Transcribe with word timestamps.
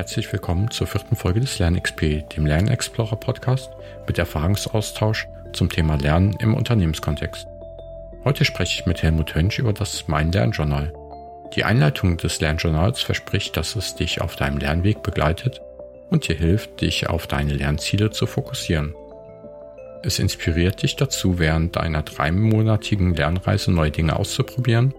Herzlich 0.00 0.32
willkommen 0.32 0.70
zur 0.70 0.86
vierten 0.86 1.14
Folge 1.14 1.40
des 1.40 1.58
LernXP, 1.58 2.26
dem 2.34 2.46
Lernexplorer 2.46 3.16
Podcast 3.16 3.70
mit 4.06 4.18
Erfahrungsaustausch 4.18 5.28
zum 5.52 5.68
Thema 5.68 5.96
Lernen 5.96 6.34
im 6.40 6.54
Unternehmenskontext. 6.54 7.46
Heute 8.24 8.46
spreche 8.46 8.80
ich 8.80 8.86
mit 8.86 9.02
Helmut 9.02 9.34
Hönsch 9.34 9.58
über 9.58 9.74
das 9.74 10.08
Mein 10.08 10.32
Lernjournal. 10.32 10.94
Die 11.54 11.64
Einleitung 11.64 12.16
des 12.16 12.40
Lernjournals 12.40 13.02
verspricht, 13.02 13.58
dass 13.58 13.76
es 13.76 13.94
dich 13.94 14.22
auf 14.22 14.36
deinem 14.36 14.56
Lernweg 14.56 15.02
begleitet 15.02 15.60
und 16.08 16.26
dir 16.26 16.36
hilft, 16.36 16.80
dich 16.80 17.10
auf 17.10 17.26
deine 17.26 17.52
Lernziele 17.52 18.10
zu 18.10 18.26
fokussieren. 18.26 18.94
Es 20.02 20.18
inspiriert 20.18 20.82
dich 20.82 20.96
dazu, 20.96 21.38
während 21.38 21.76
deiner 21.76 22.00
dreimonatigen 22.04 23.14
Lernreise 23.14 23.70
neue 23.70 23.90
Dinge 23.90 24.16
auszuprobieren, 24.16 24.94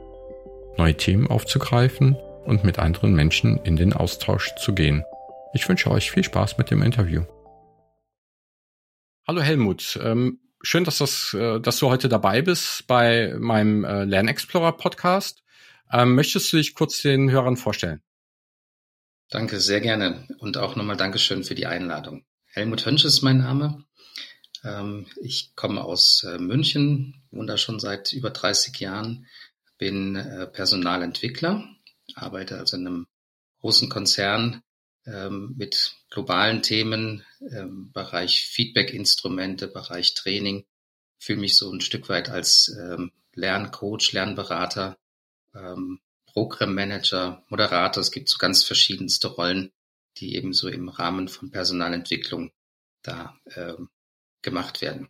neue 0.77 0.93
Themen 0.93 1.25
aufzugreifen 1.25 2.18
und 2.46 2.64
mit 2.64 2.80
anderen 2.80 3.14
Menschen 3.14 3.58
in 3.64 3.76
den 3.76 3.94
Austausch 3.94 4.54
zu 4.55 4.73
gehen. 4.73 5.04
Ich 5.54 5.68
wünsche 5.68 5.91
euch 5.91 6.12
viel 6.12 6.23
Spaß 6.23 6.58
mit 6.58 6.72
dem 6.72 6.82
Interview. 6.82 7.23
Hallo 9.27 9.41
Helmut, 9.41 9.99
ähm, 10.02 10.40
schön, 10.62 10.84
dass, 10.84 10.98
das, 10.98 11.34
äh, 11.34 11.59
dass 11.59 11.77
du 11.80 11.90
heute 11.90 12.09
dabei 12.09 12.41
bist 12.41 12.88
bei 12.88 13.35
meinem 13.38 13.84
äh, 13.84 14.04
Lernexplorer 14.04 14.73
Podcast. 14.73 15.44
Ähm, 15.91 16.16
möchtest 16.16 16.52
du 16.52 16.58
dich 16.58 16.73
kurz 16.73 17.02
den 17.02 17.30
Hörern 17.30 17.58
vorstellen? 17.58 18.02
Danke, 19.30 19.60
sehr 19.60 19.82
gerne. 19.82 20.27
Und 20.40 20.58
auch 20.58 20.76
nochmal 20.76 20.98
Dankeschön 20.98 21.44
für 21.44 21.55
die 21.55 21.66
Einladung. 21.66 22.26
Helmut 22.46 22.85
Hönsch 22.85 23.05
ist 23.05 23.21
mein 23.21 23.38
Name. 23.38 23.85
Ähm, 24.63 25.08
ich 25.21 25.54
komme 25.55 25.84
aus 25.84 26.23
äh, 26.23 26.38
München, 26.38 27.23
wohne 27.32 27.48
da 27.48 27.58
schon 27.58 27.80
seit 27.80 28.13
über 28.13 28.30
30 28.30 28.80
Jahren, 28.80 29.27
bin 29.77 30.13
Personalentwickler 30.54 31.68
arbeite 32.17 32.57
also 32.57 32.77
in 32.77 32.88
einem 32.88 33.07
großen 33.59 33.89
Konzern 33.89 34.63
ähm, 35.05 35.55
mit 35.57 35.95
globalen 36.09 36.61
Themen, 36.61 37.23
ähm, 37.51 37.91
Bereich 37.91 38.45
Feedback-Instrumente, 38.48 39.68
Bereich 39.68 40.13
Training, 40.13 40.65
fühle 41.20 41.40
mich 41.40 41.57
so 41.57 41.71
ein 41.71 41.81
Stück 41.81 42.09
weit 42.09 42.29
als 42.29 42.76
ähm, 42.79 43.12
Lerncoach, 43.34 44.12
Lernberater, 44.12 44.98
ähm, 45.53 45.99
Programmmanager, 46.26 47.43
Moderator. 47.49 48.01
Es 48.01 48.12
gibt 48.12 48.29
so 48.29 48.37
ganz 48.37 48.63
verschiedenste 48.63 49.27
Rollen, 49.27 49.71
die 50.18 50.35
eben 50.35 50.53
so 50.53 50.68
im 50.68 50.90
Rahmen 50.90 51.27
von 51.27 51.51
Personalentwicklung 51.51 52.51
da 53.01 53.37
ähm, 53.55 53.90
gemacht 54.41 54.81
werden. 54.81 55.09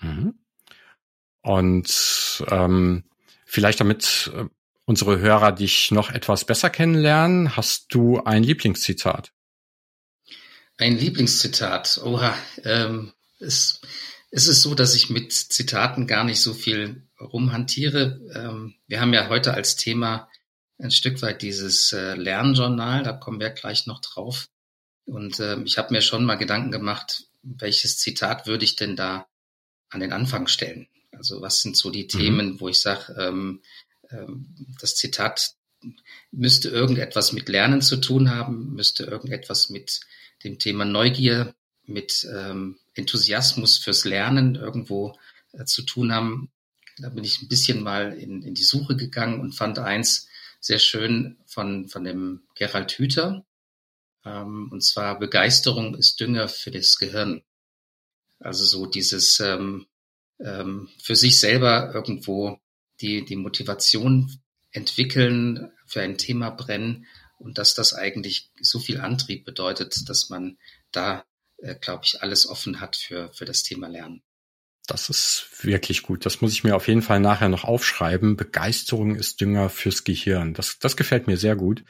Mhm. 0.00 0.38
Und 1.42 2.44
ähm, 2.48 3.04
vielleicht 3.44 3.80
damit 3.80 4.30
äh, 4.34 4.46
unsere 4.86 5.18
Hörer 5.18 5.52
dich 5.52 5.90
noch 5.90 6.10
etwas 6.10 6.44
besser 6.44 6.70
kennenlernen, 6.70 7.56
hast 7.56 7.92
du 7.92 8.22
ein 8.22 8.42
Lieblingszitat? 8.42 9.32
Ein 10.78 10.96
Lieblingszitat. 10.96 12.00
Oha, 12.04 12.36
ähm, 12.64 13.12
es, 13.40 13.80
es 14.30 14.46
ist 14.46 14.62
so, 14.62 14.74
dass 14.74 14.94
ich 14.94 15.10
mit 15.10 15.32
Zitaten 15.32 16.06
gar 16.06 16.24
nicht 16.24 16.40
so 16.40 16.54
viel 16.54 17.02
rumhantiere. 17.20 18.20
Ähm, 18.34 18.74
wir 18.86 19.00
haben 19.00 19.12
ja 19.12 19.28
heute 19.28 19.54
als 19.54 19.76
Thema 19.76 20.28
ein 20.78 20.90
Stück 20.90 21.20
weit 21.22 21.42
dieses 21.42 21.92
äh, 21.92 22.14
Lernjournal, 22.14 23.02
da 23.02 23.12
kommen 23.12 23.40
wir 23.40 23.50
gleich 23.50 23.86
noch 23.86 24.00
drauf. 24.00 24.48
Und 25.04 25.40
ähm, 25.40 25.64
ich 25.64 25.78
habe 25.78 25.94
mir 25.94 26.00
schon 26.00 26.24
mal 26.24 26.36
Gedanken 26.36 26.70
gemacht, 26.70 27.24
welches 27.42 27.98
Zitat 27.98 28.46
würde 28.46 28.64
ich 28.64 28.76
denn 28.76 28.96
da 28.96 29.26
an 29.88 30.00
den 30.00 30.12
Anfang 30.12 30.46
stellen? 30.46 30.88
Also 31.12 31.40
was 31.40 31.62
sind 31.62 31.76
so 31.76 31.90
die 31.90 32.04
mhm. 32.04 32.08
Themen, 32.08 32.60
wo 32.60 32.68
ich 32.68 32.80
sage, 32.80 33.14
ähm, 33.18 33.62
das 34.80 34.96
Zitat 34.96 35.54
müsste 36.30 36.68
irgendetwas 36.68 37.32
mit 37.32 37.48
Lernen 37.48 37.82
zu 37.82 37.96
tun 37.96 38.30
haben, 38.30 38.74
müsste 38.74 39.04
irgendetwas 39.04 39.68
mit 39.68 40.00
dem 40.44 40.58
Thema 40.58 40.84
Neugier, 40.84 41.54
mit 41.84 42.26
ähm, 42.32 42.78
Enthusiasmus 42.94 43.78
fürs 43.78 44.04
Lernen 44.04 44.56
irgendwo 44.56 45.16
äh, 45.52 45.64
zu 45.64 45.82
tun 45.82 46.12
haben. 46.12 46.50
Da 46.98 47.10
bin 47.10 47.24
ich 47.24 47.42
ein 47.42 47.48
bisschen 47.48 47.82
mal 47.82 48.12
in, 48.12 48.42
in 48.42 48.54
die 48.54 48.64
Suche 48.64 48.96
gegangen 48.96 49.40
und 49.40 49.52
fand 49.52 49.78
eins 49.78 50.28
sehr 50.60 50.78
schön 50.78 51.38
von, 51.46 51.88
von 51.88 52.04
dem 52.04 52.42
Gerald 52.54 52.92
Hüther. 52.92 53.44
Ähm, 54.24 54.68
und 54.72 54.82
zwar 54.82 55.18
Begeisterung 55.18 55.94
ist 55.94 56.18
Dünger 56.18 56.48
für 56.48 56.70
das 56.70 56.98
Gehirn. 56.98 57.42
Also 58.40 58.64
so 58.64 58.86
dieses 58.86 59.38
ähm, 59.40 59.86
ähm, 60.40 60.88
für 61.02 61.16
sich 61.16 61.40
selber 61.40 61.92
irgendwo 61.94 62.60
die, 63.00 63.24
die 63.24 63.36
Motivation 63.36 64.30
entwickeln, 64.70 65.72
für 65.86 66.02
ein 66.02 66.18
Thema 66.18 66.50
brennen 66.50 67.06
und 67.38 67.58
dass 67.58 67.74
das 67.74 67.94
eigentlich 67.94 68.50
so 68.60 68.78
viel 68.78 69.00
Antrieb 69.00 69.44
bedeutet, 69.44 70.08
dass 70.08 70.28
man 70.28 70.58
da, 70.90 71.24
äh, 71.58 71.76
glaube 71.76 72.02
ich, 72.04 72.22
alles 72.22 72.46
offen 72.48 72.80
hat 72.80 72.96
für, 72.96 73.32
für 73.32 73.44
das 73.44 73.62
Thema 73.62 73.88
Lernen. 73.88 74.22
Das 74.86 75.08
ist 75.08 75.48
wirklich 75.62 76.02
gut. 76.02 76.26
Das 76.26 76.40
muss 76.40 76.52
ich 76.52 76.64
mir 76.64 76.76
auf 76.76 76.86
jeden 76.86 77.02
Fall 77.02 77.20
nachher 77.20 77.48
noch 77.48 77.64
aufschreiben. 77.64 78.36
Begeisterung 78.36 79.16
ist 79.16 79.40
Dünger 79.40 79.68
fürs 79.68 80.04
Gehirn. 80.04 80.54
Das, 80.54 80.78
das 80.78 80.96
gefällt 80.96 81.26
mir 81.26 81.36
sehr 81.36 81.56
gut, 81.56 81.84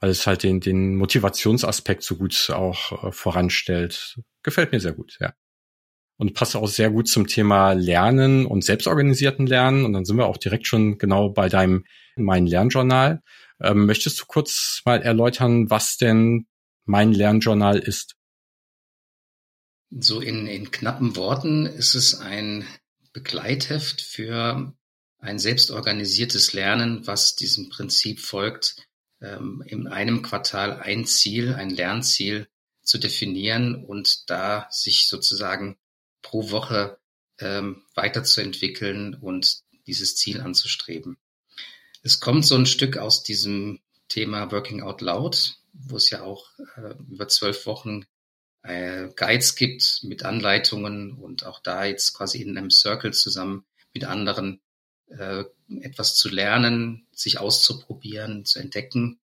weil 0.00 0.10
es 0.10 0.26
halt 0.26 0.42
den, 0.42 0.60
den 0.60 0.96
Motivationsaspekt 0.96 2.02
so 2.02 2.16
gut 2.16 2.50
auch 2.50 3.04
äh, 3.04 3.12
voranstellt. 3.12 4.20
Gefällt 4.42 4.72
mir 4.72 4.80
sehr 4.80 4.92
gut, 4.92 5.16
ja 5.20 5.34
und 6.18 6.34
passt 6.34 6.56
auch 6.56 6.68
sehr 6.68 6.90
gut 6.90 7.08
zum 7.08 7.26
Thema 7.26 7.72
Lernen 7.72 8.46
und 8.46 8.64
selbstorganisierten 8.64 9.46
Lernen. 9.46 9.84
Und 9.84 9.92
dann 9.92 10.04
sind 10.04 10.16
wir 10.16 10.26
auch 10.26 10.36
direkt 10.36 10.66
schon 10.66 10.98
genau 10.98 11.30
bei 11.30 11.48
deinem 11.48 11.84
Mein 12.16 12.46
Lernjournal. 12.46 13.22
Ähm, 13.60 13.86
möchtest 13.86 14.20
du 14.20 14.24
kurz 14.26 14.82
mal 14.84 15.02
erläutern, 15.02 15.70
was 15.70 15.96
denn 15.96 16.46
mein 16.84 17.12
Lernjournal 17.12 17.78
ist? 17.78 18.14
So 19.90 20.20
in, 20.20 20.46
in 20.46 20.70
knappen 20.70 21.16
Worten 21.16 21.66
ist 21.66 21.94
es 21.94 22.18
ein 22.18 22.66
Begleitheft 23.12 24.00
für 24.00 24.74
ein 25.18 25.38
selbstorganisiertes 25.38 26.52
Lernen, 26.52 27.06
was 27.06 27.36
diesem 27.36 27.68
Prinzip 27.68 28.20
folgt, 28.20 28.76
ähm, 29.20 29.62
in 29.66 29.86
einem 29.86 30.22
Quartal 30.22 30.80
ein 30.80 31.04
Ziel, 31.04 31.54
ein 31.54 31.70
Lernziel 31.70 32.48
zu 32.82 32.98
definieren 32.98 33.84
und 33.84 34.28
da 34.30 34.66
sich 34.70 35.08
sozusagen 35.08 35.76
pro 36.22 36.50
Woche 36.50 36.98
ähm, 37.38 37.82
weiterzuentwickeln 37.94 39.14
und 39.14 39.62
dieses 39.86 40.16
Ziel 40.16 40.40
anzustreben. 40.40 41.18
Es 42.02 42.20
kommt 42.20 42.46
so 42.46 42.56
ein 42.56 42.66
Stück 42.66 42.96
aus 42.96 43.22
diesem 43.22 43.80
Thema 44.08 44.50
Working 44.50 44.82
Out 44.82 45.00
Loud, 45.00 45.56
wo 45.72 45.96
es 45.96 46.10
ja 46.10 46.22
auch 46.22 46.46
äh, 46.76 46.94
über 47.10 47.28
zwölf 47.28 47.66
Wochen 47.66 48.04
äh, 48.62 49.08
Guides 49.16 49.56
gibt 49.56 50.00
mit 50.02 50.24
Anleitungen 50.24 51.12
und 51.12 51.44
auch 51.44 51.60
da 51.60 51.84
jetzt 51.84 52.14
quasi 52.14 52.42
in 52.42 52.56
einem 52.56 52.70
Circle 52.70 53.12
zusammen 53.12 53.64
mit 53.92 54.04
anderen 54.04 54.60
äh, 55.08 55.44
etwas 55.80 56.16
zu 56.16 56.28
lernen, 56.28 57.06
sich 57.12 57.38
auszuprobieren, 57.38 58.44
zu 58.44 58.58
entdecken. 58.58 59.20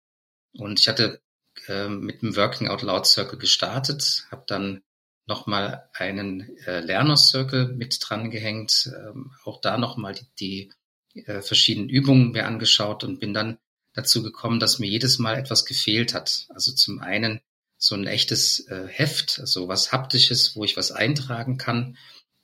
Und 0.53 0.79
ich 0.79 0.87
hatte 0.87 1.21
äh, 1.67 1.89
mit 1.89 2.21
dem 2.21 2.35
Working 2.35 2.67
Out 2.67 2.81
Loud 2.81 3.05
Circle 3.05 3.39
gestartet, 3.39 4.27
habe 4.31 4.43
dann 4.47 4.83
nochmal 5.27 5.89
einen 5.93 6.57
äh, 6.65 6.81
Lerner-Circle 6.81 7.73
mit 7.73 7.97
dran 8.01 8.29
gehängt, 8.29 8.91
ähm, 8.95 9.31
auch 9.43 9.59
da 9.61 9.77
nochmal 9.77 10.15
die, 10.39 10.69
die 11.13 11.21
äh, 11.21 11.41
verschiedenen 11.41 11.89
Übungen 11.89 12.31
mir 12.31 12.45
angeschaut 12.45 13.03
und 13.03 13.19
bin 13.19 13.33
dann 13.33 13.57
dazu 13.93 14.21
gekommen, 14.21 14.59
dass 14.59 14.79
mir 14.79 14.87
jedes 14.87 15.19
Mal 15.19 15.37
etwas 15.37 15.65
gefehlt 15.65 16.13
hat. 16.13 16.45
Also 16.49 16.73
zum 16.73 16.99
einen 16.99 17.41
so 17.77 17.95
ein 17.95 18.07
echtes 18.07 18.67
äh, 18.67 18.87
Heft, 18.87 19.39
also 19.39 19.67
was 19.67 19.91
haptisches, 19.91 20.55
wo 20.55 20.63
ich 20.63 20.77
was 20.77 20.91
eintragen 20.91 21.57
kann 21.57 21.97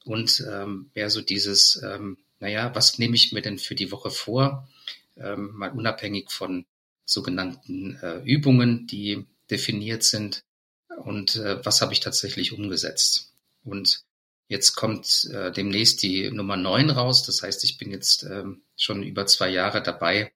und 0.03 0.43
ähm, 0.51 0.89
mehr 0.95 1.09
so 1.09 1.21
dieses, 1.21 1.81
ähm, 1.83 2.17
naja, 2.39 2.73
was 2.73 2.97
nehme 2.97 3.15
ich 3.15 3.31
mir 3.31 3.41
denn 3.41 3.59
für 3.59 3.75
die 3.75 3.91
Woche 3.91 4.09
vor, 4.11 4.67
ähm, 5.17 5.51
mal 5.53 5.71
unabhängig 5.71 6.31
von 6.31 6.65
sogenannten 7.05 7.97
äh, 8.01 8.19
Übungen, 8.23 8.87
die 8.87 9.25
definiert 9.49 10.03
sind 10.03 10.43
und 11.05 11.35
äh, 11.35 11.63
was 11.65 11.81
habe 11.81 11.93
ich 11.93 11.99
tatsächlich 11.99 12.53
umgesetzt. 12.53 13.33
Und 13.63 14.03
jetzt 14.47 14.75
kommt 14.75 15.29
äh, 15.33 15.51
demnächst 15.51 16.01
die 16.03 16.29
Nummer 16.31 16.57
neun 16.57 16.89
raus. 16.89 17.23
Das 17.23 17.43
heißt, 17.43 17.63
ich 17.63 17.77
bin 17.77 17.91
jetzt 17.91 18.23
äh, 18.23 18.43
schon 18.75 19.03
über 19.03 19.25
zwei 19.25 19.49
Jahre 19.49 19.81
dabei, 19.81 20.33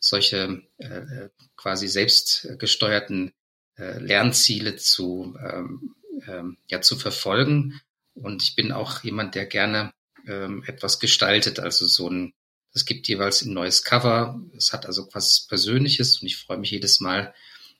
solche 0.00 0.62
äh, 0.78 0.86
äh 0.86 1.30
quasi 1.56 1.88
selbstgesteuerten 1.88 3.32
äh, 3.78 3.98
Lernziele 3.98 4.76
zu, 4.76 5.34
ähm, 5.42 5.94
ähm, 6.26 6.58
ja, 6.68 6.82
zu 6.82 6.96
verfolgen. 6.96 7.80
Und 8.12 8.42
ich 8.42 8.54
bin 8.54 8.70
auch 8.70 9.02
jemand, 9.02 9.34
der 9.34 9.46
gerne 9.46 9.94
ähm, 10.26 10.62
etwas 10.66 11.00
gestaltet, 11.00 11.58
also 11.58 11.86
so 11.86 12.10
ein 12.10 12.34
es 12.74 12.84
gibt 12.84 13.06
jeweils 13.06 13.42
ein 13.42 13.54
neues 13.54 13.84
Cover. 13.84 14.40
Es 14.56 14.72
hat 14.72 14.84
also 14.84 15.08
was 15.12 15.46
Persönliches 15.48 16.20
und 16.20 16.26
ich 16.26 16.36
freue 16.36 16.58
mich 16.58 16.72
jedes 16.72 17.00
Mal, 17.00 17.32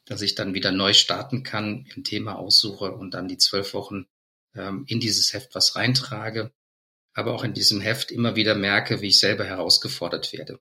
dass 0.07 0.23
ich 0.23 0.35
dann 0.35 0.55
wieder 0.55 0.73
neu 0.73 0.93
starten 0.93 1.43
kann, 1.43 1.87
ein 1.97 2.05
Thema 2.05 2.37
aussuche 2.37 2.93
und 2.93 3.15
dann 3.15 3.29
die 3.29 3.39
zwölf 3.39 3.75
Wochen 3.75 4.07
ähm, 4.55 4.85
in 4.87 5.01
dieses 5.01 5.33
Heft 5.33 5.55
was 5.55 5.77
reintrage, 5.77 6.53
aber 7.13 7.35
auch 7.35 7.45
in 7.45 7.55
diesem 7.55 7.81
Heft 7.81 8.11
immer 8.11 8.37
wieder 8.37 8.55
merke, 8.55 9.01
wie 9.01 9.09
ich 9.09 9.19
selber 9.19 9.45
herausgefordert 9.45 10.33
werde. 10.33 10.61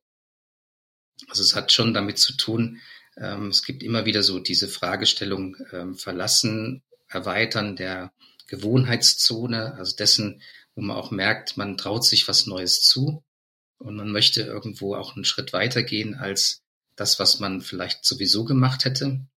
Also 1.28 1.42
es 1.42 1.56
hat 1.56 1.72
schon 1.72 1.94
damit 1.94 2.18
zu 2.20 2.36
tun, 2.38 2.80
Ähm, 3.16 3.50
es 3.50 3.62
gibt 3.62 3.84
immer 3.84 4.06
wieder 4.06 4.24
so 4.24 4.40
diese 4.40 4.68
Fragestellung 4.68 5.56
ähm, 5.72 5.94
verlassen, 5.94 6.82
erweitern 7.08 7.76
der 7.76 8.12
Gewohnheitszone, 8.48 9.76
also 9.76 9.96
dessen, 9.96 10.42
wo 10.74 10.82
man 10.82 10.98
auch 10.98 11.12
merkt, 11.12 11.56
man 11.56 11.78
traut 11.78 12.04
sich 12.04 12.28
was 12.28 12.48
Neues 12.48 12.82
zu 12.82 13.24
und 13.78 13.96
man 13.96 14.12
möchte 14.12 14.42
irgendwo 14.42 14.96
auch 14.96 15.16
einen 15.16 15.26
Schritt 15.26 15.54
weitergehen 15.54 16.16
als 16.16 16.64
das, 16.96 17.20
was 17.20 17.40
man 17.40 17.62
vielleicht 17.62 18.04
sowieso 18.04 18.46
gemacht 18.46 18.84
hätte. 18.84 19.28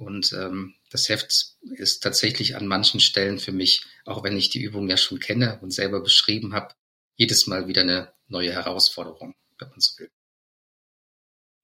Und 0.00 0.32
ähm, 0.32 0.76
das 0.90 1.10
Heft 1.10 1.56
ist 1.72 2.02
tatsächlich 2.02 2.56
an 2.56 2.66
manchen 2.66 3.00
Stellen 3.00 3.38
für 3.38 3.52
mich, 3.52 3.84
auch 4.06 4.24
wenn 4.24 4.34
ich 4.34 4.48
die 4.48 4.62
Übung 4.62 4.88
ja 4.88 4.96
schon 4.96 5.20
kenne 5.20 5.58
und 5.60 5.72
selber 5.72 6.00
beschrieben 6.00 6.54
habe, 6.54 6.74
jedes 7.16 7.46
Mal 7.46 7.68
wieder 7.68 7.82
eine 7.82 8.10
neue 8.26 8.50
Herausforderung, 8.50 9.34
wenn 9.58 9.68
man 9.68 9.78
so 9.78 9.98
will. 9.98 10.08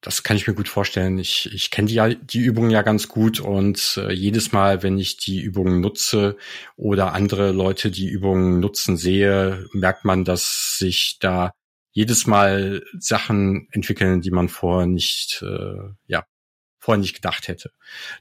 Das 0.03 0.23
kann 0.23 0.37
ich 0.37 0.47
mir 0.47 0.53
gut 0.53 0.69
vorstellen. 0.69 1.19
Ich, 1.19 1.51
ich 1.51 1.71
kenne 1.71 1.89
die, 1.89 2.19
die 2.27 2.41
Übungen 2.41 2.69
ja 2.69 2.83
ganz 2.83 3.09
gut 3.09 3.41
und 3.41 3.97
äh, 3.97 4.13
jedes 4.13 4.53
Mal, 4.53 4.83
wenn 4.83 4.99
ich 4.99 5.17
die 5.17 5.41
Übungen 5.41 5.81
nutze 5.81 6.37
oder 6.77 7.15
andere 7.15 7.53
Leute 7.53 7.91
die 7.91 8.07
Übungen 8.07 8.61
nutzen 8.61 8.99
sehe, 8.99 9.67
merkt 9.73 10.05
man, 10.05 10.27
dass 10.27 10.77
sich 10.79 11.17
da 11.21 11.53
jedes 11.93 12.27
Mal 12.27 12.85
Sachen 12.99 13.69
entwickeln, 13.71 14.21
die 14.21 14.31
man 14.31 14.51
vorher 14.51 14.87
nicht, 14.87 15.43
äh, 15.43 15.89
ja, 16.07 16.27
vorher 16.87 17.01
nicht 17.01 17.17
gedacht 17.17 17.49
hätte. 17.49 17.73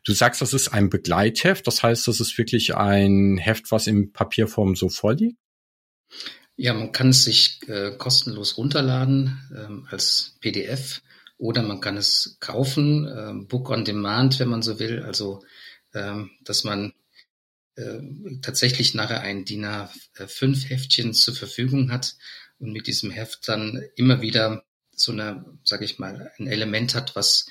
Du 0.04 0.14
sagst, 0.14 0.42
das 0.42 0.52
ist 0.52 0.70
ein 0.70 0.90
Begleitheft, 0.90 1.68
das 1.68 1.84
heißt, 1.84 2.08
das 2.08 2.20
ist 2.20 2.36
wirklich 2.40 2.76
ein 2.76 3.38
Heft, 3.38 3.72
was 3.72 3.86
in 3.86 4.12
Papierform 4.12 4.76
so 4.76 4.90
vorliegt? 4.90 5.38
Ja, 6.56 6.74
man 6.74 6.92
kann 6.92 7.10
es 7.10 7.26
sich 7.26 7.60
äh, 7.68 7.92
kostenlos 7.96 8.58
runterladen 8.58 9.40
ähm, 9.56 9.88
als 9.92 10.38
PDF 10.40 11.04
oder 11.38 11.62
man 11.62 11.80
kann 11.80 11.96
es 11.96 12.38
kaufen, 12.40 13.06
äh, 13.06 13.46
Book 13.46 13.70
on 13.70 13.86
Demand, 13.86 14.40
wenn 14.40 14.48
man 14.48 14.64
so 14.64 14.80
will. 14.80 15.04
Also, 15.04 15.44
ähm, 15.94 16.32
dass 16.44 16.64
man 16.64 16.94
äh, 17.76 18.00
tatsächlich 18.42 18.96
nachher 18.96 19.22
ein 19.22 19.46
DIN 19.46 19.66
A5 19.66 20.70
Heftchen 20.70 21.14
zur 21.14 21.36
Verfügung 21.36 21.92
hat 21.92 22.16
und 22.58 22.72
mit 22.72 22.88
diesem 22.88 23.12
Heft 23.12 23.48
dann 23.48 23.84
immer 23.96 24.22
wieder 24.22 24.64
so 24.96 25.12
eine, 25.12 25.46
sage 25.64 25.86
ich 25.86 26.00
mal, 26.00 26.32
ein 26.40 26.48
Element 26.48 26.96
hat, 26.96 27.16
was 27.16 27.46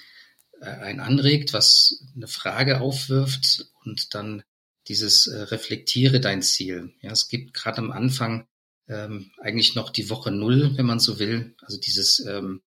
einen 0.64 1.00
anregt, 1.00 1.52
was 1.52 2.02
eine 2.14 2.28
Frage 2.28 2.80
aufwirft 2.80 3.66
und 3.84 4.14
dann 4.14 4.42
dieses 4.88 5.26
äh, 5.26 5.42
reflektiere 5.42 6.20
dein 6.20 6.42
Ziel. 6.42 6.92
Ja, 7.00 7.12
es 7.12 7.28
gibt 7.28 7.54
gerade 7.54 7.78
am 7.78 7.90
Anfang 7.90 8.46
ähm, 8.88 9.30
eigentlich 9.40 9.74
noch 9.74 9.90
die 9.90 10.10
Woche 10.10 10.30
Null, 10.30 10.76
wenn 10.76 10.86
man 10.86 11.00
so 11.00 11.18
will. 11.18 11.54
Also 11.62 11.78
dieses, 11.78 12.20
ähm, 12.20 12.62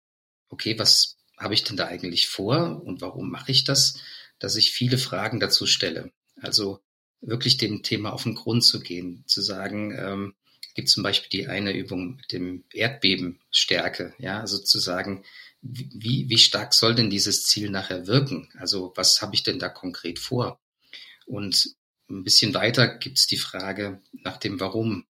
okay, 0.50 0.78
was 0.80 1.18
habe 1.38 1.54
ich 1.54 1.64
denn 1.64 1.78
da 1.78 1.88
eigentlich 1.88 2.28
vor 2.28 2.82
und 2.84 3.02
warum 3.02 3.30
mache 3.30 3.52
ich 3.52 3.64
das? 3.64 4.00
Dass 4.40 4.56
ich 4.56 4.72
viele 4.72 4.98
Fragen 4.98 5.40
dazu 5.40 5.68
stelle. 5.68 6.12
Also 6.42 6.80
wirklich 7.22 7.58
dem 7.58 7.84
Thema 7.84 8.14
auf 8.14 8.24
den 8.24 8.36
Grund 8.36 8.64
zu 8.64 8.80
gehen, 8.80 9.24
zu 9.28 9.42
sagen, 9.42 9.96
ähm, 9.98 10.34
gibt 10.78 10.90
zum 10.90 11.02
Beispiel 11.02 11.30
die 11.30 11.48
eine 11.48 11.72
Übung 11.76 12.18
mit 12.18 12.32
dem 12.32 12.64
Erdbebenstärke, 12.72 14.14
ja, 14.20 14.40
also 14.40 14.60
zu 14.60 14.80
sagen, 14.80 15.24
wie, 15.62 16.30
wie 16.30 16.38
stark 16.38 16.74
soll 16.74 16.95
denn 16.95 17.09
dieses 17.09 17.44
Ziel 17.45 17.69
nachher 17.69 18.07
wirken? 18.07 18.50
Also 18.57 18.94
was 18.95 19.21
habe 19.21 19.36
ich 19.36 19.44
denn 19.44 19.59
da 19.59 19.69
konkret 19.69 20.19
vor? 20.19 20.59
Und 21.25 21.75
ein 22.09 22.24
bisschen 22.24 22.54
weiter 22.54 22.88
gibt 22.88 23.18
es 23.18 23.27
die 23.27 23.38
Frage 23.38 24.01
nach 24.12 24.38
dem 24.38 24.59
Warum 24.59 25.06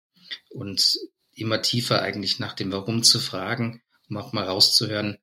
und 0.49 0.97
immer 1.33 1.61
tiefer 1.61 2.01
eigentlich 2.01 2.39
nach 2.39 2.53
dem 2.53 2.71
Warum 2.71 3.03
zu 3.03 3.19
fragen, 3.19 3.83
um 4.09 4.17
auch 4.17 4.33
mal 4.33 4.45
rauszuhören, 4.45 5.17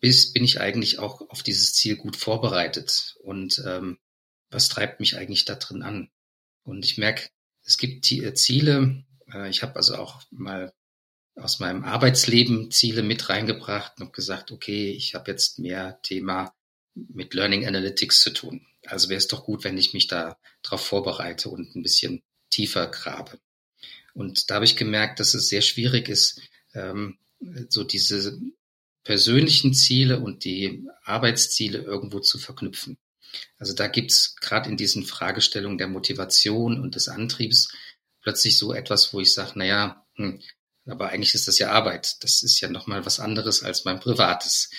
bis 0.00 0.32
bin 0.32 0.44
ich 0.44 0.60
eigentlich 0.60 0.98
auch 0.98 1.28
auf 1.30 1.42
dieses 1.42 1.74
Ziel 1.74 1.96
gut 1.96 2.16
vorbereitet 2.16 3.16
und 3.22 3.62
ähm, 3.66 3.98
was 4.50 4.68
treibt 4.68 5.00
mich 5.00 5.16
eigentlich 5.16 5.44
da 5.44 5.54
drin 5.54 5.82
an? 5.82 6.10
Und 6.62 6.84
ich 6.84 6.98
merke, 6.98 7.30
es 7.64 7.78
gibt 7.78 8.10
äh, 8.12 8.34
Ziele, 8.34 9.04
äh, 9.32 9.48
ich 9.48 9.62
habe 9.62 9.76
also 9.76 9.96
auch 9.96 10.22
mal 10.30 10.72
aus 11.36 11.60
meinem 11.60 11.84
Arbeitsleben 11.84 12.70
Ziele 12.70 13.02
mit 13.02 13.28
reingebracht 13.28 14.00
und 14.00 14.12
gesagt, 14.12 14.52
okay, 14.52 14.90
ich 14.90 15.14
habe 15.14 15.30
jetzt 15.30 15.58
mehr 15.58 16.00
Thema 16.02 16.54
mit 16.94 17.34
Learning 17.34 17.66
Analytics 17.66 18.20
zu 18.20 18.30
tun. 18.30 18.66
Also 18.86 19.08
wäre 19.08 19.18
es 19.18 19.28
doch 19.28 19.44
gut, 19.44 19.64
wenn 19.64 19.78
ich 19.78 19.94
mich 19.94 20.08
da 20.08 20.36
drauf 20.62 20.84
vorbereite 20.84 21.48
und 21.48 21.74
ein 21.74 21.82
bisschen 21.82 22.22
tiefer 22.50 22.86
grabe. 22.88 23.38
Und 24.14 24.50
da 24.50 24.56
habe 24.56 24.64
ich 24.64 24.76
gemerkt, 24.76 25.20
dass 25.20 25.34
es 25.34 25.48
sehr 25.48 25.62
schwierig 25.62 26.08
ist, 26.08 26.40
ähm, 26.74 27.18
so 27.68 27.82
diese 27.84 28.38
persönlichen 29.04 29.74
Ziele 29.74 30.20
und 30.20 30.44
die 30.44 30.84
Arbeitsziele 31.04 31.78
irgendwo 31.78 32.20
zu 32.20 32.38
verknüpfen. 32.38 32.98
Also 33.58 33.72
da 33.72 33.86
gibt's 33.86 34.36
gerade 34.36 34.68
in 34.68 34.76
diesen 34.76 35.04
Fragestellungen 35.04 35.78
der 35.78 35.88
Motivation 35.88 36.80
und 36.80 36.94
des 36.94 37.08
Antriebs 37.08 37.72
plötzlich 38.20 38.58
so 38.58 38.72
etwas, 38.72 39.12
wo 39.12 39.20
ich 39.20 39.32
sage, 39.32 39.58
naja, 39.58 40.06
hm, 40.14 40.40
aber 40.86 41.10
eigentlich 41.10 41.34
ist 41.34 41.48
das 41.48 41.58
ja 41.58 41.70
Arbeit. 41.70 42.22
Das 42.22 42.42
ist 42.42 42.60
ja 42.60 42.68
nochmal 42.68 43.06
was 43.06 43.20
anderes 43.20 43.62
als 43.62 43.84
mein 43.84 44.00
privates. 44.00 44.70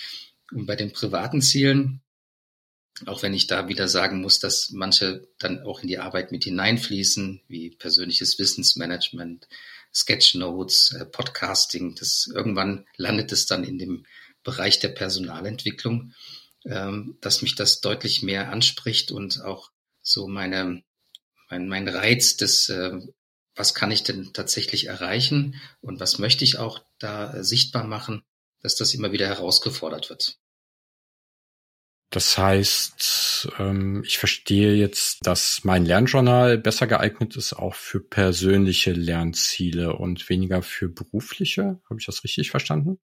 Und 0.52 0.66
bei 0.66 0.76
den 0.76 0.92
privaten 0.92 1.40
Zielen 1.40 2.04
auch 3.06 3.22
wenn 3.22 3.34
ich 3.34 3.46
da 3.46 3.68
wieder 3.68 3.88
sagen 3.88 4.20
muss, 4.20 4.38
dass 4.38 4.70
manche 4.70 5.26
dann 5.38 5.62
auch 5.62 5.80
in 5.82 5.88
die 5.88 5.98
Arbeit 5.98 6.30
mit 6.30 6.44
hineinfließen, 6.44 7.42
wie 7.48 7.70
persönliches 7.70 8.38
Wissensmanagement, 8.38 9.48
Sketchnotes, 9.92 10.92
äh, 10.92 11.04
Podcasting, 11.04 11.94
das 11.96 12.28
irgendwann 12.32 12.86
landet 12.96 13.32
es 13.32 13.46
dann 13.46 13.64
in 13.64 13.78
dem 13.78 14.06
Bereich 14.44 14.78
der 14.78 14.88
Personalentwicklung, 14.88 16.12
ähm, 16.64 17.18
dass 17.20 17.42
mich 17.42 17.56
das 17.56 17.80
deutlich 17.80 18.22
mehr 18.22 18.50
anspricht 18.50 19.10
und 19.10 19.42
auch 19.42 19.70
so 20.00 20.28
meine, 20.28 20.82
mein, 21.50 21.68
mein 21.68 21.88
Reiz 21.88 22.36
des, 22.36 22.68
äh, 22.68 23.00
was 23.54 23.74
kann 23.74 23.90
ich 23.90 24.02
denn 24.02 24.32
tatsächlich 24.32 24.86
erreichen 24.86 25.60
und 25.80 26.00
was 26.00 26.18
möchte 26.18 26.44
ich 26.44 26.58
auch 26.58 26.84
da 26.98 27.34
äh, 27.34 27.44
sichtbar 27.44 27.84
machen, 27.84 28.22
dass 28.60 28.76
das 28.76 28.94
immer 28.94 29.12
wieder 29.12 29.26
herausgefordert 29.26 30.10
wird. 30.10 30.38
Das 32.10 32.38
heißt, 32.38 33.48
ähm, 33.58 34.04
ich 34.06 34.18
verstehe 34.18 34.74
jetzt, 34.74 35.26
dass 35.26 35.64
mein 35.64 35.84
Lernjournal 35.84 36.58
besser 36.58 36.86
geeignet 36.86 37.34
ist, 37.36 37.54
auch 37.54 37.74
für 37.74 38.00
persönliche 38.00 38.92
Lernziele 38.92 39.96
und 39.96 40.28
weniger 40.28 40.62
für 40.62 40.88
berufliche. 40.88 41.80
Habe 41.90 41.98
ich 41.98 42.06
das 42.06 42.22
richtig 42.22 42.50
verstanden? 42.50 43.00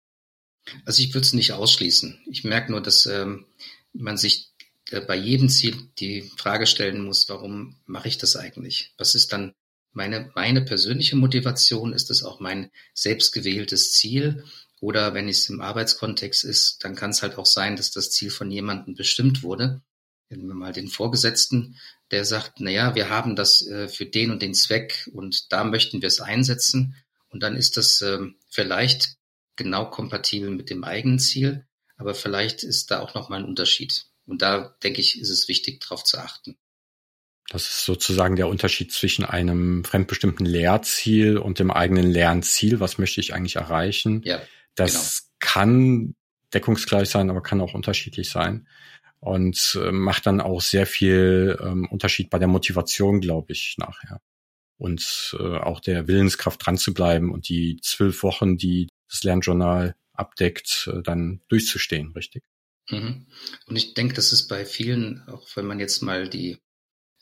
Also 0.84 1.02
ich 1.02 1.12
würde 1.12 1.24
es 1.24 1.32
nicht 1.32 1.52
ausschließen. 1.52 2.20
Ich 2.30 2.44
merke 2.44 2.70
nur, 2.70 2.80
dass 2.80 3.06
ähm, 3.06 3.46
man 3.92 4.16
sich 4.16 4.52
äh, 4.90 5.00
bei 5.00 5.16
jedem 5.16 5.48
Ziel 5.48 5.90
die 5.98 6.22
Frage 6.36 6.66
stellen 6.66 7.04
muss, 7.04 7.28
warum 7.28 7.80
mache 7.86 8.08
ich 8.08 8.18
das 8.18 8.36
eigentlich? 8.36 8.94
Was 8.96 9.14
ist 9.14 9.32
dann 9.32 9.54
meine, 9.92 10.30
meine 10.34 10.62
persönliche 10.62 11.16
Motivation? 11.16 11.92
Ist 11.92 12.10
es 12.10 12.22
auch 12.22 12.40
mein 12.40 12.70
selbstgewähltes 12.94 13.92
Ziel? 13.92 14.44
Oder 14.80 15.12
wenn 15.12 15.28
es 15.28 15.48
im 15.48 15.60
Arbeitskontext 15.60 16.44
ist, 16.44 16.84
dann 16.84 16.94
kann 16.94 17.10
es 17.10 17.22
halt 17.22 17.36
auch 17.36 17.46
sein, 17.46 17.76
dass 17.76 17.90
das 17.90 18.10
Ziel 18.10 18.30
von 18.30 18.50
jemandem 18.50 18.94
bestimmt 18.94 19.42
wurde. 19.42 19.82
Nehmen 20.30 20.46
wir 20.46 20.54
mal 20.54 20.72
den 20.72 20.88
Vorgesetzten, 20.88 21.76
der 22.10 22.24
sagt, 22.24 22.60
na 22.60 22.70
ja, 22.70 22.94
wir 22.94 23.10
haben 23.10 23.36
das 23.36 23.66
äh, 23.66 23.88
für 23.88 24.06
den 24.06 24.30
und 24.30 24.42
den 24.42 24.54
Zweck 24.54 25.08
und 25.12 25.52
da 25.52 25.64
möchten 25.64 26.00
wir 26.00 26.06
es 26.06 26.20
einsetzen. 26.20 26.96
Und 27.28 27.42
dann 27.42 27.56
ist 27.56 27.76
das 27.76 28.00
äh, 28.00 28.18
vielleicht 28.48 29.16
genau 29.56 29.86
kompatibel 29.86 30.50
mit 30.50 30.70
dem 30.70 30.84
eigenen 30.84 31.18
Ziel, 31.18 31.66
aber 31.96 32.14
vielleicht 32.14 32.64
ist 32.64 32.90
da 32.90 33.00
auch 33.00 33.14
nochmal 33.14 33.40
ein 33.40 33.48
Unterschied. 33.48 34.06
Und 34.24 34.40
da 34.40 34.76
denke 34.82 35.00
ich, 35.00 35.20
ist 35.20 35.30
es 35.30 35.48
wichtig, 35.48 35.80
darauf 35.80 36.04
zu 36.04 36.18
achten. 36.18 36.56
Das 37.50 37.64
ist 37.64 37.84
sozusagen 37.84 38.36
der 38.36 38.46
Unterschied 38.46 38.92
zwischen 38.92 39.24
einem 39.24 39.82
fremdbestimmten 39.82 40.46
Lehrziel 40.46 41.36
und 41.36 41.58
dem 41.58 41.72
eigenen 41.72 42.08
Lernziel. 42.08 42.78
Was 42.78 42.96
möchte 42.96 43.20
ich 43.20 43.34
eigentlich 43.34 43.56
erreichen? 43.56 44.22
Ja. 44.24 44.40
Das 44.76 44.92
genau. 44.92 45.36
kann 45.40 46.14
deckungsgleich 46.54 47.10
sein, 47.10 47.28
aber 47.28 47.42
kann 47.42 47.60
auch 47.60 47.74
unterschiedlich 47.74 48.30
sein 48.30 48.68
und 49.18 49.76
äh, 49.82 49.90
macht 49.90 50.26
dann 50.26 50.40
auch 50.40 50.60
sehr 50.60 50.86
viel 50.86 51.58
ähm, 51.60 51.88
Unterschied 51.90 52.30
bei 52.30 52.38
der 52.38 52.46
Motivation, 52.46 53.20
glaube 53.20 53.52
ich, 53.52 53.74
nachher. 53.78 54.20
Und 54.78 55.36
äh, 55.38 55.58
auch 55.58 55.80
der 55.80 56.06
Willenskraft 56.06 56.64
dran 56.64 56.78
zu 56.78 56.94
bleiben 56.94 57.32
und 57.32 57.48
die 57.48 57.80
zwölf 57.82 58.22
Wochen, 58.22 58.58
die 58.58 58.88
das 59.08 59.24
Lernjournal 59.24 59.96
abdeckt, 60.12 60.88
äh, 60.92 61.02
dann 61.02 61.40
durchzustehen, 61.48 62.12
richtig? 62.12 62.44
Mhm. 62.90 63.26
Und 63.66 63.76
ich 63.76 63.94
denke, 63.94 64.14
das 64.14 64.32
ist 64.32 64.46
bei 64.46 64.64
vielen, 64.64 65.28
auch 65.28 65.48
wenn 65.56 65.66
man 65.66 65.80
jetzt 65.80 66.00
mal 66.00 66.28
die 66.28 66.58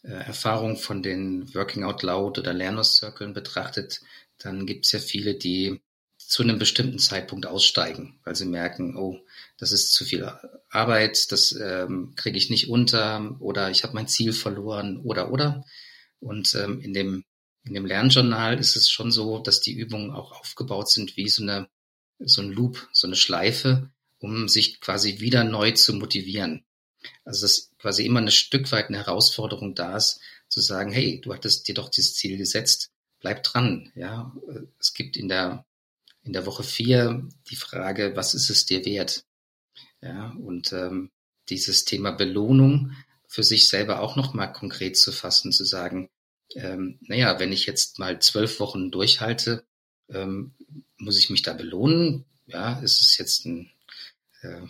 Erfahrung 0.03 0.77
von 0.77 1.03
den 1.03 1.53
Working 1.55 1.85
Out 1.85 2.03
Loud 2.03 2.39
oder 2.39 2.53
Learners 2.55 2.97
Circles 2.97 3.35
betrachtet, 3.35 4.01
dann 4.39 4.67
gibt 4.67 4.87
es 4.87 4.93
ja 4.93 5.01
viele, 5.01 5.35
die 5.35 5.81
zu 6.19 6.43
einem 6.43 6.59
bestimmten 6.59 6.99
Zeitpunkt 6.99 7.47
aussteigen, 7.47 8.21
weil 8.25 8.37
sie 8.37 8.45
merken, 8.45 8.97
oh, 8.97 9.19
das 9.57 9.73
ist 9.73 9.93
zu 9.93 10.05
viel 10.05 10.31
Arbeit, 10.69 11.33
das 11.33 11.53
ähm, 11.53 12.13
kriege 12.17 12.37
ich 12.37 12.51
nicht 12.51 12.69
unter 12.69 13.37
oder 13.41 13.71
ich 13.71 13.83
habe 13.83 13.95
mein 13.95 14.09
Ziel 14.09 14.33
verloren 14.33 14.99
oder 14.99 15.33
oder. 15.33 15.65
Und 16.21 16.55
ähm, 16.55 16.81
in 16.81 16.93
dem 16.93 17.25
in 17.65 17.75
dem 17.75 17.87
Lernjournal 17.87 18.59
ist 18.59 18.77
es 18.77 18.91
schon 18.91 19.11
so, 19.11 19.39
dass 19.39 19.61
die 19.61 19.75
Übungen 19.75 20.11
auch 20.11 20.33
aufgebaut 20.33 20.91
sind 20.91 21.17
wie 21.17 21.29
so 21.29 21.43
eine 21.43 21.69
so 22.19 22.43
ein 22.43 22.51
Loop, 22.51 22.89
so 22.93 23.07
eine 23.07 23.17
Schleife, 23.17 23.91
um 24.19 24.49
sich 24.49 24.81
quasi 24.81 25.21
wieder 25.21 25.45
neu 25.45 25.71
zu 25.73 25.95
motivieren. 25.95 26.65
Also 27.25 27.43
dass 27.43 27.71
quasi 27.79 28.05
immer 28.05 28.21
ein 28.21 28.31
Stück 28.31 28.71
weit 28.73 28.89
eine 28.89 28.99
Herausforderung 28.99 29.75
da 29.75 29.97
ist, 29.97 30.21
zu 30.49 30.61
sagen, 30.61 30.93
hey, 30.93 31.21
du 31.21 31.35
hattest 31.35 31.69
dir 31.69 31.75
doch 31.75 31.89
dieses 31.89 32.15
Ziel 32.15 32.39
gesetzt, 32.39 32.91
bleib 33.21 33.43
dran. 33.43 33.93
Ja, 33.95 34.33
es 34.79 34.95
gibt 34.95 35.17
in 35.17 35.29
der 35.29 35.65
in 36.25 36.33
der 36.33 36.47
Woche 36.47 36.63
vier 36.63 37.27
die 37.49 37.57
Frage, 37.57 38.15
was 38.15 38.35
ist 38.35 38.51
es 38.51 38.67
dir 38.67 38.85
wert? 38.85 39.25
Ja, 40.03 40.31
und 40.39 40.73
ähm, 40.73 41.11
dieses 41.49 41.85
Thema 41.85 42.13
Belohnung 42.13 42.93
für 43.27 43.43
sich 43.43 43.69
selber 43.69 44.01
auch 44.01 44.17
noch 44.17 44.35
mal 44.35 44.49
konkret 44.49 44.97
zu 44.97 45.13
fassen, 45.13 45.53
zu 45.53 45.65
sagen, 45.65 46.11
ähm, 46.55 46.99
naja, 47.03 47.39
wenn 47.41 47.53
ich 47.53 47.67
jetzt 47.67 47.99
mal 47.99 48.21
zwölf 48.21 48.61
Wochen 48.61 48.91
durchhalte, 48.91 49.65
ähm, 50.09 50.55
muss 50.97 51.19
ich 51.19 51.31
mich 51.31 51.43
da 51.43 51.53
belohnen? 51.53 52.25
Ja, 52.47 52.79
ist 52.81 53.01
es 53.01 53.19
jetzt 53.19 53.45
ein, 53.45 53.71
äh, 54.43 54.63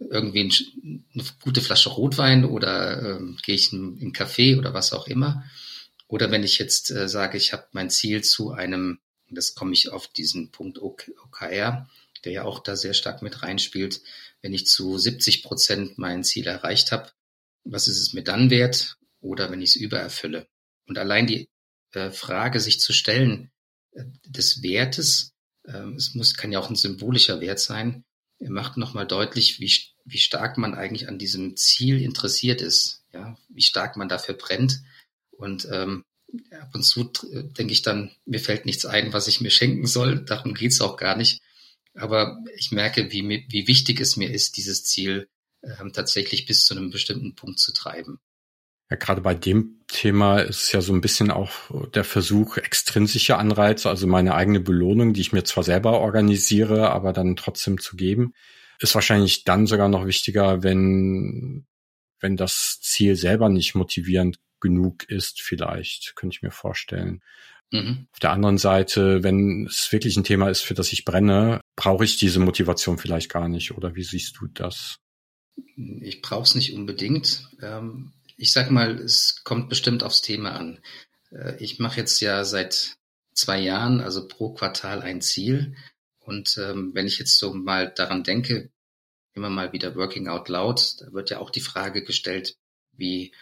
irgendwie 0.00 0.44
ein, 0.44 1.04
eine 1.14 1.24
gute 1.42 1.60
Flasche 1.60 1.90
Rotwein 1.90 2.44
oder 2.44 3.16
ähm, 3.16 3.38
gehe 3.42 3.54
ich 3.54 3.72
in, 3.72 3.96
in 3.98 4.12
Café 4.12 4.58
oder 4.58 4.74
was 4.74 4.92
auch 4.92 5.06
immer? 5.06 5.44
Oder 6.08 6.30
wenn 6.30 6.42
ich 6.42 6.58
jetzt 6.58 6.90
äh, 6.90 7.08
sage, 7.08 7.36
ich 7.36 7.52
habe 7.52 7.66
mein 7.72 7.90
Ziel 7.90 8.22
zu 8.22 8.52
einem, 8.52 9.00
das 9.30 9.54
komme 9.54 9.72
ich 9.72 9.90
auf 9.90 10.08
diesen 10.08 10.50
Punkt 10.50 10.78
OKR, 10.78 11.88
der 12.24 12.32
ja 12.32 12.44
auch 12.44 12.60
da 12.60 12.76
sehr 12.76 12.94
stark 12.94 13.22
mit 13.22 13.42
reinspielt, 13.42 14.00
wenn 14.42 14.54
ich 14.54 14.66
zu 14.66 14.98
70 14.98 15.42
Prozent 15.42 15.98
mein 15.98 16.24
Ziel 16.24 16.46
erreicht 16.46 16.92
habe, 16.92 17.10
was 17.64 17.88
ist 17.88 17.98
es 17.98 18.12
mir 18.12 18.22
dann 18.22 18.50
wert? 18.50 18.96
Oder 19.20 19.50
wenn 19.50 19.62
ich 19.62 19.70
es 19.70 19.76
übererfülle? 19.76 20.46
Und 20.86 20.98
allein 20.98 21.26
die 21.26 21.48
äh, 21.92 22.10
Frage, 22.10 22.60
sich 22.60 22.78
zu 22.78 22.92
stellen, 22.92 23.50
äh, 23.92 24.04
des 24.26 24.62
Wertes, 24.62 25.32
äh, 25.64 25.88
es 25.96 26.14
muss, 26.14 26.34
kann 26.34 26.52
ja 26.52 26.58
auch 26.58 26.68
ein 26.68 26.76
symbolischer 26.76 27.40
Wert 27.40 27.58
sein, 27.58 28.04
macht 28.50 28.76
nochmal 28.76 29.06
deutlich, 29.06 29.60
wie, 29.60 29.72
wie 30.04 30.18
stark 30.18 30.58
man 30.58 30.74
eigentlich 30.74 31.08
an 31.08 31.18
diesem 31.18 31.56
Ziel 31.56 32.00
interessiert 32.02 32.60
ist, 32.60 33.02
ja, 33.12 33.36
wie 33.48 33.62
stark 33.62 33.96
man 33.96 34.08
dafür 34.08 34.34
brennt. 34.34 34.80
Und 35.30 35.66
ähm, 35.70 36.04
ab 36.50 36.74
und 36.74 36.82
zu 36.82 37.10
denke 37.32 37.72
ich 37.72 37.82
dann, 37.82 38.10
mir 38.24 38.40
fällt 38.40 38.66
nichts 38.66 38.86
ein, 38.86 39.12
was 39.12 39.28
ich 39.28 39.40
mir 39.40 39.50
schenken 39.50 39.86
soll. 39.86 40.24
Darum 40.24 40.54
geht's 40.54 40.80
auch 40.80 40.96
gar 40.96 41.16
nicht. 41.16 41.40
Aber 41.94 42.38
ich 42.56 42.72
merke, 42.72 43.12
wie, 43.12 43.46
wie 43.48 43.68
wichtig 43.68 44.00
es 44.00 44.16
mir 44.16 44.30
ist, 44.30 44.56
dieses 44.56 44.84
Ziel 44.84 45.28
ähm, 45.62 45.92
tatsächlich 45.92 46.46
bis 46.46 46.64
zu 46.64 46.74
einem 46.74 46.90
bestimmten 46.90 47.34
Punkt 47.34 47.60
zu 47.60 47.72
treiben. 47.72 48.18
Ja, 48.90 48.96
gerade 48.96 49.20
bei 49.20 49.34
dem 49.34 49.80
Thema 49.88 50.38
ist 50.40 50.64
es 50.64 50.72
ja 50.72 50.80
so 50.80 50.92
ein 50.92 51.00
bisschen 51.00 51.30
auch 51.30 51.50
der 51.94 52.04
Versuch, 52.04 52.58
extrinsische 52.58 53.38
Anreize, 53.38 53.88
also 53.88 54.06
meine 54.06 54.34
eigene 54.34 54.60
Belohnung, 54.60 55.14
die 55.14 55.20
ich 55.20 55.32
mir 55.32 55.44
zwar 55.44 55.64
selber 55.64 56.00
organisiere, 56.00 56.90
aber 56.90 57.12
dann 57.12 57.36
trotzdem 57.36 57.78
zu 57.78 57.96
geben, 57.96 58.34
ist 58.80 58.94
wahrscheinlich 58.94 59.44
dann 59.44 59.66
sogar 59.66 59.88
noch 59.88 60.06
wichtiger, 60.06 60.62
wenn, 60.62 61.66
wenn 62.20 62.36
das 62.36 62.80
Ziel 62.82 63.16
selber 63.16 63.48
nicht 63.48 63.74
motivierend 63.74 64.38
genug 64.60 65.08
ist, 65.08 65.42
vielleicht, 65.42 66.16
könnte 66.16 66.36
ich 66.36 66.42
mir 66.42 66.50
vorstellen. 66.50 67.22
Mhm. 67.70 68.06
Auf 68.12 68.18
der 68.18 68.32
anderen 68.32 68.58
Seite, 68.58 69.22
wenn 69.22 69.66
es 69.66 69.92
wirklich 69.92 70.16
ein 70.16 70.24
Thema 70.24 70.48
ist, 70.48 70.62
für 70.62 70.74
das 70.74 70.92
ich 70.92 71.04
brenne, 71.04 71.60
brauche 71.76 72.04
ich 72.04 72.16
diese 72.16 72.40
Motivation 72.40 72.98
vielleicht 72.98 73.30
gar 73.30 73.48
nicht. 73.48 73.72
Oder 73.72 73.94
wie 73.94 74.04
siehst 74.04 74.38
du 74.40 74.46
das? 74.46 74.96
Ich 75.76 76.22
brauche 76.22 76.44
es 76.44 76.54
nicht 76.54 76.72
unbedingt. 76.74 77.48
Ähm, 77.62 78.13
ich 78.36 78.52
sag 78.52 78.70
mal, 78.70 78.98
es 78.98 79.42
kommt 79.44 79.68
bestimmt 79.68 80.02
aufs 80.02 80.22
Thema 80.22 80.52
an. 80.52 80.80
Äh, 81.30 81.56
ich 81.62 81.78
mache 81.78 81.98
jetzt 81.98 82.20
ja 82.20 82.44
seit 82.44 82.96
zwei 83.32 83.58
Jahren, 83.58 84.00
also 84.00 84.26
pro 84.26 84.52
Quartal 84.54 85.02
ein 85.02 85.20
Ziel. 85.20 85.76
Und 86.20 86.56
ähm, 86.58 86.92
wenn 86.94 87.06
ich 87.06 87.18
jetzt 87.18 87.38
so 87.38 87.52
mal 87.52 87.92
daran 87.94 88.24
denke, 88.24 88.70
immer 89.34 89.50
mal 89.50 89.72
wieder 89.72 89.96
Working 89.96 90.28
Out 90.28 90.48
Loud, 90.48 91.00
da 91.00 91.12
wird 91.12 91.30
ja 91.30 91.38
auch 91.38 91.50
die 91.50 91.60
Frage 91.60 92.04
gestellt, 92.04 92.56
wie, 92.92 93.34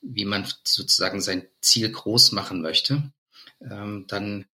wie 0.00 0.24
man 0.24 0.46
sozusagen 0.64 1.20
sein 1.20 1.48
Ziel 1.60 1.90
groß 1.90 2.32
machen 2.32 2.60
möchte. 2.60 3.12
Ähm, 3.60 4.04
dann 4.06 4.46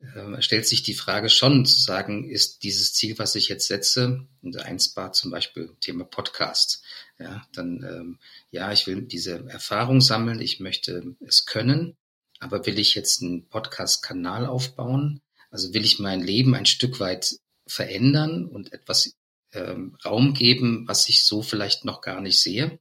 äh, 0.00 0.42
stellt 0.42 0.66
sich 0.66 0.82
die 0.82 0.94
Frage 0.94 1.28
schon 1.28 1.64
zu 1.64 1.80
sagen, 1.80 2.28
ist 2.28 2.64
dieses 2.64 2.92
Ziel, 2.92 3.18
was 3.18 3.34
ich 3.34 3.48
jetzt 3.48 3.68
setze, 3.68 4.26
in 4.42 4.52
der 4.52 4.64
1 4.64 4.94
Bar 4.94 5.12
zum 5.12 5.30
Beispiel 5.30 5.74
Thema 5.80 6.04
Podcast, 6.04 6.82
ja, 7.22 7.46
dann, 7.52 7.82
ähm, 7.84 8.18
ja, 8.50 8.72
ich 8.72 8.86
will 8.86 9.02
diese 9.02 9.48
Erfahrung 9.48 10.00
sammeln, 10.00 10.40
ich 10.40 10.60
möchte 10.60 11.14
es 11.20 11.46
können, 11.46 11.96
aber 12.40 12.66
will 12.66 12.78
ich 12.78 12.94
jetzt 12.94 13.22
einen 13.22 13.48
Podcast-Kanal 13.48 14.46
aufbauen? 14.46 15.20
Also 15.50 15.72
will 15.74 15.84
ich 15.84 15.98
mein 15.98 16.20
Leben 16.20 16.54
ein 16.54 16.66
Stück 16.66 16.98
weit 16.98 17.36
verändern 17.66 18.46
und 18.46 18.72
etwas 18.72 19.14
ähm, 19.52 19.96
Raum 20.04 20.34
geben, 20.34 20.88
was 20.88 21.08
ich 21.08 21.24
so 21.24 21.42
vielleicht 21.42 21.84
noch 21.84 22.00
gar 22.00 22.20
nicht 22.20 22.40
sehe? 22.40 22.80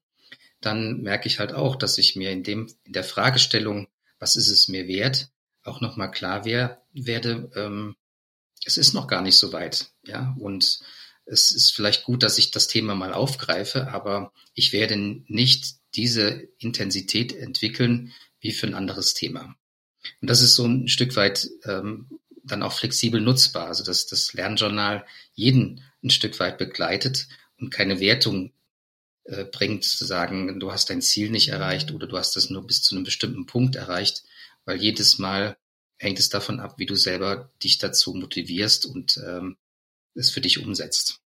Dann 0.61 1.01
merke 1.01 1.27
ich 1.27 1.39
halt 1.39 1.53
auch, 1.53 1.75
dass 1.75 1.97
ich 1.97 2.15
mir 2.15 2.31
in 2.31 2.43
dem, 2.43 2.73
in 2.83 2.93
der 2.93 3.03
Fragestellung, 3.03 3.87
was 4.19 4.35
ist 4.35 4.49
es 4.49 4.67
mir 4.67 4.87
wert, 4.87 5.29
auch 5.63 5.81
nochmal 5.81 6.11
klar 6.11 6.45
wär, 6.45 6.81
werde, 6.93 7.51
ähm, 7.55 7.95
es 8.65 8.77
ist 8.77 8.93
noch 8.93 9.07
gar 9.07 9.21
nicht 9.21 9.37
so 9.37 9.53
weit, 9.53 9.91
ja, 10.03 10.35
und 10.39 10.79
es 11.25 11.51
ist 11.51 11.71
vielleicht 11.71 12.03
gut, 12.03 12.23
dass 12.23 12.37
ich 12.37 12.51
das 12.51 12.67
Thema 12.67 12.95
mal 12.95 13.13
aufgreife, 13.13 13.87
aber 13.91 14.33
ich 14.53 14.73
werde 14.73 14.97
nicht 14.97 15.75
diese 15.95 16.47
Intensität 16.57 17.33
entwickeln 17.33 18.13
wie 18.39 18.51
für 18.51 18.67
ein 18.67 18.75
anderes 18.75 19.13
Thema. 19.13 19.55
Und 20.21 20.29
das 20.29 20.41
ist 20.41 20.55
so 20.55 20.65
ein 20.65 20.87
Stück 20.87 21.15
weit 21.15 21.47
ähm, 21.65 22.09
dann 22.43 22.63
auch 22.63 22.73
flexibel 22.73 23.21
nutzbar, 23.21 23.67
also 23.67 23.83
dass 23.83 24.07
das 24.07 24.33
Lernjournal 24.33 25.05
jeden 25.33 25.83
ein 26.03 26.09
Stück 26.09 26.39
weit 26.39 26.57
begleitet 26.57 27.27
und 27.59 27.69
keine 27.69 27.99
Wertung 27.99 28.51
äh, 29.25 29.45
bringt, 29.45 29.83
zu 29.83 30.05
sagen, 30.05 30.59
du 30.59 30.71
hast 30.71 30.89
dein 30.89 31.01
Ziel 31.01 31.29
nicht 31.29 31.49
erreicht 31.49 31.91
oder 31.91 32.07
du 32.07 32.17
hast 32.17 32.35
das 32.35 32.49
nur 32.49 32.65
bis 32.65 32.81
zu 32.81 32.95
einem 32.95 33.03
bestimmten 33.03 33.45
Punkt 33.45 33.75
erreicht, 33.75 34.23
weil 34.65 34.81
jedes 34.81 35.19
Mal 35.19 35.57
hängt 35.97 36.19
es 36.19 36.29
davon 36.29 36.59
ab, 36.59 36.75
wie 36.77 36.87
du 36.87 36.95
selber 36.95 37.51
dich 37.63 37.77
dazu 37.77 38.15
motivierst 38.15 38.87
und 38.87 39.19
ähm, 39.25 39.57
es 40.15 40.31
für 40.31 40.41
dich 40.41 40.65
umsetzt. 40.65 41.19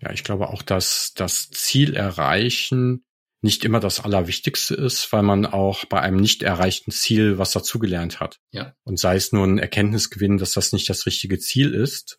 Ja, 0.00 0.12
ich 0.12 0.24
glaube 0.24 0.48
auch, 0.48 0.62
dass 0.62 1.12
das 1.14 1.50
Ziel 1.50 1.94
erreichen 1.94 3.04
nicht 3.42 3.64
immer 3.64 3.80
das 3.80 4.00
Allerwichtigste 4.00 4.74
ist, 4.74 5.12
weil 5.12 5.22
man 5.22 5.46
auch 5.46 5.86
bei 5.86 6.00
einem 6.00 6.18
nicht 6.18 6.42
erreichten 6.42 6.90
Ziel 6.90 7.38
was 7.38 7.52
dazugelernt 7.52 8.20
hat. 8.20 8.38
Ja. 8.50 8.74
Und 8.84 8.98
sei 8.98 9.16
es 9.16 9.32
nur 9.32 9.46
ein 9.46 9.58
Erkenntnisgewinn, 9.58 10.36
dass 10.36 10.52
das 10.52 10.72
nicht 10.72 10.88
das 10.90 11.06
richtige 11.06 11.38
Ziel 11.38 11.72
ist. 11.72 12.18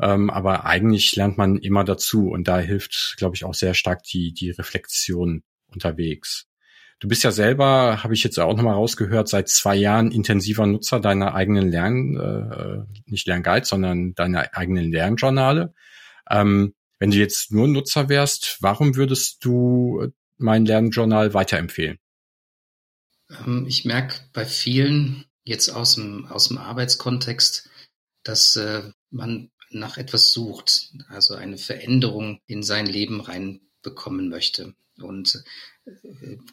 Ähm, 0.00 0.30
aber 0.30 0.64
eigentlich 0.64 1.16
lernt 1.16 1.36
man 1.36 1.58
immer 1.58 1.84
dazu 1.84 2.28
und 2.30 2.48
da 2.48 2.58
hilft, 2.58 3.14
glaube 3.18 3.34
ich, 3.34 3.44
auch 3.44 3.54
sehr 3.54 3.74
stark 3.74 4.04
die, 4.04 4.32
die 4.32 4.50
Reflexion 4.50 5.42
unterwegs. 5.66 6.46
Du 7.02 7.08
bist 7.08 7.24
ja 7.24 7.32
selber, 7.32 8.04
habe 8.04 8.14
ich 8.14 8.22
jetzt 8.22 8.38
auch 8.38 8.54
nochmal 8.54 8.74
rausgehört, 8.74 9.28
seit 9.28 9.48
zwei 9.48 9.74
Jahren 9.74 10.12
intensiver 10.12 10.68
Nutzer 10.68 11.00
deiner 11.00 11.34
eigenen 11.34 11.68
Lern, 11.68 12.14
äh, 12.16 13.10
nicht 13.10 13.26
Lernguide, 13.26 13.66
sondern 13.66 14.14
deiner 14.14 14.56
eigenen 14.56 14.92
Lernjournale. 14.92 15.74
Ähm, 16.30 16.74
wenn 17.00 17.10
du 17.10 17.16
jetzt 17.16 17.50
nur 17.50 17.66
Nutzer 17.66 18.08
wärst, 18.08 18.58
warum 18.60 18.94
würdest 18.94 19.44
du 19.44 20.12
mein 20.38 20.64
Lernjournal 20.64 21.34
weiterempfehlen? 21.34 21.98
Ähm, 23.30 23.66
ich 23.66 23.84
merke 23.84 24.20
bei 24.32 24.44
vielen 24.44 25.24
jetzt 25.42 25.70
aus 25.70 25.96
dem, 25.96 26.26
aus 26.26 26.46
dem 26.46 26.58
Arbeitskontext, 26.58 27.68
dass 28.22 28.54
äh, 28.54 28.82
man 29.10 29.50
nach 29.70 29.98
etwas 29.98 30.32
sucht, 30.32 30.92
also 31.08 31.34
eine 31.34 31.58
Veränderung 31.58 32.38
in 32.46 32.62
sein 32.62 32.86
Leben 32.86 33.20
reinbekommen 33.20 34.28
möchte. 34.28 34.76
Und 34.98 35.34
äh, 35.34 35.38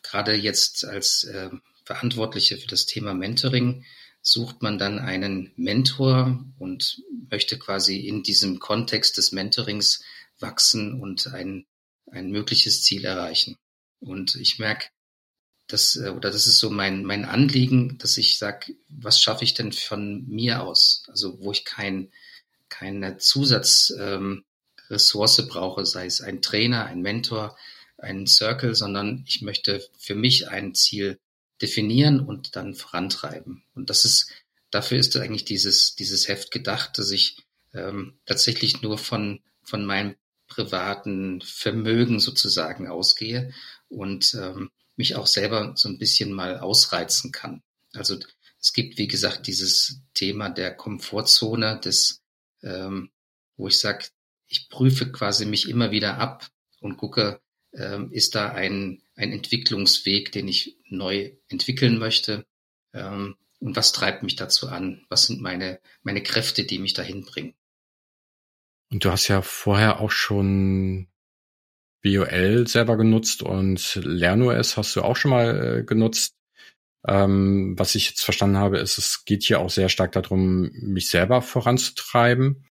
gerade 0.03 0.35
jetzt 0.35 0.85
als 0.85 1.23
äh, 1.23 1.49
Verantwortliche 1.85 2.57
für 2.57 2.67
das 2.67 2.85
Thema 2.85 3.13
Mentoring 3.13 3.85
sucht 4.21 4.61
man 4.61 4.77
dann 4.77 4.99
einen 4.99 5.51
Mentor 5.55 6.43
und 6.57 7.01
möchte 7.29 7.57
quasi 7.57 7.97
in 7.97 8.23
diesem 8.23 8.59
Kontext 8.59 9.17
des 9.17 9.31
Mentorings 9.31 10.03
wachsen 10.39 10.99
und 10.99 11.27
ein, 11.27 11.65
ein 12.11 12.31
mögliches 12.31 12.83
Ziel 12.83 13.05
erreichen. 13.05 13.57
Und 13.99 14.35
ich 14.35 14.59
merke, 14.59 14.87
das, 15.67 15.95
äh, 15.95 16.09
oder 16.09 16.31
das 16.31 16.47
ist 16.47 16.59
so 16.59 16.69
mein, 16.69 17.05
mein 17.05 17.25
Anliegen, 17.25 17.97
dass 17.97 18.17
ich 18.17 18.37
sage, 18.37 18.75
was 18.87 19.21
schaffe 19.21 19.43
ich 19.43 19.53
denn 19.53 19.71
von 19.71 20.27
mir 20.27 20.63
aus? 20.63 21.03
Also 21.07 21.39
wo 21.39 21.51
ich 21.51 21.65
kein, 21.65 22.11
keine 22.67 23.17
Zusatzressource 23.17 25.39
ähm, 25.39 25.47
brauche, 25.47 25.85
sei 25.85 26.05
es 26.05 26.21
ein 26.21 26.41
Trainer, 26.41 26.85
ein 26.85 27.01
Mentor, 27.01 27.57
einen 28.01 28.27
Circle, 28.27 28.75
sondern 28.75 29.23
ich 29.27 29.41
möchte 29.41 29.85
für 29.97 30.15
mich 30.15 30.49
ein 30.49 30.73
Ziel 30.75 31.19
definieren 31.61 32.19
und 32.19 32.55
dann 32.55 32.75
vorantreiben. 32.75 33.63
Und 33.73 33.89
das 33.89 34.05
ist, 34.05 34.31
dafür 34.71 34.97
ist 34.97 35.15
eigentlich 35.17 35.45
dieses, 35.45 35.95
dieses 35.95 36.27
Heft 36.27 36.51
gedacht, 36.51 36.97
dass 36.97 37.11
ich 37.11 37.37
ähm, 37.73 38.19
tatsächlich 38.25 38.81
nur 38.81 38.97
von, 38.97 39.41
von 39.63 39.85
meinem 39.85 40.15
privaten 40.47 41.41
Vermögen 41.41 42.19
sozusagen 42.19 42.87
ausgehe 42.87 43.53
und 43.87 44.33
ähm, 44.33 44.71
mich 44.95 45.15
auch 45.15 45.27
selber 45.27 45.73
so 45.75 45.87
ein 45.89 45.97
bisschen 45.97 46.33
mal 46.33 46.59
ausreizen 46.59 47.31
kann. 47.31 47.61
Also 47.93 48.17
es 48.59 48.73
gibt, 48.73 48.97
wie 48.97 49.07
gesagt, 49.07 49.47
dieses 49.47 50.01
Thema 50.13 50.49
der 50.49 50.75
Komfortzone, 50.75 51.79
des, 51.79 52.21
ähm, 52.61 53.11
wo 53.55 53.67
ich 53.67 53.79
sage, 53.79 54.07
ich 54.47 54.69
prüfe 54.69 55.11
quasi 55.11 55.45
mich 55.45 55.69
immer 55.69 55.91
wieder 55.91 56.17
ab 56.17 56.49
und 56.81 56.97
gucke, 56.97 57.39
ähm, 57.73 58.11
ist 58.11 58.35
da 58.35 58.49
ein, 58.49 59.01
ein 59.15 59.31
Entwicklungsweg, 59.31 60.31
den 60.31 60.47
ich 60.47 60.77
neu 60.89 61.31
entwickeln 61.47 61.97
möchte? 61.97 62.45
Ähm, 62.93 63.35
und 63.59 63.75
was 63.75 63.91
treibt 63.91 64.23
mich 64.23 64.35
dazu 64.35 64.69
an? 64.69 65.05
Was 65.09 65.27
sind 65.27 65.41
meine, 65.41 65.79
meine 66.01 66.23
Kräfte, 66.23 66.63
die 66.63 66.79
mich 66.79 66.93
dahin 66.93 67.25
bringen? 67.25 67.53
Und 68.91 69.05
du 69.05 69.11
hast 69.11 69.27
ja 69.27 69.41
vorher 69.41 69.99
auch 69.99 70.11
schon 70.11 71.07
BOL 72.03 72.67
selber 72.67 72.97
genutzt 72.97 73.43
und 73.43 73.95
LernOS 74.03 74.77
hast 74.77 74.95
du 74.95 75.01
auch 75.01 75.15
schon 75.15 75.31
mal 75.31 75.79
äh, 75.79 75.83
genutzt. 75.83 76.35
Ähm, 77.07 77.75
was 77.77 77.95
ich 77.95 78.09
jetzt 78.09 78.23
verstanden 78.23 78.57
habe, 78.57 78.79
ist, 78.79 78.97
es 78.97 79.25
geht 79.25 79.43
hier 79.43 79.59
auch 79.59 79.69
sehr 79.69 79.89
stark 79.89 80.11
darum, 80.13 80.69
mich 80.73 81.09
selber 81.09 81.41
voranzutreiben. 81.41 82.65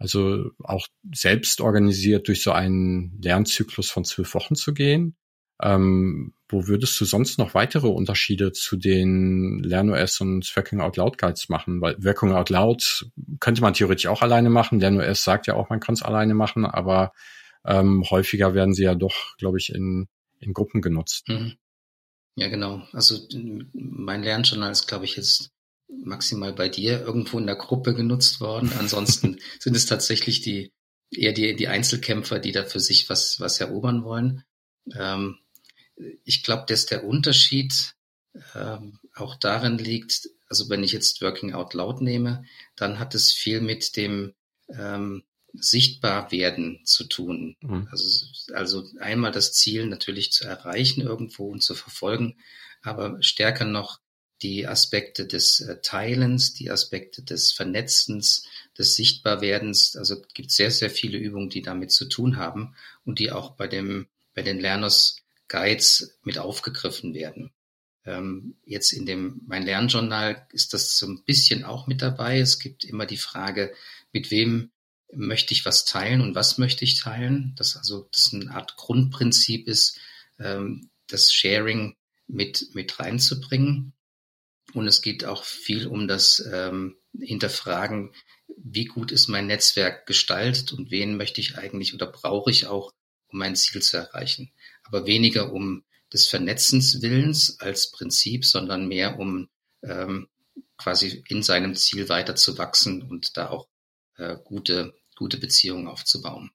Also 0.00 0.50
auch 0.64 0.88
selbst 1.14 1.60
organisiert 1.60 2.26
durch 2.26 2.42
so 2.42 2.52
einen 2.52 3.20
Lernzyklus 3.20 3.90
von 3.90 4.04
zwölf 4.06 4.34
Wochen 4.34 4.54
zu 4.54 4.72
gehen. 4.72 5.14
Ähm, 5.62 6.32
wo 6.48 6.66
würdest 6.66 6.98
du 6.98 7.04
sonst 7.04 7.38
noch 7.38 7.52
weitere 7.52 7.86
Unterschiede 7.86 8.52
zu 8.52 8.78
den 8.78 9.62
LernOS 9.62 10.22
und 10.22 10.56
Working 10.56 10.80
Out 10.80 10.96
Loud 10.96 11.18
Guides 11.18 11.50
machen? 11.50 11.82
Weil 11.82 12.02
Working 12.02 12.32
Out 12.32 12.48
Loud 12.48 13.10
könnte 13.40 13.60
man 13.60 13.74
theoretisch 13.74 14.06
auch 14.06 14.22
alleine 14.22 14.48
machen. 14.48 14.80
LernOS 14.80 15.22
sagt 15.22 15.46
ja 15.46 15.54
auch, 15.54 15.68
man 15.68 15.80
kann 15.80 15.92
es 15.92 16.02
alleine 16.02 16.32
machen, 16.32 16.64
aber 16.64 17.12
ähm, 17.66 18.02
häufiger 18.10 18.54
werden 18.54 18.72
sie 18.72 18.84
ja 18.84 18.94
doch, 18.94 19.36
glaube 19.36 19.58
ich, 19.58 19.74
in, 19.74 20.08
in 20.38 20.54
Gruppen 20.54 20.80
genutzt. 20.80 21.28
Mhm. 21.28 21.56
Ja, 22.36 22.48
genau. 22.48 22.82
Also 22.92 23.18
mein 23.74 24.22
Lernjournal 24.22 24.72
ist, 24.72 24.86
glaube 24.86 25.04
ich, 25.04 25.16
jetzt 25.16 25.50
maximal 26.02 26.52
bei 26.52 26.68
dir 26.68 27.00
irgendwo 27.00 27.38
in 27.38 27.46
der 27.46 27.56
Gruppe 27.56 27.94
genutzt 27.94 28.40
worden. 28.40 28.72
Ansonsten 28.78 29.38
sind 29.60 29.76
es 29.76 29.86
tatsächlich 29.86 30.40
die 30.40 30.72
eher 31.10 31.32
die, 31.32 31.56
die 31.56 31.68
Einzelkämpfer, 31.68 32.38
die 32.38 32.52
da 32.52 32.64
für 32.64 32.80
sich 32.80 33.08
was, 33.08 33.40
was 33.40 33.60
erobern 33.60 34.04
wollen. 34.04 34.44
Ähm, 34.94 35.38
ich 36.24 36.42
glaube, 36.42 36.64
dass 36.68 36.86
der 36.86 37.04
Unterschied 37.04 37.94
ähm, 38.54 38.98
auch 39.14 39.34
darin 39.34 39.78
liegt, 39.78 40.28
also 40.48 40.68
wenn 40.68 40.84
ich 40.84 40.92
jetzt 40.92 41.20
Working 41.20 41.52
Out 41.52 41.74
Loud 41.74 42.00
nehme, 42.00 42.44
dann 42.76 42.98
hat 42.98 43.14
es 43.14 43.32
viel 43.32 43.60
mit 43.60 43.96
dem 43.96 44.34
ähm, 44.68 45.24
sichtbar 45.52 46.30
werden 46.30 46.80
zu 46.84 47.04
tun. 47.04 47.56
Mhm. 47.60 47.88
Also, 47.90 48.26
also 48.54 48.84
einmal 49.00 49.32
das 49.32 49.52
Ziel 49.52 49.86
natürlich 49.86 50.32
zu 50.32 50.44
erreichen 50.44 51.00
irgendwo 51.00 51.50
und 51.50 51.62
zu 51.62 51.74
verfolgen, 51.74 52.38
aber 52.82 53.20
stärker 53.22 53.64
noch 53.64 53.99
die 54.42 54.66
Aspekte 54.66 55.26
des 55.26 55.60
äh, 55.60 55.80
Teilens, 55.82 56.54
die 56.54 56.70
Aspekte 56.70 57.22
des 57.22 57.52
Vernetzens, 57.52 58.46
des 58.78 58.96
Sichtbarwerdens. 58.96 59.96
Also 59.96 60.22
gibt 60.34 60.50
sehr, 60.50 60.70
sehr 60.70 60.90
viele 60.90 61.18
Übungen, 61.18 61.50
die 61.50 61.62
damit 61.62 61.92
zu 61.92 62.06
tun 62.06 62.36
haben 62.36 62.74
und 63.04 63.18
die 63.18 63.30
auch 63.30 63.52
bei 63.52 63.66
dem, 63.66 64.06
bei 64.34 64.42
den 64.42 64.58
Lerners 64.58 65.16
Guides 65.48 66.18
mit 66.22 66.38
aufgegriffen 66.38 67.12
werden. 67.12 67.50
Ähm, 68.06 68.54
jetzt 68.64 68.92
in 68.92 69.04
dem 69.04 69.42
Mein 69.46 69.64
Lernjournal 69.64 70.46
ist 70.52 70.72
das 70.72 70.96
so 70.96 71.06
ein 71.06 71.22
bisschen 71.24 71.64
auch 71.64 71.86
mit 71.86 72.00
dabei. 72.00 72.40
Es 72.40 72.58
gibt 72.58 72.84
immer 72.84 73.04
die 73.04 73.18
Frage, 73.18 73.74
mit 74.12 74.30
wem 74.30 74.70
möchte 75.12 75.52
ich 75.52 75.66
was 75.66 75.84
teilen 75.84 76.20
und 76.20 76.34
was 76.34 76.56
möchte 76.56 76.84
ich 76.84 77.00
teilen. 77.00 77.54
Das 77.56 77.76
also 77.76 78.08
das 78.12 78.30
eine 78.32 78.50
Art 78.52 78.76
Grundprinzip 78.76 79.66
ist, 79.66 79.98
ähm, 80.38 80.88
das 81.08 81.32
Sharing 81.32 81.96
mit 82.26 82.68
mit 82.72 82.98
reinzubringen. 82.98 83.92
Und 84.74 84.86
es 84.86 85.02
geht 85.02 85.24
auch 85.24 85.44
viel 85.44 85.86
um 85.86 86.08
das 86.08 86.44
ähm, 86.52 86.96
Hinterfragen, 87.18 88.14
wie 88.56 88.84
gut 88.84 89.12
ist 89.12 89.28
mein 89.28 89.46
Netzwerk 89.46 90.06
gestaltet 90.06 90.72
und 90.72 90.90
wen 90.90 91.16
möchte 91.16 91.40
ich 91.40 91.56
eigentlich 91.56 91.94
oder 91.94 92.06
brauche 92.06 92.50
ich 92.50 92.66
auch, 92.66 92.92
um 93.28 93.38
mein 93.38 93.56
Ziel 93.56 93.82
zu 93.82 93.96
erreichen. 93.96 94.52
Aber 94.84 95.06
weniger 95.06 95.52
um 95.52 95.84
des 96.12 96.28
Vernetzens 96.28 97.02
Willens 97.02 97.58
als 97.60 97.90
Prinzip, 97.90 98.44
sondern 98.44 98.88
mehr 98.88 99.18
um 99.18 99.48
ähm, 99.82 100.28
quasi 100.76 101.22
in 101.28 101.42
seinem 101.42 101.76
Ziel 101.76 102.08
weiter 102.08 102.34
zu 102.34 102.58
wachsen 102.58 103.02
und 103.02 103.36
da 103.36 103.50
auch 103.50 103.68
äh, 104.16 104.36
gute 104.44 104.94
gute 105.20 105.36
Beziehungen 105.36 105.86
aufzubauen. 105.86 106.50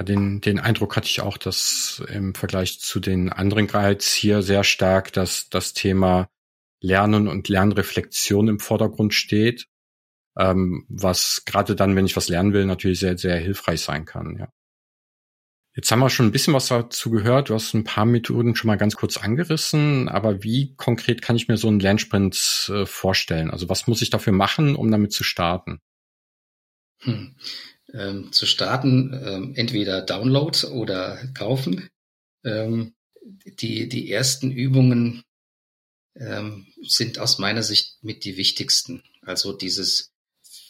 Ja, 0.00 0.04
den, 0.04 0.40
den 0.40 0.58
Eindruck 0.58 0.96
hatte 0.96 1.08
ich 1.08 1.20
auch, 1.20 1.36
dass 1.36 2.02
im 2.08 2.34
Vergleich 2.34 2.80
zu 2.80 3.00
den 3.00 3.28
anderen 3.30 3.66
Guides 3.66 4.14
hier 4.14 4.40
sehr 4.40 4.64
stark 4.64 5.12
dass 5.12 5.50
das 5.50 5.74
Thema 5.74 6.30
Lernen 6.80 7.28
und 7.28 7.50
Lernreflexion 7.50 8.48
im 8.48 8.60
Vordergrund 8.60 9.12
steht, 9.12 9.66
ähm, 10.38 10.86
was 10.88 11.42
gerade 11.44 11.76
dann, 11.76 11.96
wenn 11.96 12.06
ich 12.06 12.16
was 12.16 12.30
lernen 12.30 12.54
will, 12.54 12.64
natürlich 12.64 12.98
sehr, 12.98 13.18
sehr 13.18 13.36
hilfreich 13.36 13.82
sein 13.82 14.06
kann. 14.06 14.38
Ja. 14.38 14.48
Jetzt 15.76 15.92
haben 15.92 16.00
wir 16.00 16.08
schon 16.08 16.28
ein 16.28 16.32
bisschen 16.32 16.54
was 16.54 16.68
dazu 16.68 17.10
gehört. 17.10 17.50
Du 17.50 17.54
hast 17.54 17.74
ein 17.74 17.84
paar 17.84 18.06
Methoden 18.06 18.56
schon 18.56 18.68
mal 18.68 18.78
ganz 18.78 18.96
kurz 18.96 19.18
angerissen, 19.18 20.08
aber 20.08 20.42
wie 20.42 20.74
konkret 20.76 21.20
kann 21.20 21.36
ich 21.36 21.46
mir 21.46 21.58
so 21.58 21.68
einen 21.68 21.78
Lernsprint 21.78 22.72
äh, 22.72 22.86
vorstellen? 22.86 23.50
Also 23.50 23.68
was 23.68 23.86
muss 23.86 24.00
ich 24.00 24.08
dafür 24.08 24.32
machen, 24.32 24.76
um 24.76 24.90
damit 24.90 25.12
zu 25.12 25.24
starten? 25.24 25.82
Hm. 27.00 27.36
Ähm, 27.92 28.32
zu 28.32 28.46
starten, 28.46 29.12
ähm, 29.24 29.52
entweder 29.56 30.02
Download 30.02 30.66
oder 30.68 31.18
kaufen. 31.34 31.88
Ähm, 32.44 32.94
die, 33.44 33.88
die 33.88 34.10
ersten 34.10 34.50
Übungen 34.50 35.24
ähm, 36.14 36.66
sind 36.82 37.18
aus 37.18 37.38
meiner 37.38 37.62
Sicht 37.62 38.02
mit 38.02 38.24
die 38.24 38.36
wichtigsten. 38.36 39.02
Also 39.22 39.52
dieses, 39.52 40.12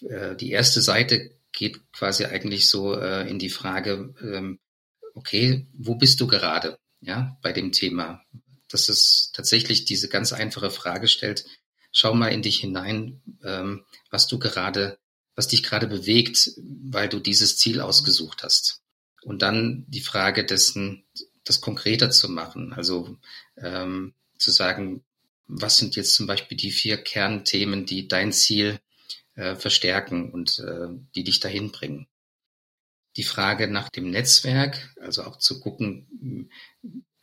äh, 0.01 0.35
die 0.37 0.51
erste 0.51 0.81
Seite 0.81 1.31
geht 1.53 1.93
quasi 1.93 2.25
eigentlich 2.25 2.69
so 2.69 2.95
äh, 2.95 3.29
in 3.29 3.39
die 3.39 3.51
Frage, 3.51 4.15
ähm, 4.23 4.59
okay, 5.15 5.67
wo 5.73 5.97
bist 5.97 6.21
du 6.21 6.27
gerade? 6.27 6.79
Ja, 7.01 7.39
bei 7.43 7.53
dem 7.53 7.73
Thema. 7.73 8.23
Dass 8.69 8.89
es 8.89 9.31
tatsächlich 9.33 9.85
diese 9.85 10.09
ganz 10.09 10.33
einfache 10.33 10.71
Frage 10.71 11.09
stellt, 11.09 11.45
schau 11.93 12.15
mal 12.15 12.29
in 12.29 12.43
dich 12.43 12.61
hinein, 12.61 13.21
ähm, 13.43 13.85
was 14.11 14.27
du 14.27 14.39
gerade 14.39 14.99
was 15.41 15.49
dich 15.49 15.63
gerade 15.63 15.87
bewegt, 15.87 16.51
weil 16.59 17.09
du 17.09 17.19
dieses 17.19 17.57
Ziel 17.57 17.81
ausgesucht 17.81 18.43
hast. 18.43 18.83
Und 19.23 19.41
dann 19.41 19.87
die 19.89 20.03
Frage 20.03 20.45
dessen, 20.45 21.07
das 21.45 21.63
konkreter 21.63 22.11
zu 22.11 22.29
machen, 22.29 22.75
also 22.75 23.17
ähm, 23.57 24.13
zu 24.37 24.51
sagen, 24.51 25.03
was 25.47 25.79
sind 25.79 25.97
jetzt 25.97 26.15
zum 26.15 26.27
Beispiel 26.27 26.59
die 26.59 26.71
vier 26.71 26.99
Kernthemen, 26.99 27.87
die 27.87 28.07
dein 28.07 28.35
Ziel 28.35 28.81
äh, 29.35 29.57
verstärken 29.57 30.31
und 30.31 30.59
äh, 30.59 30.89
die 31.15 31.25
dich 31.25 31.41
dahin 31.41 31.73
bringen. 31.73 32.07
Die 33.17 33.25
Frage 33.25 33.67
nach 33.67 33.89
dem 33.89 34.11
Netzwerk, 34.11 34.95
also 35.01 35.23
auch 35.23 35.39
zu 35.39 35.59
gucken, 35.59 36.51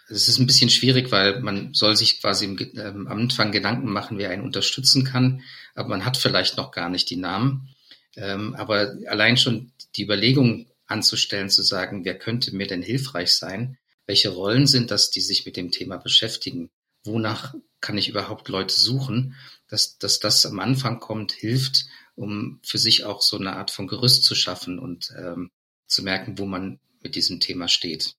es 0.09 0.27
ist 0.27 0.39
ein 0.39 0.47
bisschen 0.47 0.71
schwierig, 0.71 1.11
weil 1.11 1.39
man 1.41 1.75
soll 1.75 1.95
sich 1.95 2.19
quasi 2.19 2.45
im, 2.45 2.57
ähm, 2.77 3.07
am 3.07 3.19
Anfang 3.19 3.51
Gedanken 3.51 3.91
machen, 3.91 4.17
wer 4.17 4.31
einen 4.31 4.43
unterstützen 4.43 5.03
kann, 5.03 5.43
aber 5.75 5.89
man 5.89 6.03
hat 6.03 6.17
vielleicht 6.17 6.57
noch 6.57 6.71
gar 6.71 6.89
nicht 6.89 7.11
die 7.11 7.17
Namen. 7.17 7.75
Ähm, 8.17 8.55
aber 8.55 8.97
allein 9.07 9.37
schon 9.37 9.71
die 9.95 10.03
Überlegung 10.03 10.67
anzustellen, 10.87 11.49
zu 11.49 11.63
sagen, 11.63 12.03
wer 12.03 12.17
könnte 12.17 12.55
mir 12.55 12.67
denn 12.67 12.81
hilfreich 12.81 13.33
sein? 13.33 13.77
Welche 14.07 14.29
Rollen 14.29 14.67
sind 14.67 14.89
das, 14.89 15.11
die 15.11 15.21
sich 15.21 15.45
mit 15.45 15.55
dem 15.55 15.71
Thema 15.71 15.97
beschäftigen? 15.97 16.69
Wonach 17.03 17.53
kann 17.79 17.97
ich 17.97 18.09
überhaupt 18.09 18.49
Leute 18.49 18.73
suchen? 18.73 19.35
Dass, 19.67 19.97
dass 19.99 20.19
das 20.19 20.45
am 20.45 20.59
Anfang 20.59 20.99
kommt, 20.99 21.31
hilft, 21.31 21.85
um 22.15 22.59
für 22.63 22.79
sich 22.79 23.03
auch 23.03 23.21
so 23.21 23.37
eine 23.37 23.55
Art 23.55 23.69
von 23.69 23.87
Gerüst 23.87 24.23
zu 24.23 24.33
schaffen 24.33 24.79
und 24.79 25.13
ähm, 25.17 25.51
zu 25.85 26.03
merken, 26.03 26.37
wo 26.37 26.45
man 26.45 26.79
mit 27.01 27.15
diesem 27.15 27.39
Thema 27.39 27.67
steht. 27.67 28.15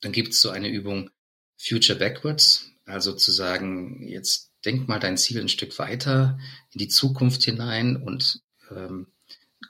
Dann 0.00 0.12
gibt 0.12 0.32
es 0.32 0.40
so 0.40 0.50
eine 0.50 0.68
Übung 0.68 1.10
Future 1.58 1.98
Backwards, 1.98 2.70
also 2.86 3.12
zu 3.12 3.32
sagen, 3.32 4.06
jetzt 4.08 4.50
denk 4.64 4.88
mal 4.88 4.98
dein 4.98 5.18
Ziel 5.18 5.40
ein 5.40 5.48
Stück 5.48 5.78
weiter 5.78 6.38
in 6.72 6.78
die 6.78 6.88
Zukunft 6.88 7.44
hinein 7.44 7.96
und 7.96 8.40
ähm, 8.70 9.08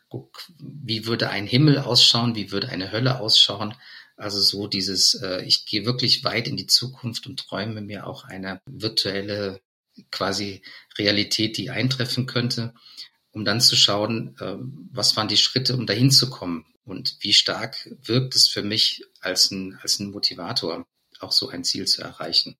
guck, 0.08 0.46
wie 0.58 1.06
würde 1.06 1.30
ein 1.30 1.46
Himmel 1.46 1.78
ausschauen, 1.78 2.34
wie 2.34 2.50
würde 2.50 2.68
eine 2.68 2.92
Hölle 2.92 3.20
ausschauen. 3.20 3.74
Also 4.16 4.40
so 4.40 4.66
dieses, 4.68 5.14
äh, 5.14 5.42
ich 5.44 5.66
gehe 5.66 5.86
wirklich 5.86 6.24
weit 6.24 6.46
in 6.46 6.56
die 6.56 6.66
Zukunft 6.66 7.26
und 7.26 7.40
träume 7.40 7.80
mir 7.80 8.06
auch 8.06 8.24
eine 8.24 8.60
virtuelle 8.66 9.60
quasi 10.10 10.62
Realität, 10.98 11.56
die 11.56 11.70
eintreffen 11.70 12.26
könnte, 12.26 12.74
um 13.32 13.44
dann 13.44 13.60
zu 13.60 13.76
schauen, 13.76 14.36
äh, 14.38 14.56
was 14.92 15.16
waren 15.16 15.28
die 15.28 15.36
Schritte, 15.36 15.76
um 15.76 15.86
dahin 15.86 16.10
zu 16.10 16.30
kommen 16.30 16.64
und 16.84 17.16
wie 17.20 17.32
stark 17.32 17.88
wirkt 18.02 18.36
es 18.36 18.48
für 18.48 18.62
mich 18.62 19.04
als 19.20 19.50
ein, 19.50 19.78
als 19.82 19.98
ein 19.98 20.10
Motivator, 20.10 20.86
auch 21.20 21.32
so 21.32 21.48
ein 21.48 21.64
Ziel 21.64 21.86
zu 21.86 22.02
erreichen. 22.02 22.56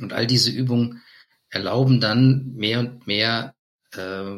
Und 0.00 0.12
all 0.12 0.26
diese 0.26 0.50
Übungen 0.50 1.02
erlauben 1.48 2.00
dann 2.00 2.52
mehr 2.54 2.80
und 2.80 3.06
mehr 3.06 3.54
äh, 3.92 4.36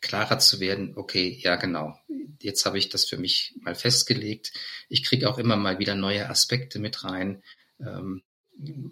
klarer 0.00 0.38
zu 0.38 0.60
werden, 0.60 0.92
okay, 0.96 1.38
ja 1.42 1.56
genau, 1.56 1.98
jetzt 2.40 2.64
habe 2.66 2.78
ich 2.78 2.88
das 2.88 3.04
für 3.04 3.16
mich 3.16 3.54
mal 3.60 3.74
festgelegt. 3.74 4.52
Ich 4.88 5.02
kriege 5.02 5.28
auch 5.28 5.38
immer 5.38 5.56
mal 5.56 5.78
wieder 5.78 5.94
neue 5.94 6.28
Aspekte 6.28 6.78
mit 6.78 7.04
rein. 7.04 7.42
Ähm, 7.80 8.22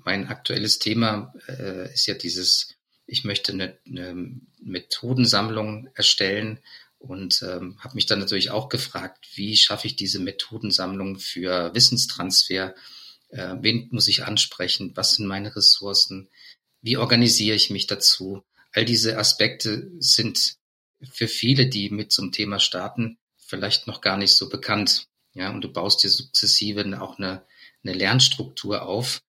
mein 0.04 0.28
aktuelles 0.28 0.78
Thema 0.78 1.32
äh, 1.48 1.92
ist 1.92 2.06
ja 2.06 2.14
dieses, 2.14 2.74
ich 3.06 3.24
möchte 3.24 3.52
eine, 3.52 3.78
eine 3.86 4.40
Methodensammlung 4.60 5.88
erstellen, 5.94 6.60
und 6.98 7.42
ähm, 7.42 7.76
habe 7.80 7.94
mich 7.94 8.06
dann 8.06 8.18
natürlich 8.18 8.50
auch 8.50 8.68
gefragt, 8.68 9.26
wie 9.34 9.56
schaffe 9.56 9.86
ich 9.86 9.96
diese 9.96 10.18
Methodensammlung 10.18 11.18
für 11.18 11.74
Wissenstransfer? 11.74 12.74
Äh, 13.28 13.56
wen 13.60 13.88
muss 13.90 14.08
ich 14.08 14.24
ansprechen? 14.24 14.92
Was 14.94 15.14
sind 15.14 15.26
meine 15.26 15.54
Ressourcen? 15.54 16.28
Wie 16.82 16.96
organisiere 16.96 17.56
ich 17.56 17.70
mich 17.70 17.86
dazu? 17.86 18.42
All 18.72 18.84
diese 18.84 19.18
Aspekte 19.18 19.90
sind 19.98 20.56
für 21.02 21.28
viele, 21.28 21.68
die 21.68 21.90
mit 21.90 22.12
zum 22.12 22.32
Thema 22.32 22.58
starten, 22.58 23.18
vielleicht 23.36 23.86
noch 23.86 24.00
gar 24.00 24.16
nicht 24.16 24.34
so 24.34 24.48
bekannt. 24.48 25.08
Ja, 25.34 25.50
und 25.50 25.60
du 25.62 25.72
baust 25.72 26.02
dir 26.02 26.08
sukzessive 26.08 27.00
auch 27.00 27.18
eine, 27.18 27.46
eine 27.84 27.92
Lernstruktur 27.92 28.82
auf, 28.82 29.20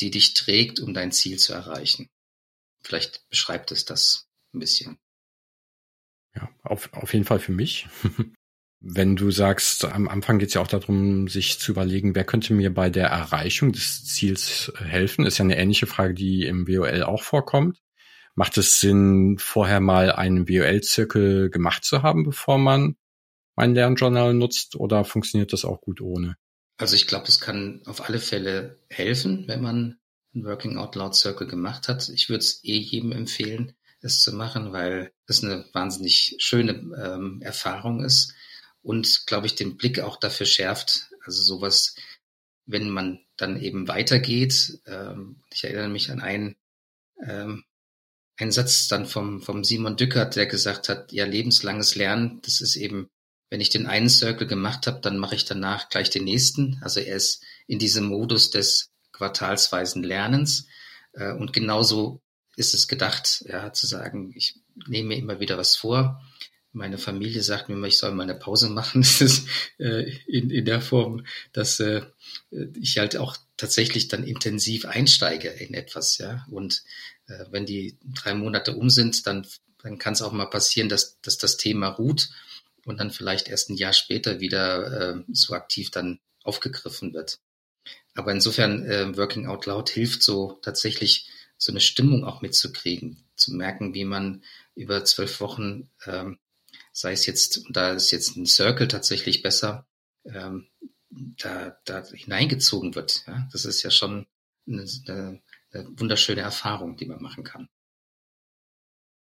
die 0.00 0.10
dich 0.10 0.34
trägt, 0.34 0.80
um 0.80 0.94
dein 0.94 1.12
Ziel 1.12 1.38
zu 1.38 1.52
erreichen. 1.52 2.08
Vielleicht 2.82 3.28
beschreibt 3.28 3.70
es 3.70 3.84
das 3.84 4.26
ein 4.52 4.58
bisschen. 4.58 4.98
Ja, 6.34 6.50
auf, 6.62 6.92
auf 6.92 7.12
jeden 7.12 7.24
Fall 7.24 7.38
für 7.38 7.52
mich. 7.52 7.86
Wenn 8.84 9.14
du 9.14 9.30
sagst, 9.30 9.84
am 9.84 10.08
Anfang 10.08 10.40
geht 10.40 10.48
es 10.48 10.54
ja 10.54 10.60
auch 10.60 10.66
darum, 10.66 11.28
sich 11.28 11.60
zu 11.60 11.70
überlegen, 11.70 12.16
wer 12.16 12.24
könnte 12.24 12.52
mir 12.52 12.74
bei 12.74 12.90
der 12.90 13.06
Erreichung 13.06 13.70
des 13.70 14.04
Ziels 14.04 14.72
helfen, 14.76 15.24
ist 15.24 15.38
ja 15.38 15.44
eine 15.44 15.56
ähnliche 15.56 15.86
Frage, 15.86 16.14
die 16.14 16.44
im 16.46 16.66
WOL 16.66 17.04
auch 17.04 17.22
vorkommt. 17.22 17.78
Macht 18.34 18.56
es 18.56 18.80
Sinn, 18.80 19.36
vorher 19.38 19.80
mal 19.80 20.12
einen 20.12 20.48
WOL-Zirkel 20.48 21.50
gemacht 21.50 21.84
zu 21.84 22.02
haben, 22.02 22.24
bevor 22.24 22.58
man 22.58 22.96
mein 23.54 23.74
Lernjournal 23.74 24.32
nutzt, 24.32 24.76
oder 24.76 25.04
funktioniert 25.04 25.52
das 25.52 25.64
auch 25.64 25.80
gut 25.80 26.00
ohne? 26.00 26.36
Also 26.78 26.96
ich 26.96 27.06
glaube, 27.06 27.26
es 27.28 27.40
kann 27.40 27.82
auf 27.84 28.08
alle 28.08 28.18
Fälle 28.18 28.78
helfen, 28.88 29.44
wenn 29.46 29.60
man 29.60 29.98
einen 30.34 30.44
Working 30.44 30.78
Out 30.78 30.96
Loud 30.96 31.14
Circle 31.14 31.46
gemacht 31.46 31.88
hat. 31.88 32.08
Ich 32.08 32.28
würde 32.28 32.40
es 32.40 32.64
eh 32.64 32.78
jedem 32.78 33.12
empfehlen, 33.12 33.74
es 34.00 34.20
zu 34.20 34.34
machen, 34.34 34.72
weil 34.72 35.12
es 35.26 35.44
eine 35.44 35.66
wahnsinnig 35.72 36.36
schöne 36.38 36.72
ähm, 36.72 37.40
Erfahrung 37.42 38.02
ist 38.02 38.34
und, 38.80 39.26
glaube 39.26 39.46
ich, 39.46 39.54
den 39.54 39.76
Blick 39.76 40.00
auch 40.00 40.16
dafür 40.18 40.46
schärft. 40.46 41.10
Also 41.24 41.42
sowas, 41.42 41.94
wenn 42.66 42.88
man 42.88 43.20
dann 43.36 43.60
eben 43.60 43.88
weitergeht. 43.88 44.80
Ähm, 44.86 45.42
ich 45.52 45.64
erinnere 45.64 45.88
mich 45.88 46.10
an 46.10 46.20
einen, 46.20 46.56
ähm, 47.24 47.64
einen 48.42 48.52
Satz 48.52 48.88
dann 48.88 49.06
vom, 49.06 49.40
vom 49.40 49.64
Simon 49.64 49.96
Dückert, 49.96 50.36
der 50.36 50.46
gesagt 50.46 50.88
hat, 50.88 51.12
ja, 51.12 51.24
lebenslanges 51.24 51.94
Lernen, 51.94 52.40
das 52.42 52.60
ist 52.60 52.76
eben, 52.76 53.08
wenn 53.50 53.60
ich 53.60 53.70
den 53.70 53.86
einen 53.86 54.08
Circle 54.08 54.46
gemacht 54.46 54.86
habe, 54.86 55.00
dann 55.00 55.16
mache 55.16 55.36
ich 55.36 55.44
danach 55.44 55.88
gleich 55.88 56.10
den 56.10 56.24
nächsten. 56.24 56.78
Also 56.82 57.00
er 57.00 57.16
ist 57.16 57.42
in 57.66 57.78
diesem 57.78 58.04
Modus 58.04 58.50
des 58.50 58.90
quartalsweisen 59.12 60.02
Lernens. 60.02 60.66
Äh, 61.12 61.32
und 61.32 61.52
genauso 61.52 62.20
ist 62.56 62.74
es 62.74 62.88
gedacht, 62.88 63.44
ja, 63.48 63.72
zu 63.72 63.86
sagen, 63.86 64.32
ich 64.34 64.58
nehme 64.88 65.08
mir 65.08 65.18
immer 65.18 65.40
wieder 65.40 65.56
was 65.56 65.76
vor. 65.76 66.20
Meine 66.72 66.98
Familie 66.98 67.42
sagt 67.42 67.68
mir 67.68 67.76
immer, 67.76 67.86
ich 67.86 67.98
soll 67.98 68.12
mal 68.12 68.24
eine 68.24 68.34
Pause 68.34 68.70
machen. 68.70 69.02
Das 69.02 69.20
ist 69.20 69.46
äh, 69.78 70.10
in, 70.26 70.50
in 70.50 70.64
der 70.64 70.80
Form, 70.80 71.24
dass 71.52 71.78
äh, 71.78 72.02
ich 72.80 72.98
halt 72.98 73.16
auch 73.16 73.36
tatsächlich 73.56 74.08
dann 74.08 74.24
intensiv 74.24 74.86
einsteige 74.86 75.48
in 75.48 75.74
etwas, 75.74 76.18
ja. 76.18 76.44
Und 76.50 76.82
wenn 77.50 77.66
die 77.66 77.98
drei 78.04 78.34
Monate 78.34 78.76
um 78.76 78.90
sind, 78.90 79.26
dann, 79.26 79.46
dann 79.82 79.98
kann 79.98 80.14
es 80.14 80.22
auch 80.22 80.32
mal 80.32 80.46
passieren, 80.46 80.88
dass, 80.88 81.20
dass 81.20 81.38
das 81.38 81.56
Thema 81.56 81.88
ruht 81.88 82.30
und 82.84 82.98
dann 82.98 83.10
vielleicht 83.10 83.48
erst 83.48 83.70
ein 83.70 83.76
Jahr 83.76 83.92
später 83.92 84.40
wieder 84.40 85.16
äh, 85.16 85.24
so 85.32 85.54
aktiv 85.54 85.90
dann 85.90 86.20
aufgegriffen 86.42 87.14
wird. 87.14 87.38
Aber 88.14 88.32
insofern, 88.32 88.84
äh, 88.84 89.16
Working 89.16 89.46
Out 89.46 89.66
Loud 89.66 89.90
hilft 89.90 90.22
so 90.22 90.58
tatsächlich 90.62 91.28
so 91.56 91.72
eine 91.72 91.80
Stimmung 91.80 92.24
auch 92.24 92.42
mitzukriegen, 92.42 93.24
zu 93.36 93.54
merken, 93.54 93.94
wie 93.94 94.04
man 94.04 94.42
über 94.74 95.04
zwölf 95.04 95.40
Wochen, 95.40 95.90
ähm, 96.06 96.38
sei 96.92 97.12
es 97.12 97.26
jetzt, 97.26 97.58
und 97.58 97.76
da 97.76 97.92
ist 97.92 98.10
jetzt 98.10 98.36
ein 98.36 98.46
Circle 98.46 98.88
tatsächlich 98.88 99.42
besser, 99.42 99.86
ähm, 100.24 100.68
da, 101.10 101.78
da 101.84 102.04
hineingezogen 102.06 102.94
wird. 102.94 103.24
Ja? 103.26 103.48
Das 103.52 103.64
ist 103.64 103.82
ja 103.82 103.90
schon 103.90 104.26
eine, 104.66 104.86
eine 105.06 105.40
wunderschöne 105.72 106.40
Erfahrung, 106.40 106.96
die 106.96 107.06
man 107.06 107.22
machen 107.22 107.44
kann. 107.44 107.68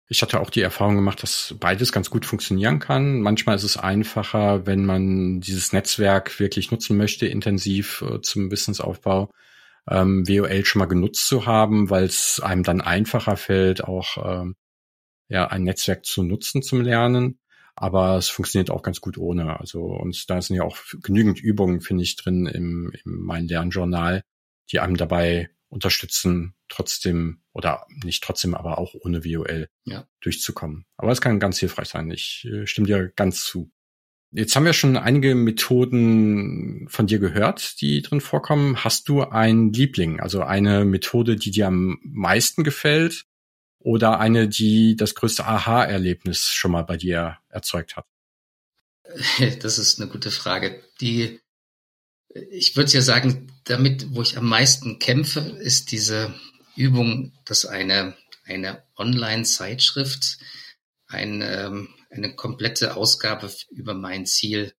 Ich 0.08 0.20
hatte 0.20 0.40
auch 0.40 0.50
die 0.50 0.60
Erfahrung 0.60 0.96
gemacht, 0.96 1.22
dass 1.22 1.54
beides 1.58 1.90
ganz 1.90 2.10
gut 2.10 2.26
funktionieren 2.26 2.80
kann. 2.80 3.20
Manchmal 3.20 3.56
ist 3.56 3.62
es 3.62 3.78
einfacher, 3.78 4.66
wenn 4.66 4.84
man 4.84 5.40
dieses 5.40 5.72
Netzwerk 5.72 6.38
wirklich 6.38 6.70
nutzen 6.70 6.98
möchte, 6.98 7.26
intensiv 7.26 8.02
äh, 8.02 8.20
zum 8.20 8.50
Wissensaufbau, 8.50 9.30
ähm, 9.88 10.28
WOL 10.28 10.64
schon 10.64 10.80
mal 10.80 10.86
genutzt 10.86 11.26
zu 11.26 11.46
haben, 11.46 11.88
weil 11.88 12.04
es 12.04 12.40
einem 12.40 12.62
dann 12.62 12.80
einfacher 12.82 13.36
fällt, 13.36 13.84
auch 13.84 14.42
ähm, 14.42 14.54
ja 15.28 15.46
ein 15.48 15.62
Netzwerk 15.62 16.04
zu 16.04 16.22
nutzen 16.22 16.62
zum 16.62 16.82
Lernen. 16.82 17.38
Aber 17.74 18.18
es 18.18 18.28
funktioniert 18.28 18.70
auch 18.70 18.82
ganz 18.82 19.00
gut 19.00 19.16
ohne. 19.16 19.58
Also 19.58 19.80
und 19.82 20.28
da 20.28 20.42
sind 20.42 20.56
ja 20.56 20.64
auch 20.64 20.76
genügend 21.02 21.40
Übungen, 21.40 21.80
finde 21.80 22.04
ich, 22.04 22.16
drin 22.16 22.46
im, 22.46 22.92
im 23.04 23.24
mein 23.24 23.48
Lernjournal, 23.48 24.24
die 24.70 24.80
einem 24.80 24.98
dabei 24.98 25.48
unterstützen, 25.72 26.54
trotzdem 26.68 27.40
oder 27.52 27.86
nicht 28.04 28.22
trotzdem, 28.22 28.54
aber 28.54 28.78
auch 28.78 28.94
ohne 28.94 29.24
WOL 29.24 29.68
ja. 29.84 30.06
durchzukommen. 30.20 30.84
Aber 30.96 31.10
es 31.12 31.20
kann 31.20 31.40
ganz 31.40 31.58
hilfreich 31.58 31.88
sein. 31.88 32.10
Ich 32.10 32.46
äh, 32.50 32.66
stimme 32.66 32.86
dir 32.86 33.08
ganz 33.16 33.42
zu. 33.42 33.72
Jetzt 34.30 34.54
haben 34.54 34.64
wir 34.64 34.72
schon 34.72 34.96
einige 34.96 35.34
Methoden 35.34 36.86
von 36.88 37.06
dir 37.06 37.18
gehört, 37.18 37.80
die 37.80 38.00
drin 38.02 38.20
vorkommen. 38.20 38.84
Hast 38.84 39.08
du 39.08 39.22
einen 39.22 39.72
Liebling, 39.72 40.20
also 40.20 40.42
eine 40.42 40.84
Methode, 40.84 41.36
die 41.36 41.50
dir 41.50 41.66
am 41.66 41.98
meisten 42.02 42.64
gefällt 42.64 43.24
oder 43.78 44.20
eine, 44.20 44.48
die 44.48 44.96
das 44.96 45.14
größte 45.14 45.44
Aha-Erlebnis 45.44 46.48
schon 46.48 46.70
mal 46.70 46.82
bei 46.82 46.96
dir 46.96 47.38
erzeugt 47.48 47.96
hat? 47.96 48.06
Das 49.60 49.78
ist 49.78 50.00
eine 50.00 50.10
gute 50.10 50.30
Frage. 50.30 50.82
Die, 51.00 51.40
ich 52.50 52.76
würde 52.76 52.92
ja 52.92 53.02
sagen, 53.02 53.52
damit, 53.64 54.14
wo 54.14 54.22
ich 54.22 54.36
am 54.36 54.48
meisten 54.48 54.98
kämpfe, 54.98 55.40
ist 55.40 55.92
diese 55.92 56.34
Übung, 56.76 57.32
dass 57.44 57.66
eine, 57.66 58.16
eine 58.44 58.82
Online-Zeitschrift 58.96 60.38
ein, 61.06 61.42
ähm, 61.42 61.88
eine 62.10 62.34
komplette 62.34 62.96
Ausgabe 62.96 63.52
über 63.70 63.94
mein 63.94 64.26
Ziel 64.26 64.72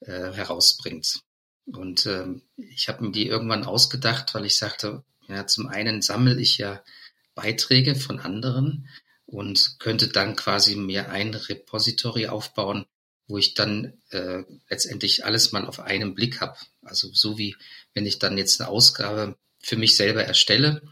äh, 0.00 0.32
herausbringt. 0.32 1.22
Und 1.66 2.06
ähm, 2.06 2.42
ich 2.56 2.88
habe 2.88 3.04
mir 3.04 3.12
die 3.12 3.26
irgendwann 3.26 3.64
ausgedacht, 3.64 4.34
weil 4.34 4.46
ich 4.46 4.56
sagte, 4.56 5.04
ja, 5.28 5.46
zum 5.46 5.68
einen 5.68 6.02
sammle 6.02 6.40
ich 6.40 6.58
ja 6.58 6.82
Beiträge 7.34 7.94
von 7.94 8.20
anderen 8.20 8.88
und 9.26 9.76
könnte 9.78 10.08
dann 10.08 10.36
quasi 10.36 10.76
mir 10.76 11.10
ein 11.10 11.34
Repository 11.34 12.28
aufbauen, 12.28 12.86
wo 13.26 13.36
ich 13.36 13.54
dann 13.54 14.00
äh, 14.10 14.42
letztendlich 14.70 15.24
alles 15.26 15.52
mal 15.52 15.66
auf 15.66 15.80
einen 15.80 16.14
Blick 16.14 16.40
habe. 16.40 16.56
Also 16.88 17.10
so 17.12 17.38
wie 17.38 17.56
wenn 17.94 18.06
ich 18.06 18.18
dann 18.18 18.38
jetzt 18.38 18.60
eine 18.60 18.70
Ausgabe 18.70 19.36
für 19.60 19.76
mich 19.76 19.96
selber 19.96 20.24
erstelle 20.24 20.82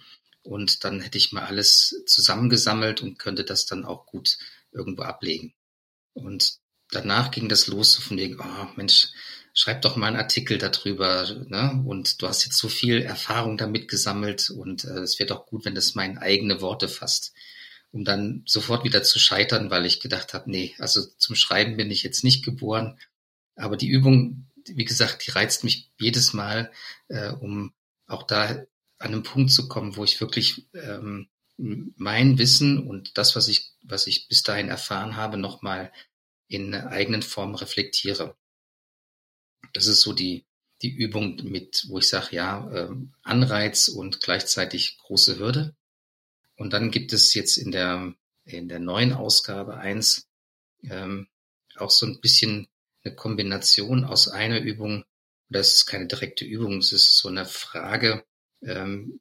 und 0.42 0.84
dann 0.84 1.00
hätte 1.00 1.18
ich 1.18 1.32
mal 1.32 1.44
alles 1.44 2.02
zusammengesammelt 2.06 3.02
und 3.02 3.18
könnte 3.18 3.44
das 3.44 3.66
dann 3.66 3.84
auch 3.84 4.06
gut 4.06 4.38
irgendwo 4.72 5.02
ablegen. 5.02 5.54
Und 6.14 6.58
danach 6.90 7.30
ging 7.30 7.48
das 7.48 7.66
los, 7.66 7.96
von 7.96 8.16
wegen, 8.16 8.40
oh 8.40 8.66
Mensch, 8.76 9.08
schreib 9.52 9.82
doch 9.82 9.96
mal 9.96 10.08
einen 10.08 10.16
Artikel 10.16 10.58
darüber, 10.58 11.26
ne? 11.48 11.82
Und 11.86 12.20
du 12.20 12.28
hast 12.28 12.44
jetzt 12.44 12.58
so 12.58 12.68
viel 12.68 13.02
Erfahrung 13.02 13.56
damit 13.56 13.88
gesammelt 13.88 14.50
und 14.50 14.84
äh, 14.84 15.00
es 15.00 15.18
wäre 15.18 15.28
doch 15.28 15.46
gut, 15.46 15.64
wenn 15.64 15.74
das 15.74 15.94
meine 15.94 16.20
eigene 16.20 16.60
Worte 16.60 16.88
fasst. 16.88 17.32
Um 17.92 18.04
dann 18.04 18.42
sofort 18.46 18.84
wieder 18.84 19.02
zu 19.02 19.18
scheitern, 19.18 19.70
weil 19.70 19.86
ich 19.86 20.00
gedacht 20.00 20.34
habe, 20.34 20.50
nee, 20.50 20.74
also 20.78 21.02
zum 21.16 21.34
Schreiben 21.34 21.76
bin 21.76 21.90
ich 21.90 22.02
jetzt 22.02 22.24
nicht 22.24 22.44
geboren. 22.44 22.98
Aber 23.54 23.78
die 23.78 23.88
Übung, 23.88 24.45
wie 24.74 24.84
gesagt, 24.84 25.26
die 25.26 25.30
reizt 25.30 25.64
mich 25.64 25.90
jedes 25.98 26.32
Mal, 26.32 26.70
äh, 27.08 27.30
um 27.30 27.72
auch 28.06 28.24
da 28.24 28.64
an 28.98 29.12
einen 29.12 29.22
Punkt 29.22 29.52
zu 29.52 29.68
kommen, 29.68 29.96
wo 29.96 30.04
ich 30.04 30.20
wirklich 30.20 30.66
ähm, 30.74 31.28
mein 31.56 32.38
Wissen 32.38 32.86
und 32.86 33.16
das, 33.18 33.36
was 33.36 33.48
ich, 33.48 33.72
was 33.82 34.06
ich 34.06 34.28
bis 34.28 34.42
dahin 34.42 34.68
erfahren 34.68 35.16
habe, 35.16 35.36
nochmal 35.36 35.92
in 36.48 36.74
eigenen 36.74 37.22
Form 37.22 37.54
reflektiere. 37.54 38.36
Das 39.72 39.86
ist 39.86 40.00
so 40.00 40.12
die, 40.12 40.44
die 40.82 40.90
Übung 40.90 41.36
mit, 41.44 41.86
wo 41.88 41.98
ich 41.98 42.08
sage, 42.08 42.36
ja, 42.36 42.70
ähm, 42.72 43.14
Anreiz 43.22 43.88
und 43.88 44.20
gleichzeitig 44.20 44.98
große 44.98 45.38
Hürde. 45.38 45.74
Und 46.56 46.72
dann 46.72 46.90
gibt 46.90 47.12
es 47.12 47.34
jetzt 47.34 47.56
in 47.56 47.72
der, 47.72 48.14
in 48.44 48.68
der 48.68 48.78
neuen 48.78 49.12
Ausgabe 49.12 49.76
eins 49.76 50.28
ähm, 50.82 51.28
auch 51.76 51.90
so 51.90 52.06
ein 52.06 52.20
bisschen 52.20 52.68
eine 53.06 53.14
Kombination 53.14 54.04
aus 54.04 54.28
einer 54.28 54.60
Übung, 54.60 55.04
das 55.48 55.76
ist 55.76 55.86
keine 55.86 56.06
direkte 56.06 56.44
Übung, 56.44 56.78
es 56.78 56.92
ist 56.92 57.16
so 57.18 57.28
eine 57.28 57.46
Frage, 57.46 58.24
ähm, 58.62 59.20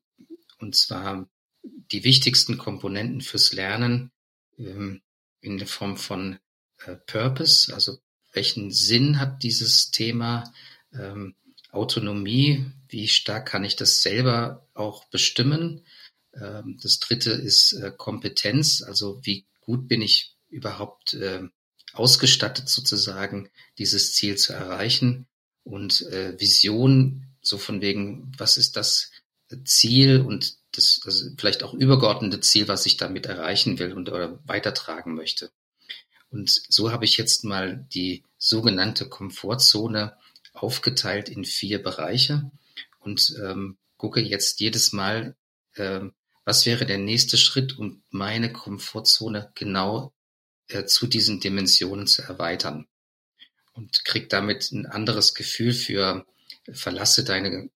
und 0.57 0.75
zwar 0.75 1.29
die 1.63 2.03
wichtigsten 2.03 2.57
Komponenten 2.57 3.21
fürs 3.21 3.53
Lernen 3.53 4.11
ähm, 4.57 5.01
in 5.41 5.57
der 5.57 5.67
Form 5.67 5.97
von 5.97 6.39
äh, 6.85 6.95
Purpose, 6.95 7.73
also 7.73 7.97
welchen 8.33 8.71
Sinn 8.71 9.19
hat 9.19 9.43
dieses 9.43 9.91
Thema, 9.91 10.51
ähm, 10.93 11.35
Autonomie, 11.71 12.65
wie 12.87 13.07
stark 13.07 13.47
kann 13.47 13.65
ich 13.65 13.75
das 13.75 14.01
selber 14.01 14.67
auch 14.73 15.05
bestimmen. 15.05 15.85
Ähm, 16.33 16.79
das 16.81 16.99
dritte 16.99 17.31
ist 17.31 17.73
äh, 17.73 17.91
Kompetenz, 17.95 18.81
also 18.81 19.19
wie 19.23 19.45
gut 19.59 19.87
bin 19.87 20.01
ich 20.01 20.35
überhaupt 20.47 21.13
äh, 21.15 21.43
ausgestattet 21.95 22.69
sozusagen, 22.69 23.49
dieses 23.77 24.13
Ziel 24.13 24.37
zu 24.37 24.53
erreichen. 24.53 25.27
Und 25.63 26.01
äh, 26.11 26.39
Vision, 26.39 27.27
so 27.41 27.57
von 27.57 27.81
wegen, 27.81 28.31
was 28.37 28.57
ist 28.57 28.75
das 28.75 29.11
Ziel 29.63 30.21
und 30.21 30.57
das, 30.73 30.99
das 31.03 31.31
vielleicht 31.37 31.63
auch 31.63 31.73
übergeordnete 31.73 32.39
Ziel, 32.41 32.67
was 32.67 32.85
ich 32.85 32.97
damit 32.97 33.25
erreichen 33.25 33.79
will 33.79 33.93
und 33.93 34.09
oder 34.09 34.39
weitertragen 34.45 35.15
möchte. 35.15 35.51
Und 36.29 36.49
so 36.49 36.91
habe 36.91 37.05
ich 37.05 37.17
jetzt 37.17 37.43
mal 37.43 37.85
die 37.93 38.23
sogenannte 38.37 39.07
Komfortzone 39.07 40.17
aufgeteilt 40.53 41.29
in 41.29 41.45
vier 41.45 41.81
Bereiche 41.81 42.51
und 42.99 43.35
ähm, 43.41 43.77
gucke 43.97 44.21
jetzt 44.21 44.59
jedes 44.59 44.91
Mal, 44.91 45.35
ähm, 45.75 46.13
was 46.43 46.65
wäre 46.65 46.85
der 46.85 46.97
nächste 46.97 47.37
Schritt, 47.37 47.77
um 47.77 48.03
meine 48.09 48.51
Komfortzone 48.51 49.51
genau 49.55 50.13
zu 50.85 51.07
diesen 51.07 51.39
Dimensionen 51.39 52.07
zu 52.07 52.21
erweitern. 52.21 52.87
Und 53.73 54.05
krieg 54.05 54.29
damit 54.29 54.71
ein 54.71 54.85
anderes 54.85 55.33
Gefühl 55.33 55.73
für 55.73 56.25
verlasse 56.71 57.23
deine 57.23 57.69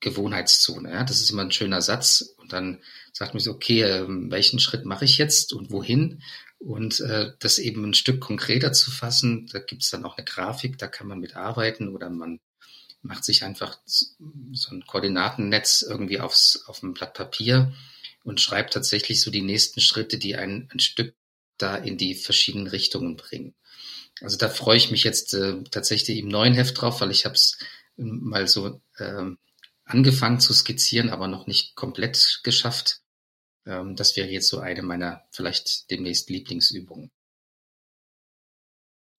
Gewohnheitszone. 0.00 0.90
Ja? 0.90 1.04
Das 1.04 1.20
ist 1.20 1.30
immer 1.30 1.42
ein 1.42 1.52
schöner 1.52 1.82
Satz. 1.82 2.34
Und 2.36 2.52
dann 2.52 2.82
sagt 3.12 3.34
man 3.34 3.40
so, 3.40 3.52
okay, 3.52 3.82
äh, 3.82 4.04
welchen 4.08 4.60
Schritt 4.60 4.84
mache 4.84 5.04
ich 5.04 5.18
jetzt 5.18 5.52
und 5.52 5.70
wohin? 5.70 6.22
Und 6.58 7.00
äh, 7.00 7.32
das 7.38 7.58
eben 7.58 7.84
ein 7.84 7.94
Stück 7.94 8.20
konkreter 8.20 8.72
zu 8.72 8.90
fassen, 8.90 9.48
da 9.52 9.58
gibt 9.58 9.82
es 9.82 9.90
dann 9.90 10.04
auch 10.04 10.16
eine 10.16 10.24
Grafik, 10.24 10.78
da 10.78 10.86
kann 10.86 11.06
man 11.06 11.20
mit 11.20 11.36
arbeiten 11.36 11.88
oder 11.88 12.10
man 12.10 12.40
macht 13.02 13.24
sich 13.24 13.44
einfach 13.44 13.78
so 13.86 14.70
ein 14.70 14.86
Koordinatennetz 14.86 15.84
irgendwie 15.86 16.20
aufs, 16.20 16.64
auf 16.66 16.82
ein 16.82 16.94
Blatt 16.94 17.12
Papier 17.12 17.74
und 18.22 18.40
schreibt 18.40 18.72
tatsächlich 18.72 19.20
so 19.20 19.30
die 19.30 19.42
nächsten 19.42 19.80
Schritte, 19.80 20.16
die 20.16 20.36
ein, 20.36 20.70
ein 20.72 20.80
Stück 20.80 21.14
da 21.58 21.76
in 21.76 21.96
die 21.96 22.14
verschiedenen 22.14 22.66
Richtungen 22.66 23.16
bringen. 23.16 23.54
Also 24.20 24.36
da 24.36 24.48
freue 24.48 24.76
ich 24.76 24.90
mich 24.90 25.04
jetzt 25.04 25.34
äh, 25.34 25.62
tatsächlich 25.70 26.18
im 26.18 26.28
neuen 26.28 26.54
Heft 26.54 26.80
drauf, 26.80 27.00
weil 27.00 27.10
ich 27.10 27.24
habe 27.24 27.34
es 27.34 27.58
mal 27.96 28.46
so 28.48 28.80
ähm, 28.98 29.38
angefangen 29.84 30.40
zu 30.40 30.52
skizzieren, 30.52 31.10
aber 31.10 31.28
noch 31.28 31.46
nicht 31.46 31.74
komplett 31.74 32.40
geschafft. 32.42 33.00
Ähm, 33.66 33.96
das 33.96 34.16
wäre 34.16 34.28
jetzt 34.28 34.48
so 34.48 34.58
eine 34.58 34.82
meiner 34.82 35.24
vielleicht 35.30 35.90
demnächst 35.90 36.30
Lieblingsübungen. 36.30 37.10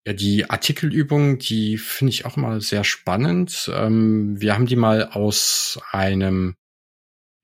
Ja, 0.07 0.13
die 0.13 0.49
Artikelübung, 0.49 1.39
die 1.39 1.77
finde 1.77 2.11
ich 2.11 2.25
auch 2.25 2.35
mal 2.35 2.61
sehr 2.61 2.83
spannend. 2.83 3.71
Ähm, 3.73 4.39
wir 4.39 4.53
haben 4.53 4.67
die 4.67 4.75
mal 4.75 5.09
aus 5.09 5.79
einem, 5.91 6.55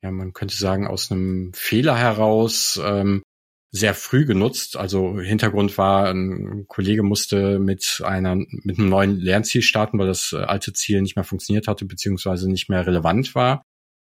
ja, 0.03 0.11
man 0.11 0.33
könnte 0.33 0.55
sagen, 0.55 0.85
aus 0.85 1.11
einem 1.11 1.53
Fehler 1.53 1.97
heraus 1.97 2.79
ähm, 2.83 3.23
sehr 3.71 3.93
früh 3.93 4.25
genutzt. 4.25 4.75
Also 4.75 5.19
Hintergrund 5.19 5.77
war, 5.77 6.09
ein 6.09 6.65
Kollege 6.67 7.03
musste 7.03 7.57
mit 7.57 8.01
einer, 8.03 8.35
mit 8.35 8.77
einem 8.77 8.89
neuen 8.89 9.17
Lernziel 9.17 9.61
starten, 9.61 9.97
weil 9.97 10.07
das 10.07 10.33
alte 10.33 10.73
Ziel 10.73 11.01
nicht 11.01 11.15
mehr 11.15 11.23
funktioniert 11.23 11.67
hatte, 11.67 11.85
beziehungsweise 11.85 12.49
nicht 12.49 12.69
mehr 12.69 12.85
relevant 12.85 13.33
war. 13.33 13.63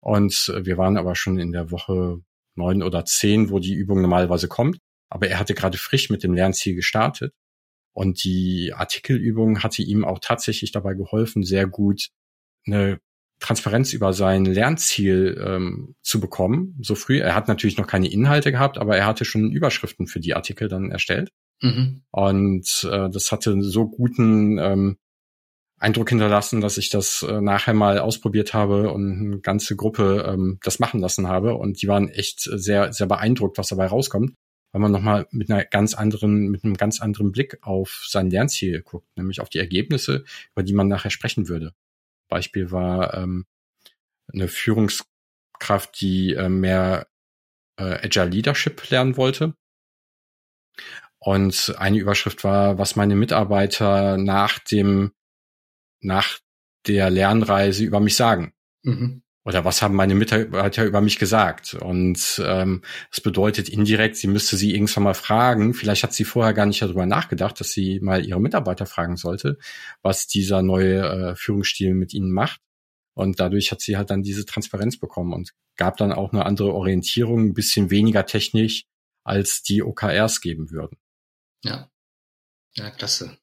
Und 0.00 0.52
wir 0.62 0.76
waren 0.76 0.96
aber 0.96 1.14
schon 1.14 1.38
in 1.38 1.52
der 1.52 1.70
Woche 1.70 2.18
neun 2.56 2.82
oder 2.82 3.04
zehn, 3.04 3.50
wo 3.50 3.58
die 3.60 3.74
Übung 3.74 4.02
normalerweise 4.02 4.48
kommt. 4.48 4.78
Aber 5.08 5.28
er 5.28 5.38
hatte 5.38 5.54
gerade 5.54 5.78
frisch 5.78 6.10
mit 6.10 6.24
dem 6.24 6.34
Lernziel 6.34 6.74
gestartet. 6.74 7.32
Und 7.92 8.24
die 8.24 8.72
Artikelübung 8.74 9.62
hatte 9.62 9.82
ihm 9.82 10.04
auch 10.04 10.18
tatsächlich 10.18 10.72
dabei 10.72 10.94
geholfen, 10.94 11.44
sehr 11.44 11.68
gut 11.68 12.08
eine 12.66 12.98
Transparenz 13.40 13.92
über 13.92 14.12
sein 14.12 14.44
Lernziel 14.44 15.42
ähm, 15.44 15.94
zu 16.02 16.20
bekommen, 16.20 16.78
so 16.80 16.94
früh. 16.94 17.20
Er 17.20 17.34
hat 17.34 17.48
natürlich 17.48 17.76
noch 17.76 17.86
keine 17.86 18.10
Inhalte 18.10 18.52
gehabt, 18.52 18.78
aber 18.78 18.96
er 18.96 19.06
hatte 19.06 19.24
schon 19.24 19.50
Überschriften 19.50 20.06
für 20.06 20.20
die 20.20 20.34
Artikel 20.34 20.68
dann 20.68 20.90
erstellt. 20.90 21.30
Mhm. 21.60 22.02
Und 22.10 22.88
äh, 22.90 23.10
das 23.10 23.32
hatte 23.32 23.60
so 23.62 23.88
guten 23.88 24.58
ähm, 24.58 24.96
Eindruck 25.78 26.08
hinterlassen, 26.08 26.60
dass 26.60 26.78
ich 26.78 26.88
das 26.88 27.22
äh, 27.22 27.40
nachher 27.40 27.74
mal 27.74 27.98
ausprobiert 27.98 28.54
habe 28.54 28.90
und 28.90 29.20
eine 29.20 29.40
ganze 29.40 29.76
Gruppe 29.76 30.24
ähm, 30.26 30.58
das 30.62 30.78
machen 30.78 31.00
lassen 31.00 31.28
habe. 31.28 31.54
Und 31.54 31.82
die 31.82 31.88
waren 31.88 32.08
echt 32.08 32.40
sehr, 32.40 32.92
sehr 32.92 33.06
beeindruckt, 33.06 33.58
was 33.58 33.68
dabei 33.68 33.86
rauskommt, 33.86 34.34
weil 34.72 34.80
man 34.80 34.92
nochmal 34.92 35.26
mit 35.30 35.50
einer 35.50 35.64
ganz 35.64 35.94
anderen, 35.94 36.48
mit 36.48 36.64
einem 36.64 36.76
ganz 36.76 37.00
anderen 37.00 37.32
Blick 37.32 37.58
auf 37.62 38.04
sein 38.08 38.30
Lernziel 38.30 38.82
guckt, 38.82 39.08
nämlich 39.16 39.40
auf 39.40 39.50
die 39.50 39.58
Ergebnisse, 39.58 40.24
über 40.54 40.62
die 40.62 40.72
man 40.72 40.88
nachher 40.88 41.10
sprechen 41.10 41.48
würde. 41.48 41.72
Beispiel 42.28 42.70
war 42.70 43.14
ähm, 43.14 43.46
eine 44.32 44.48
Führungskraft, 44.48 46.00
die 46.00 46.34
äh, 46.34 46.48
mehr 46.48 47.06
äh, 47.76 48.04
Agile 48.04 48.26
Leadership 48.26 48.88
lernen 48.90 49.16
wollte. 49.16 49.54
Und 51.18 51.74
eine 51.78 51.98
Überschrift 51.98 52.44
war, 52.44 52.78
was 52.78 52.96
meine 52.96 53.16
Mitarbeiter 53.16 54.18
nach 54.18 54.58
dem 54.58 55.12
nach 56.00 56.38
der 56.86 57.08
Lernreise 57.08 57.82
über 57.82 57.98
mich 57.98 58.14
sagen. 58.14 58.52
Mhm. 58.82 59.23
Oder 59.44 59.64
was 59.64 59.82
haben 59.82 59.94
meine 59.94 60.14
Mitarbeiter 60.14 60.84
über 60.86 61.02
mich 61.02 61.18
gesagt? 61.18 61.74
Und 61.74 62.42
ähm, 62.44 62.82
das 63.10 63.20
bedeutet 63.20 63.68
indirekt, 63.68 64.16
sie 64.16 64.26
müsste 64.26 64.56
sie 64.56 64.74
irgendwann 64.74 65.02
mal 65.04 65.14
fragen. 65.14 65.74
Vielleicht 65.74 66.02
hat 66.02 66.14
sie 66.14 66.24
vorher 66.24 66.54
gar 66.54 66.64
nicht 66.64 66.80
darüber 66.80 67.04
nachgedacht, 67.04 67.60
dass 67.60 67.70
sie 67.70 68.00
mal 68.00 68.24
ihre 68.24 68.40
Mitarbeiter 68.40 68.86
fragen 68.86 69.16
sollte, 69.16 69.58
was 70.00 70.26
dieser 70.26 70.62
neue 70.62 71.02
äh, 71.02 71.36
Führungsstil 71.36 71.92
mit 71.94 72.14
ihnen 72.14 72.30
macht. 72.30 72.60
Und 73.14 73.38
dadurch 73.38 73.70
hat 73.70 73.82
sie 73.82 73.96
halt 73.96 74.10
dann 74.10 74.22
diese 74.22 74.46
Transparenz 74.46 74.98
bekommen 74.98 75.34
und 75.34 75.52
gab 75.76 75.98
dann 75.98 76.12
auch 76.12 76.32
eine 76.32 76.46
andere 76.46 76.72
Orientierung, 76.72 77.48
ein 77.48 77.54
bisschen 77.54 77.90
weniger 77.90 78.24
technisch, 78.26 78.86
als 79.24 79.62
die 79.62 79.82
OKRs 79.82 80.40
geben 80.40 80.70
würden. 80.70 80.96
Ja. 81.62 81.90
Ja, 82.76 82.90
klasse. 82.90 83.38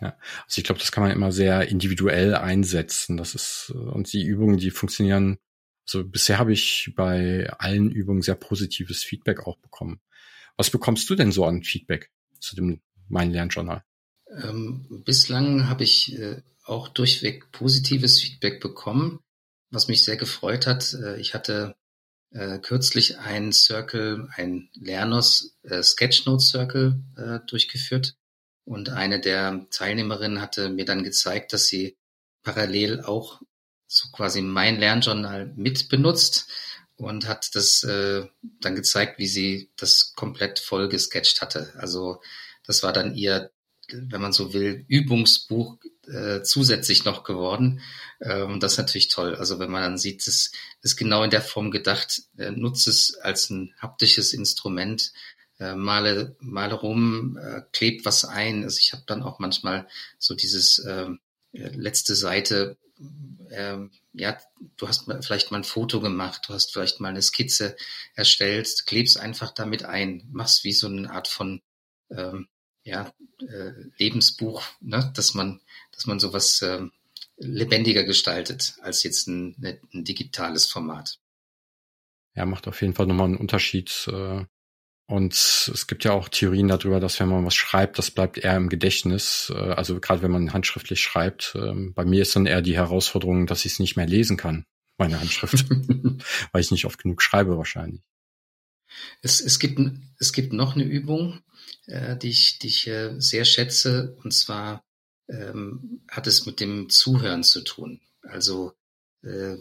Ja, 0.00 0.16
also 0.44 0.58
ich 0.58 0.64
glaube, 0.64 0.80
das 0.80 0.92
kann 0.92 1.02
man 1.02 1.12
immer 1.12 1.32
sehr 1.32 1.68
individuell 1.68 2.34
einsetzen. 2.34 3.16
Das 3.16 3.34
ist 3.34 3.70
und 3.70 4.12
die 4.12 4.24
Übungen, 4.24 4.56
die 4.56 4.70
funktionieren. 4.70 5.38
Also 5.86 6.04
bisher 6.04 6.38
habe 6.38 6.52
ich 6.52 6.92
bei 6.96 7.50
allen 7.58 7.90
Übungen 7.90 8.22
sehr 8.22 8.34
positives 8.36 9.04
Feedback 9.04 9.46
auch 9.46 9.58
bekommen. 9.58 10.00
Was 10.56 10.70
bekommst 10.70 11.08
du 11.10 11.14
denn 11.14 11.32
so 11.32 11.44
an 11.44 11.62
Feedback 11.62 12.10
zu 12.40 12.56
dem 12.56 12.80
Mein 13.08 13.32
Lernjournal? 13.32 13.84
Ähm, 14.42 15.02
bislang 15.04 15.68
habe 15.68 15.84
ich 15.84 16.18
äh, 16.18 16.42
auch 16.64 16.88
durchweg 16.88 17.52
positives 17.52 18.20
Feedback 18.20 18.60
bekommen, 18.60 19.20
was 19.70 19.88
mich 19.88 20.04
sehr 20.04 20.16
gefreut 20.16 20.66
hat. 20.66 20.94
Äh, 20.94 21.20
ich 21.20 21.34
hatte 21.34 21.76
äh, 22.30 22.58
kürzlich 22.58 23.18
ein 23.18 23.52
Circle, 23.52 24.28
ein 24.34 24.70
Lernos 24.74 25.56
äh, 25.62 25.82
Sketchnote 25.82 26.44
Circle 26.44 27.02
äh, 27.16 27.40
durchgeführt 27.46 28.16
und 28.64 28.88
eine 28.88 29.20
der 29.20 29.66
Teilnehmerinnen 29.70 30.40
hatte 30.40 30.70
mir 30.70 30.84
dann 30.84 31.04
gezeigt, 31.04 31.52
dass 31.52 31.66
sie 31.66 31.96
parallel 32.42 33.02
auch 33.02 33.40
so 33.86 34.08
quasi 34.10 34.42
mein 34.42 34.78
Lernjournal 34.78 35.52
mit 35.56 35.88
benutzt 35.88 36.50
und 36.96 37.28
hat 37.28 37.54
das 37.54 37.82
äh, 37.84 38.26
dann 38.60 38.74
gezeigt, 38.74 39.18
wie 39.18 39.26
sie 39.26 39.70
das 39.76 40.14
komplett 40.14 40.58
voll 40.58 40.88
gesketcht 40.88 41.42
hatte. 41.42 41.72
Also 41.76 42.20
das 42.66 42.82
war 42.82 42.92
dann 42.92 43.14
ihr, 43.14 43.50
wenn 43.92 44.20
man 44.20 44.32
so 44.32 44.52
will, 44.54 44.84
Übungsbuch 44.88 45.76
äh, 46.06 46.42
zusätzlich 46.42 47.04
noch 47.04 47.24
geworden. 47.24 47.80
Äh, 48.20 48.42
und 48.42 48.62
das 48.62 48.72
ist 48.72 48.78
natürlich 48.78 49.08
toll. 49.08 49.34
Also 49.34 49.58
wenn 49.58 49.70
man 49.70 49.82
dann 49.82 49.98
sieht, 49.98 50.26
das 50.26 50.52
ist 50.82 50.96
genau 50.96 51.22
in 51.22 51.30
der 51.30 51.42
Form 51.42 51.70
gedacht, 51.70 52.22
äh, 52.38 52.50
nutzt 52.50 52.88
es 52.88 53.16
als 53.16 53.50
ein 53.50 53.74
haptisches 53.78 54.32
Instrument 54.32 55.12
äh, 55.58 55.74
male, 55.74 56.36
male 56.40 56.74
rum, 56.74 57.38
äh, 57.38 57.62
klebt 57.72 58.04
was 58.04 58.24
ein. 58.24 58.64
Also 58.64 58.78
ich 58.80 58.92
habe 58.92 59.04
dann 59.06 59.22
auch 59.22 59.38
manchmal 59.38 59.88
so 60.18 60.34
dieses 60.34 60.84
ähm, 60.86 61.20
äh, 61.52 61.68
letzte 61.68 62.14
Seite, 62.14 62.76
äh, 63.50 63.78
ja, 64.12 64.38
du 64.76 64.88
hast 64.88 65.10
vielleicht 65.22 65.50
mal 65.50 65.58
ein 65.58 65.64
Foto 65.64 66.00
gemacht, 66.00 66.42
du 66.48 66.54
hast 66.54 66.72
vielleicht 66.72 67.00
mal 67.00 67.08
eine 67.08 67.22
Skizze 67.22 67.76
erstellt, 68.14 68.86
klebst 68.86 69.18
einfach 69.18 69.52
damit 69.52 69.84
ein, 69.84 70.28
machst 70.32 70.64
wie 70.64 70.72
so 70.72 70.86
eine 70.86 71.10
Art 71.10 71.28
von 71.28 71.62
ähm, 72.10 72.48
ja, 72.84 73.12
äh, 73.40 73.72
Lebensbuch, 73.96 74.62
ne? 74.80 75.12
dass 75.14 75.34
man, 75.34 75.60
dass 75.92 76.06
man 76.06 76.20
sowas 76.20 76.60
äh, 76.62 76.82
lebendiger 77.36 78.04
gestaltet 78.04 78.74
als 78.82 79.02
jetzt 79.02 79.26
ein, 79.26 79.56
ein 79.92 80.04
digitales 80.04 80.66
Format. 80.66 81.18
Ja, 82.34 82.46
macht 82.46 82.66
auf 82.68 82.80
jeden 82.82 82.94
Fall 82.94 83.06
nochmal 83.06 83.26
einen 83.26 83.36
Unterschied, 83.36 84.08
äh, 84.08 84.44
und 85.06 85.34
es 85.34 85.86
gibt 85.86 86.04
ja 86.04 86.12
auch 86.12 86.30
Theorien 86.30 86.68
darüber, 86.68 86.98
dass 86.98 87.20
wenn 87.20 87.28
man 87.28 87.44
was 87.44 87.54
schreibt, 87.54 87.98
das 87.98 88.10
bleibt 88.10 88.38
eher 88.38 88.56
im 88.56 88.70
Gedächtnis. 88.70 89.52
Äh, 89.54 89.58
also 89.58 90.00
gerade 90.00 90.22
wenn 90.22 90.30
man 90.30 90.52
handschriftlich 90.52 91.00
schreibt. 91.00 91.54
Ähm, 91.56 91.92
bei 91.94 92.04
mir 92.04 92.22
ist 92.22 92.34
dann 92.36 92.46
eher 92.46 92.62
die 92.62 92.76
Herausforderung, 92.76 93.46
dass 93.46 93.66
ich 93.66 93.72
es 93.72 93.78
nicht 93.78 93.96
mehr 93.96 94.06
lesen 94.06 94.36
kann, 94.36 94.64
meine 94.96 95.20
Handschrift, 95.20 95.66
weil 96.52 96.60
ich 96.62 96.70
nicht 96.70 96.86
oft 96.86 96.98
genug 96.98 97.20
schreibe 97.20 97.58
wahrscheinlich. 97.58 98.02
Es, 99.20 99.40
es, 99.40 99.58
gibt, 99.58 99.78
es 100.18 100.32
gibt 100.32 100.52
noch 100.52 100.74
eine 100.74 100.84
Übung, 100.84 101.40
äh, 101.86 102.16
die 102.16 102.30
ich, 102.30 102.58
die 102.58 102.68
ich 102.68 102.86
äh, 102.86 103.14
sehr 103.18 103.44
schätze, 103.44 104.16
und 104.22 104.32
zwar 104.32 104.84
ähm, 105.28 106.02
hat 106.08 106.26
es 106.26 106.46
mit 106.46 106.60
dem 106.60 106.88
Zuhören 106.88 107.42
zu 107.42 107.62
tun. 107.62 108.00
Also 108.22 108.72
äh, 109.22 109.56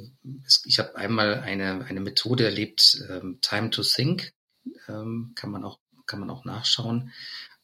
es, 0.46 0.64
ich 0.66 0.80
habe 0.80 0.96
einmal 0.96 1.36
eine, 1.36 1.84
eine 1.84 2.00
Methode 2.00 2.46
erlebt, 2.46 3.04
ähm, 3.10 3.40
Time 3.42 3.72
to 3.72 3.82
Think 3.82 4.34
ähm, 4.88 5.34
kann 5.36 5.52
man 5.52 5.64
auch 5.64 5.80
kann 6.06 6.20
man 6.20 6.30
auch 6.30 6.46
nachschauen. 6.46 7.12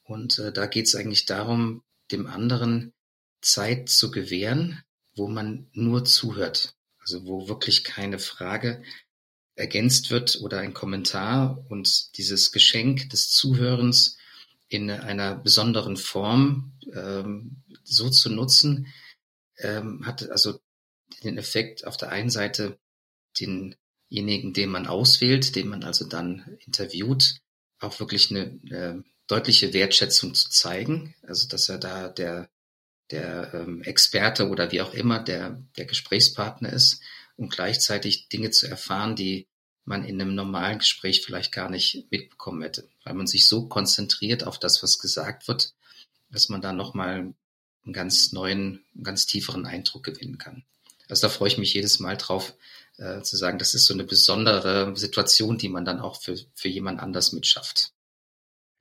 Und 0.04 0.40
äh, 0.40 0.52
da 0.52 0.66
geht 0.66 0.88
es 0.88 0.96
eigentlich 0.96 1.26
darum, 1.26 1.84
dem 2.12 2.26
anderen 2.26 2.94
Zeit 3.42 3.90
zu 3.90 4.12
gewähren, 4.12 4.84
wo 5.16 5.28
man 5.28 5.68
nur 5.74 6.06
zuhört. 6.06 6.76
Also 7.00 7.26
wo 7.26 7.48
wirklich 7.48 7.84
keine 7.84 8.20
Frage 8.20 8.84
ergänzt 9.56 10.10
wird 10.10 10.40
oder 10.42 10.60
ein 10.60 10.74
Kommentar 10.74 11.66
und 11.70 12.18
dieses 12.18 12.52
Geschenk 12.52 13.10
des 13.10 13.30
Zuhörens 13.30 14.18
in 14.70 14.90
einer 14.90 15.36
besonderen 15.36 15.98
Form 15.98 16.74
ähm, 16.94 17.64
so 17.84 18.10
zu 18.10 18.30
nutzen, 18.30 18.88
ähm, 19.58 20.06
hat 20.06 20.30
also 20.30 20.60
den 21.24 21.38
Effekt 21.38 21.86
auf 21.86 21.98
der 21.98 22.10
einen 22.10 22.30
Seite 22.30 22.80
denjenigen, 24.10 24.54
den 24.54 24.70
man 24.70 24.88
auswählt, 24.88 25.56
den 25.56 25.68
man 25.68 25.84
also 25.84 26.06
dann 26.06 26.58
interviewt, 26.66 27.36
auch 27.80 28.00
wirklich 28.00 28.32
eine 28.32 28.60
äh, 28.70 29.02
deutliche 29.28 29.74
Wertschätzung 29.74 30.34
zu 30.34 30.50
zeigen, 30.50 31.16
also 31.24 31.48
dass 31.48 31.70
er 31.70 31.78
da 31.78 32.10
der 32.10 32.50
der 33.12 33.54
ähm, 33.56 33.82
Experte 33.82 34.50
oder 34.50 34.72
wie 34.72 34.82
auch 34.82 34.94
immer 34.94 35.20
der 35.20 35.64
der 35.78 35.86
Gesprächspartner 35.86 36.72
ist 36.72 37.02
und 37.38 37.50
gleichzeitig 37.50 38.28
Dinge 38.30 38.52
zu 38.52 38.68
erfahren, 38.68 39.16
die 39.16 39.48
man 39.86 40.04
in 40.04 40.22
einem 40.22 40.36
normalen 40.36 40.80
Gespräch 40.80 41.24
vielleicht 41.26 41.52
gar 41.52 41.70
nicht 41.70 42.06
mitbekommen 42.12 42.62
hätte, 42.62 42.88
weil 43.04 43.16
man 43.16 43.26
sich 43.26 43.48
so 43.48 43.68
konzentriert 43.68 44.44
auf 44.44 44.60
das, 44.60 44.84
was 44.84 45.00
gesagt 45.00 45.48
wird, 45.48 45.74
dass 46.30 46.50
man 46.50 46.62
da 46.62 46.74
nochmal 46.74 47.34
einen 47.86 47.94
ganz 47.94 48.32
neuen, 48.32 48.84
einen 48.94 49.04
ganz 49.04 49.26
tieferen 49.26 49.66
Eindruck 49.66 50.04
gewinnen 50.04 50.38
kann. 50.38 50.64
Also 51.08 51.24
da 51.24 51.34
freue 51.34 51.48
ich 51.48 51.58
mich 51.58 51.74
jedes 51.74 52.00
Mal 52.00 52.18
drauf, 52.18 52.54
äh, 53.00 53.22
zu 53.22 53.38
sagen, 53.38 53.58
das 53.58 53.74
ist 53.74 53.86
so 53.86 53.94
eine 53.94 54.04
besondere 54.04 54.96
Situation, 54.96 55.58
die 55.58 55.70
man 55.70 55.86
dann 55.86 56.00
auch 56.00 56.22
für, 56.22 56.38
für 56.54 56.68
jemand 56.68 57.00
anders 57.00 57.32
mitschafft. 57.34 57.94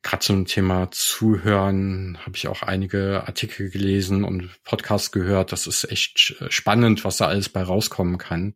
Gerade 0.03 0.25
zum 0.25 0.47
Thema 0.47 0.91
Zuhören 0.91 2.19
habe 2.25 2.37
ich 2.37 2.47
auch 2.49 2.63
einige 2.63 3.25
Artikel 3.27 3.69
gelesen 3.69 4.25
und 4.25 4.51
Podcasts 4.63 5.11
gehört. 5.11 5.51
Das 5.51 5.67
ist 5.67 5.91
echt 5.91 6.37
spannend, 6.49 7.05
was 7.05 7.17
da 7.17 7.27
alles 7.27 7.49
bei 7.49 7.63
rauskommen 7.63 8.17
kann. 8.19 8.55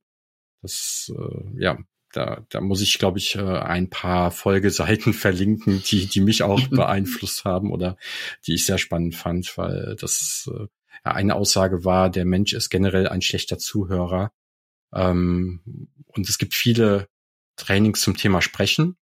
Das, 0.63 1.13
äh, 1.17 1.61
ja, 1.61 1.79
da, 2.13 2.47
da 2.49 2.61
muss 2.61 2.81
ich, 2.81 2.99
glaube 2.99 3.19
ich, 3.19 3.35
äh, 3.35 3.41
ein 3.41 3.91
paar 3.91 4.31
Folgeseiten 4.31 5.13
verlinken, 5.13 5.83
die, 5.85 6.07
die 6.07 6.21
mich 6.21 6.43
auch 6.43 6.61
beeinflusst 6.69 7.45
haben 7.45 7.73
oder 7.73 7.97
die 8.47 8.55
ich 8.55 8.65
sehr 8.65 8.79
spannend 8.79 9.17
fand, 9.17 9.59
weil 9.59 9.97
das 10.01 10.49
äh, 10.53 10.67
eine 11.03 11.35
Aussage 11.35 11.85
war, 11.85 12.11
der 12.11 12.25
Mensch 12.25 12.53
ist 12.53 12.71
generell 12.71 13.09
ein 13.09 13.23
schlechter 13.23 13.59
Zuhörer. 13.59 14.33
Ähm, 14.95 15.89
und 16.07 16.29
es 16.29 16.39
gibt 16.39 16.55
viele 16.55 17.09
Trainings 17.57 18.01
zum 18.01 18.17
Thema 18.17 18.43
Sprechen, 18.43 18.97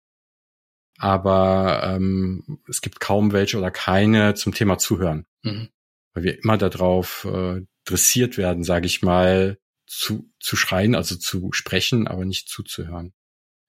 aber 0.97 1.84
ähm, 1.84 2.60
es 2.67 2.82
gibt 2.82 3.00
kaum 3.00 3.32
welche 3.32 3.58
oder 3.58 3.71
keine 3.71 4.34
zum 4.34 4.54
Thema 4.54 4.78
Zuhören. 4.78 5.26
Mhm. 5.43 5.69
Weil 6.13 6.23
wir 6.23 6.43
immer 6.43 6.58
darauf 6.58 7.26
äh, 7.26 7.62
dressiert 7.86 8.38
werden, 8.38 8.63
sage 8.63 8.88
ich 8.88 9.02
mal, 9.02 9.60
zu, 9.86 10.32
zu 10.39 10.56
schreien, 10.56 10.95
also 10.95 11.15
zu 11.15 11.52
sprechen, 11.54 12.08
aber 12.08 12.26
nicht 12.26 12.50
zuzuhören. 12.50 13.13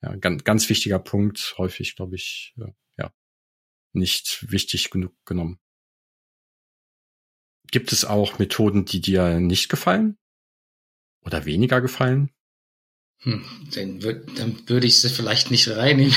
Ja, 0.03 0.15
ganz, 0.17 0.45
ganz 0.45 0.69
wichtiger 0.69 0.99
Punkt, 0.99 1.55
häufig, 1.59 1.97
glaube 1.97 2.17
ich, 2.17 2.55
ja, 2.97 3.13
nicht 3.93 4.51
wichtig 4.51 4.91
genug 4.91 5.15
genommen. 5.25 5.59
Gibt 7.71 7.93
es 7.93 8.05
auch 8.05 8.39
Methoden, 8.39 8.85
die 8.85 9.01
dir 9.01 9.41
nicht 9.41 9.69
gefallen? 9.69 10.17
Oder 11.29 11.45
weniger 11.45 11.83
gefallen? 11.83 12.31
Hm, 13.19 13.45
dann, 13.75 14.03
würd, 14.03 14.39
dann 14.39 14.67
würde 14.67 14.87
ich 14.87 14.99
sie 14.99 15.11
vielleicht 15.11 15.51
nicht 15.51 15.69
reinnehmen. 15.69 16.15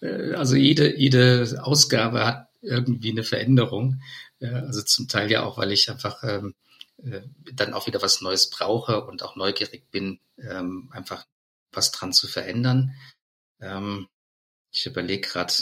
also 0.36 0.56
jede, 0.56 0.94
jede 0.98 1.58
Ausgabe 1.62 2.26
hat 2.26 2.48
irgendwie 2.60 3.12
eine 3.12 3.24
Veränderung. 3.24 4.02
Also 4.40 4.82
zum 4.82 5.08
Teil 5.08 5.30
ja 5.30 5.42
auch, 5.42 5.56
weil 5.56 5.72
ich 5.72 5.88
einfach 5.90 6.22
ähm, 6.22 6.54
äh, 7.02 7.22
dann 7.54 7.72
auch 7.72 7.86
wieder 7.86 8.02
was 8.02 8.20
Neues 8.20 8.50
brauche 8.50 9.06
und 9.06 9.22
auch 9.22 9.36
neugierig 9.36 9.90
bin, 9.90 10.20
ähm, 10.36 10.90
einfach 10.92 11.24
was 11.72 11.92
dran 11.92 12.12
zu 12.12 12.28
verändern. 12.28 12.94
Ähm, 13.58 14.06
ich 14.70 14.84
überlege 14.84 15.26
gerade, 15.26 15.54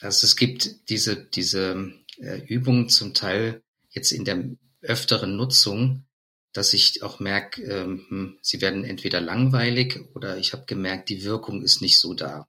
also 0.00 0.24
es 0.24 0.36
gibt 0.36 0.88
diese, 0.88 1.16
diese 1.16 1.92
äh, 2.18 2.38
Übungen 2.46 2.88
zum 2.90 3.12
Teil 3.12 3.60
jetzt 3.90 4.12
in 4.12 4.24
der 4.24 4.44
öfteren 4.82 5.36
Nutzung, 5.36 6.06
dass 6.54 6.72
ich 6.72 7.02
auch 7.02 7.20
merke, 7.20 7.62
ähm, 7.62 8.06
hm, 8.08 8.38
sie 8.40 8.62
werden 8.62 8.84
entweder 8.84 9.20
langweilig 9.20 10.00
oder 10.14 10.38
ich 10.38 10.54
habe 10.54 10.64
gemerkt, 10.64 11.10
die 11.10 11.24
Wirkung 11.24 11.62
ist 11.62 11.82
nicht 11.82 12.00
so 12.00 12.14
da. 12.14 12.48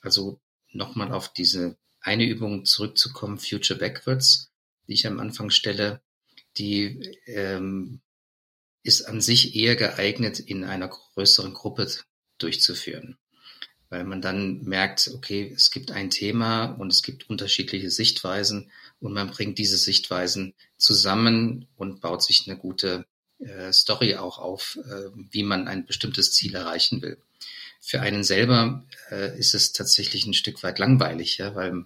Also 0.00 0.40
nochmal 0.70 1.12
auf 1.12 1.30
diese 1.32 1.76
eine 2.00 2.24
Übung 2.24 2.64
zurückzukommen, 2.64 3.38
Future 3.38 3.78
Backwards, 3.78 4.50
die 4.88 4.94
ich 4.94 5.06
am 5.06 5.20
Anfang 5.20 5.50
stelle 5.50 6.00
die 6.58 7.16
ähm, 7.26 8.00
ist 8.82 9.02
an 9.02 9.20
sich 9.20 9.54
eher 9.54 9.76
geeignet, 9.76 10.40
in 10.40 10.64
einer 10.64 10.88
größeren 10.88 11.54
Gruppe 11.54 11.88
durchzuführen. 12.38 13.18
Weil 13.88 14.04
man 14.04 14.22
dann 14.22 14.62
merkt, 14.62 15.10
okay, 15.14 15.52
es 15.54 15.70
gibt 15.70 15.90
ein 15.90 16.10
Thema 16.10 16.64
und 16.64 16.92
es 16.92 17.02
gibt 17.02 17.28
unterschiedliche 17.28 17.90
Sichtweisen 17.90 18.70
und 19.00 19.12
man 19.12 19.30
bringt 19.30 19.58
diese 19.58 19.76
Sichtweisen 19.76 20.54
zusammen 20.78 21.68
und 21.76 22.00
baut 22.00 22.22
sich 22.22 22.44
eine 22.46 22.56
gute 22.56 23.06
äh, 23.44 23.72
Story 23.72 24.16
auch 24.16 24.38
auf, 24.38 24.78
äh, 24.84 25.10
wie 25.30 25.42
man 25.42 25.68
ein 25.68 25.86
bestimmtes 25.86 26.32
Ziel 26.32 26.54
erreichen 26.54 27.02
will. 27.02 27.18
Für 27.80 28.00
einen 28.00 28.24
selber 28.24 28.84
äh, 29.10 29.38
ist 29.38 29.54
es 29.54 29.72
tatsächlich 29.72 30.26
ein 30.26 30.34
Stück 30.34 30.62
weit 30.62 30.78
langweilig, 30.78 31.38
ja, 31.38 31.54
weil 31.54 31.84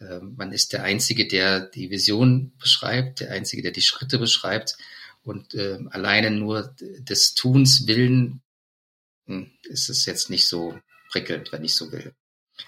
ähm, 0.00 0.34
man 0.36 0.52
ist 0.52 0.72
der 0.72 0.84
Einzige, 0.84 1.26
der 1.26 1.60
die 1.60 1.90
Vision 1.90 2.52
beschreibt, 2.58 3.20
der 3.20 3.32
Einzige, 3.32 3.62
der 3.62 3.72
die 3.72 3.82
Schritte 3.82 4.18
beschreibt 4.18 4.76
und 5.24 5.54
äh, 5.54 5.78
alleine 5.90 6.30
nur 6.30 6.74
des 6.80 7.34
Tuns 7.34 7.86
willen 7.86 8.42
hm, 9.26 9.50
ist 9.64 9.88
es 9.88 10.06
jetzt 10.06 10.30
nicht 10.30 10.48
so 10.48 10.78
prickelnd, 11.10 11.52
wenn 11.52 11.64
ich 11.64 11.74
so 11.74 11.92
will. 11.92 12.14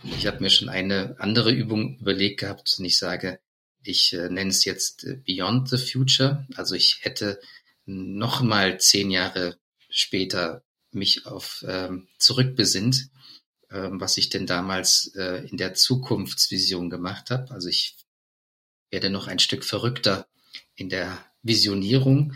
Ich 0.05 0.27
habe 0.27 0.41
mir 0.41 0.51
schon 0.51 0.69
eine 0.69 1.17
andere 1.19 1.53
Übung 1.53 1.99
überlegt 1.99 2.41
gehabt 2.41 2.75
und 2.79 2.85
ich 2.85 2.99
sage, 2.99 3.39
ich 3.83 4.13
äh, 4.13 4.29
nenne 4.29 4.51
es 4.51 4.65
jetzt 4.65 5.05
äh, 5.05 5.17
Beyond 5.27 5.69
the 5.69 5.79
Future. 5.79 6.47
Also 6.57 6.75
ich 6.75 7.01
hätte 7.03 7.41
noch 7.87 8.43
mal 8.43 8.81
zehn 8.81 9.11
Jahre 9.11 9.59
später 9.89 10.63
mich 10.91 11.27
auf 11.27 11.65
ähm, 11.67 12.09
zurückbesinnt 12.19 13.11
ähm, 13.75 14.01
was 14.01 14.17
ich 14.19 14.29
denn 14.29 14.47
damals 14.47 15.13
äh, 15.17 15.47
in 15.49 15.57
der 15.57 15.75
Zukunftsvision 15.75 16.91
gemacht 16.91 17.31
habe. 17.31 17.51
Also 17.51 17.69
ich 17.69 17.97
werde 18.91 19.11
noch 19.11 19.27
ein 19.27 19.41
Stück 19.41 19.65
verrückter 19.65 20.29
in 20.77 20.89
der 20.89 21.19
Visionierung, 21.43 22.35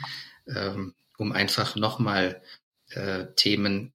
ähm, 0.48 0.94
um 1.16 1.30
einfach 1.30 1.76
nochmal 1.76 2.42
äh, 2.88 3.26
Themen 3.36 3.92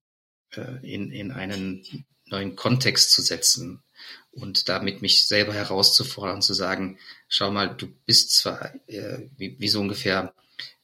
äh, 0.52 0.78
in, 0.82 1.10
in 1.10 1.32
einen 1.32 1.84
neuen 2.24 2.56
Kontext 2.56 3.12
zu 3.12 3.20
setzen 3.20 3.82
und 4.30 4.70
damit 4.70 5.02
mich 5.02 5.26
selber 5.26 5.52
herauszufordern, 5.52 6.40
zu 6.40 6.54
sagen, 6.54 6.98
schau 7.28 7.50
mal, 7.50 7.76
du 7.76 7.88
bist 8.06 8.34
zwar 8.34 8.74
äh, 8.88 9.28
wie, 9.36 9.56
wie 9.58 9.68
so 9.68 9.80
ungefähr 9.80 10.34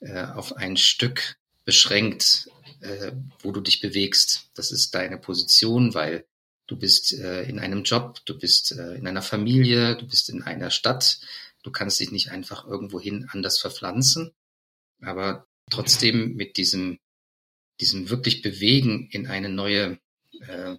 äh, 0.01 0.25
auf 0.25 0.57
ein 0.57 0.77
Stück 0.77 1.37
beschränkt, 1.65 2.51
äh, 2.81 3.13
wo 3.41 3.53
du 3.53 3.61
dich 3.61 3.81
bewegst. 3.81 4.51
Das 4.55 4.73
ist 4.73 4.95
deine 4.95 5.19
Position, 5.19 5.95
weil 5.95 6.25
Du 6.71 6.77
bist 6.77 7.13
äh, 7.15 7.43
in 7.49 7.59
einem 7.59 7.83
Job, 7.83 8.21
du 8.27 8.39
bist 8.39 8.71
äh, 8.71 8.95
in 8.95 9.09
einer 9.09 9.23
Familie, 9.23 9.97
du 9.97 10.07
bist 10.07 10.31
in 10.31 10.45
einer 10.45 10.71
Stadt. 10.71 11.19
Du 11.65 11.73
kannst 11.73 11.99
dich 11.99 12.13
nicht 12.13 12.31
einfach 12.31 12.65
irgendwohin 12.65 13.29
anders 13.29 13.59
verpflanzen. 13.59 14.31
Aber 15.01 15.49
trotzdem 15.69 16.37
mit 16.37 16.59
diesem, 16.59 17.01
diesem 17.81 18.09
wirklich 18.09 18.41
Bewegen 18.41 19.09
in 19.11 19.27
eine 19.27 19.49
neue, 19.49 19.99
äh, 20.47 20.77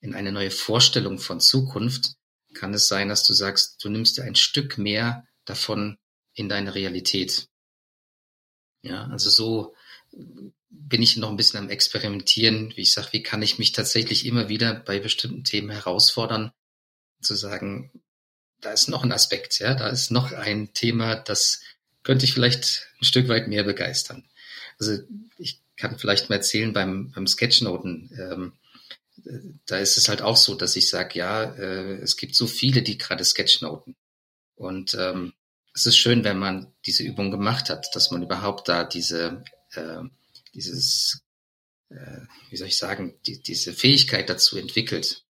in 0.00 0.14
eine 0.14 0.30
neue 0.30 0.52
Vorstellung 0.52 1.18
von 1.18 1.40
Zukunft, 1.40 2.14
kann 2.54 2.72
es 2.72 2.86
sein, 2.86 3.08
dass 3.08 3.26
du 3.26 3.32
sagst, 3.32 3.82
du 3.82 3.88
nimmst 3.88 4.18
dir 4.18 4.22
ein 4.22 4.36
Stück 4.36 4.78
mehr 4.78 5.26
davon 5.44 5.98
in 6.34 6.48
deine 6.48 6.76
Realität. 6.76 7.48
Ja, 8.86 9.06
also 9.08 9.30
so 9.30 9.74
bin 10.70 11.02
ich 11.02 11.16
noch 11.16 11.30
ein 11.30 11.36
bisschen 11.36 11.58
am 11.58 11.70
Experimentieren, 11.70 12.72
wie 12.76 12.82
ich 12.82 12.92
sage, 12.92 13.08
wie 13.12 13.22
kann 13.22 13.42
ich 13.42 13.58
mich 13.58 13.72
tatsächlich 13.72 14.26
immer 14.26 14.48
wieder 14.48 14.74
bei 14.74 14.98
bestimmten 14.98 15.44
Themen 15.44 15.70
herausfordern, 15.70 16.52
zu 17.20 17.34
sagen, 17.34 17.90
da 18.60 18.72
ist 18.72 18.88
noch 18.88 19.04
ein 19.04 19.12
Aspekt, 19.12 19.58
ja, 19.58 19.74
da 19.74 19.88
ist 19.88 20.10
noch 20.10 20.32
ein 20.32 20.72
Thema, 20.72 21.16
das 21.16 21.60
könnte 22.02 22.24
ich 22.24 22.34
vielleicht 22.34 22.86
ein 23.00 23.04
Stück 23.04 23.28
weit 23.28 23.48
mehr 23.48 23.64
begeistern. 23.64 24.24
Also 24.78 24.98
ich 25.38 25.60
kann 25.76 25.98
vielleicht 25.98 26.30
mal 26.30 26.36
erzählen 26.36 26.72
beim, 26.72 27.10
beim 27.12 27.26
Sketchnoten, 27.26 28.10
ähm, 28.18 28.52
da 29.66 29.78
ist 29.78 29.96
es 29.96 30.08
halt 30.08 30.22
auch 30.22 30.36
so, 30.36 30.54
dass 30.54 30.76
ich 30.76 30.88
sage, 30.88 31.18
ja, 31.18 31.42
äh, 31.42 31.96
es 31.96 32.16
gibt 32.16 32.34
so 32.34 32.46
viele, 32.46 32.82
die 32.82 32.98
gerade 32.98 33.24
Sketchnoten. 33.24 33.96
Und 34.54 34.94
ähm, 34.94 35.32
es 35.76 35.86
ist 35.86 35.98
schön, 35.98 36.24
wenn 36.24 36.38
man 36.38 36.72
diese 36.86 37.04
Übung 37.04 37.30
gemacht 37.30 37.70
hat, 37.70 37.94
dass 37.94 38.10
man 38.10 38.22
überhaupt 38.22 38.68
da 38.68 38.82
diese 38.82 39.44
äh, 39.74 40.02
dieses, 40.56 41.22
äh, 41.90 42.22
wie 42.50 42.56
soll 42.56 42.68
ich 42.68 42.78
sagen, 42.78 43.14
die, 43.26 43.40
diese 43.40 43.72
Fähigkeit 43.72 44.28
dazu 44.28 44.56
entwickelt. 44.56 45.24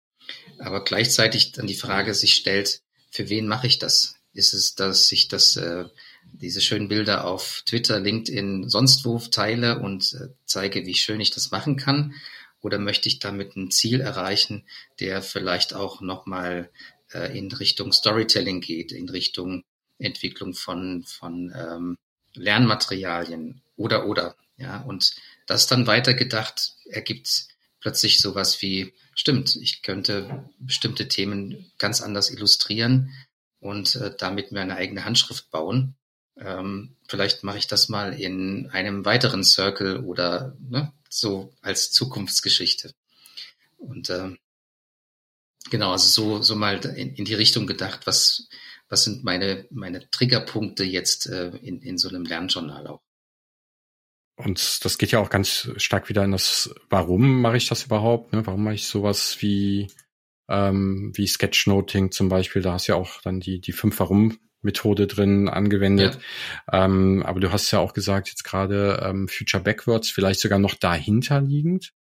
Aber 0.60 0.84
gleichzeitig 0.84 1.52
dann 1.52 1.68
die 1.68 1.76
Frage 1.76 2.14
sich 2.14 2.36
stellt, 2.36 2.82
für 3.10 3.30
wen 3.30 3.48
mache 3.48 3.68
ich 3.68 3.80
das? 3.80 4.16
Ist 4.34 4.54
es, 4.54 4.76
dass 4.76 5.12
ich 5.12 5.28
das, 5.28 5.56
äh, 5.56 5.86
diese 6.34 6.62
schönen 6.62 6.88
Bilder 6.88 7.26
auf 7.26 7.64
Twitter, 7.66 8.00
LinkedIn, 8.00 8.70
sonst 8.70 9.06
wo 9.06 9.18
teile 9.20 9.80
und 9.80 10.14
äh, 10.14 10.30
zeige, 10.46 10.86
wie 10.86 10.96
schön 10.96 11.20
ich 11.20 11.32
das 11.32 11.52
machen 11.52 11.76
kann? 11.76 12.14
Oder 12.62 12.78
möchte 12.80 13.10
ich 13.10 13.20
damit 13.20 13.56
ein 13.56 13.72
Ziel 13.72 14.02
erreichen, 14.02 14.66
der 15.00 15.22
vielleicht 15.22 15.74
auch 15.74 16.02
nochmal 16.02 16.72
äh, 17.14 17.38
in 17.38 17.52
Richtung 17.52 17.92
Storytelling 17.92 18.62
geht, 18.62 18.92
in 18.92 19.10
Richtung 19.10 19.64
Entwicklung 19.98 20.54
von, 20.54 21.04
von 21.04 21.54
ähm, 21.56 21.98
Lernmaterialien 22.34 23.62
oder 23.76 24.08
oder. 24.08 24.36
Ja, 24.58 24.82
und 24.82 25.16
das 25.48 25.68
dann 25.68 25.88
weitergedacht 25.88 26.76
ergibt 26.86 27.48
plötzlich 27.82 28.20
sowas 28.20 28.62
wie, 28.62 28.94
stimmt, 29.14 29.56
ich 29.58 29.82
könnte 29.84 30.50
bestimmte 30.60 31.08
Themen 31.08 31.72
ganz 31.78 32.02
anders 32.02 32.32
illustrieren 32.32 33.12
und 33.60 33.96
äh, 33.96 34.16
damit 34.18 34.52
mir 34.52 34.62
eine 34.62 34.76
eigene 34.76 35.06
Handschrift 35.06 35.52
bauen. 35.52 35.96
Ähm, 36.38 36.96
vielleicht 37.08 37.44
mache 37.44 37.58
ich 37.58 37.68
das 37.68 37.90
mal 37.90 38.20
in 38.20 38.70
einem 38.72 39.06
weiteren 39.06 39.44
Circle 39.44 40.04
oder 40.04 40.58
ne, 40.60 40.94
so 41.10 41.54
als 41.62 41.92
Zukunftsgeschichte. 41.92 42.94
Und 43.78 44.10
äh, 44.10 44.32
genau, 45.70 45.92
also 45.92 46.08
so, 46.08 46.42
so 46.42 46.56
mal 46.56 46.84
in, 46.86 47.16
in 47.16 47.26
die 47.26 47.36
Richtung 47.36 47.68
gedacht, 47.68 48.08
was, 48.08 48.48
was 48.90 49.04
sind 49.04 49.24
meine, 49.24 49.68
meine 49.72 50.10
Triggerpunkte 50.10 50.84
jetzt 50.84 51.28
äh, 51.28 51.50
in, 51.58 51.82
in 51.82 51.98
so 51.98 52.10
einem 52.10 52.24
Lernjournal 52.24 52.88
auch. 52.88 53.02
Und 54.38 54.84
das 54.84 54.98
geht 54.98 55.12
ja 55.12 55.20
auch 55.20 55.30
ganz 55.30 55.72
stark 55.78 56.10
wieder 56.10 56.24
in 56.24 56.32
das, 56.32 56.74
warum 56.90 57.42
mache 57.42 57.58
ich 57.58 57.68
das 57.68 57.86
überhaupt? 57.86 58.34
Ne? 58.34 58.46
Warum 58.46 58.64
mache 58.66 58.76
ich 58.76 58.88
sowas 58.88 59.38
wie, 59.40 59.88
ähm, 60.50 61.14
wie 61.16 61.26
Sketchnoting 61.26 62.12
zum 62.12 62.28
Beispiel? 62.28 62.62
Da 62.62 62.74
hast 62.74 62.88
du 62.88 62.94
ja 62.94 62.98
auch 62.98 63.22
dann 63.22 63.40
die, 63.40 63.62
die 63.62 63.72
fünf 63.72 64.00
Warum 64.00 64.38
Methode 64.62 65.08
drin 65.08 65.48
angewendet. 65.48 66.20
Ja. 66.72 66.86
Ähm, 66.86 67.24
aber 67.26 67.40
du 67.40 67.54
hast 67.54 67.72
ja 67.72 67.80
auch 67.80 67.94
gesagt, 67.94 68.28
jetzt 68.28 68.44
gerade 68.44 69.02
ähm, 69.06 69.30
Future 69.30 69.64
Backwards, 69.64 70.10
vielleicht 70.10 70.42
sogar 70.42 70.60
noch 70.60 70.74
dahinter 70.74 71.40
liegend. 71.40 71.94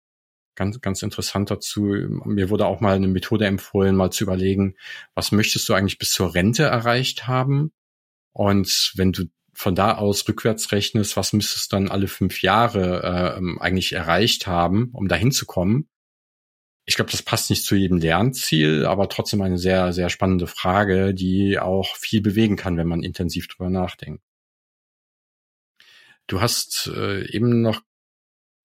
Ganz, 0.55 0.81
ganz 0.81 1.03
interessant 1.03 1.51
dazu. 1.51 1.81
Mir 1.81 2.51
wurde 2.51 2.67
auch 2.67 2.81
mal 2.81 2.95
eine 2.95 3.09
Methode 3.09 3.47
empfohlen, 3.47 3.97
mal 3.97 4.11
zu 4.11 4.25
überlegen, 4.25 4.77
was 5.15 5.33
möchtest 5.33 5.69
du 5.69 5.75
eigentlich 5.75 5.99
bis 5.99 6.11
zur 6.11 6.35
Rente 6.35 6.65
erreicht 6.65 7.27
haben? 7.27 7.73
Und 8.33 8.93
wenn 8.97 9.13
du 9.13 9.25
von 9.55 9.75
da 9.75 9.97
aus 9.97 10.27
rückwärts 10.29 10.73
rechnest, 10.73 11.17
was 11.17 11.33
müsstest 11.33 11.73
du 11.73 11.77
dann 11.77 11.89
alle 11.89 12.09
fünf 12.09 12.43
Jahre 12.43 13.39
äh, 13.39 13.61
eigentlich 13.61 13.93
erreicht 13.93 14.47
haben, 14.47 14.91
um 14.93 15.09
dahin 15.09 15.31
zu 15.31 15.47
kommen? 15.47 15.89
Ich 16.85 16.97
glaube, 16.97 17.11
das 17.11 17.23
passt 17.23 17.49
nicht 17.49 17.65
zu 17.65 17.77
jedem 17.77 17.99
Lernziel, 17.99 18.87
aber 18.87 19.09
trotzdem 19.09 19.41
eine 19.41 19.59
sehr, 19.59 19.93
sehr 19.93 20.11
spannende 20.11 20.47
Frage, 20.47 21.15
die 21.15 21.59
auch 21.59 21.97
viel 21.97 22.21
bewegen 22.21 22.57
kann, 22.57 22.77
wenn 22.77 22.89
man 22.89 23.03
intensiv 23.03 23.47
drüber 23.49 23.71
nachdenkt. 23.71 24.23
Du 26.27 26.41
hast 26.41 26.91
äh, 26.95 27.29
eben 27.31 27.63
noch 27.63 27.83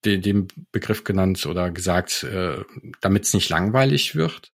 den, 0.06 0.22
den 0.22 0.48
Begriff 0.72 1.04
genannt 1.04 1.46
oder 1.46 1.72
gesagt, 1.72 2.24
äh, 2.24 2.64
damit 3.02 3.26
es 3.26 3.34
nicht 3.34 3.50
langweilig 3.50 4.16
wird. 4.16 4.52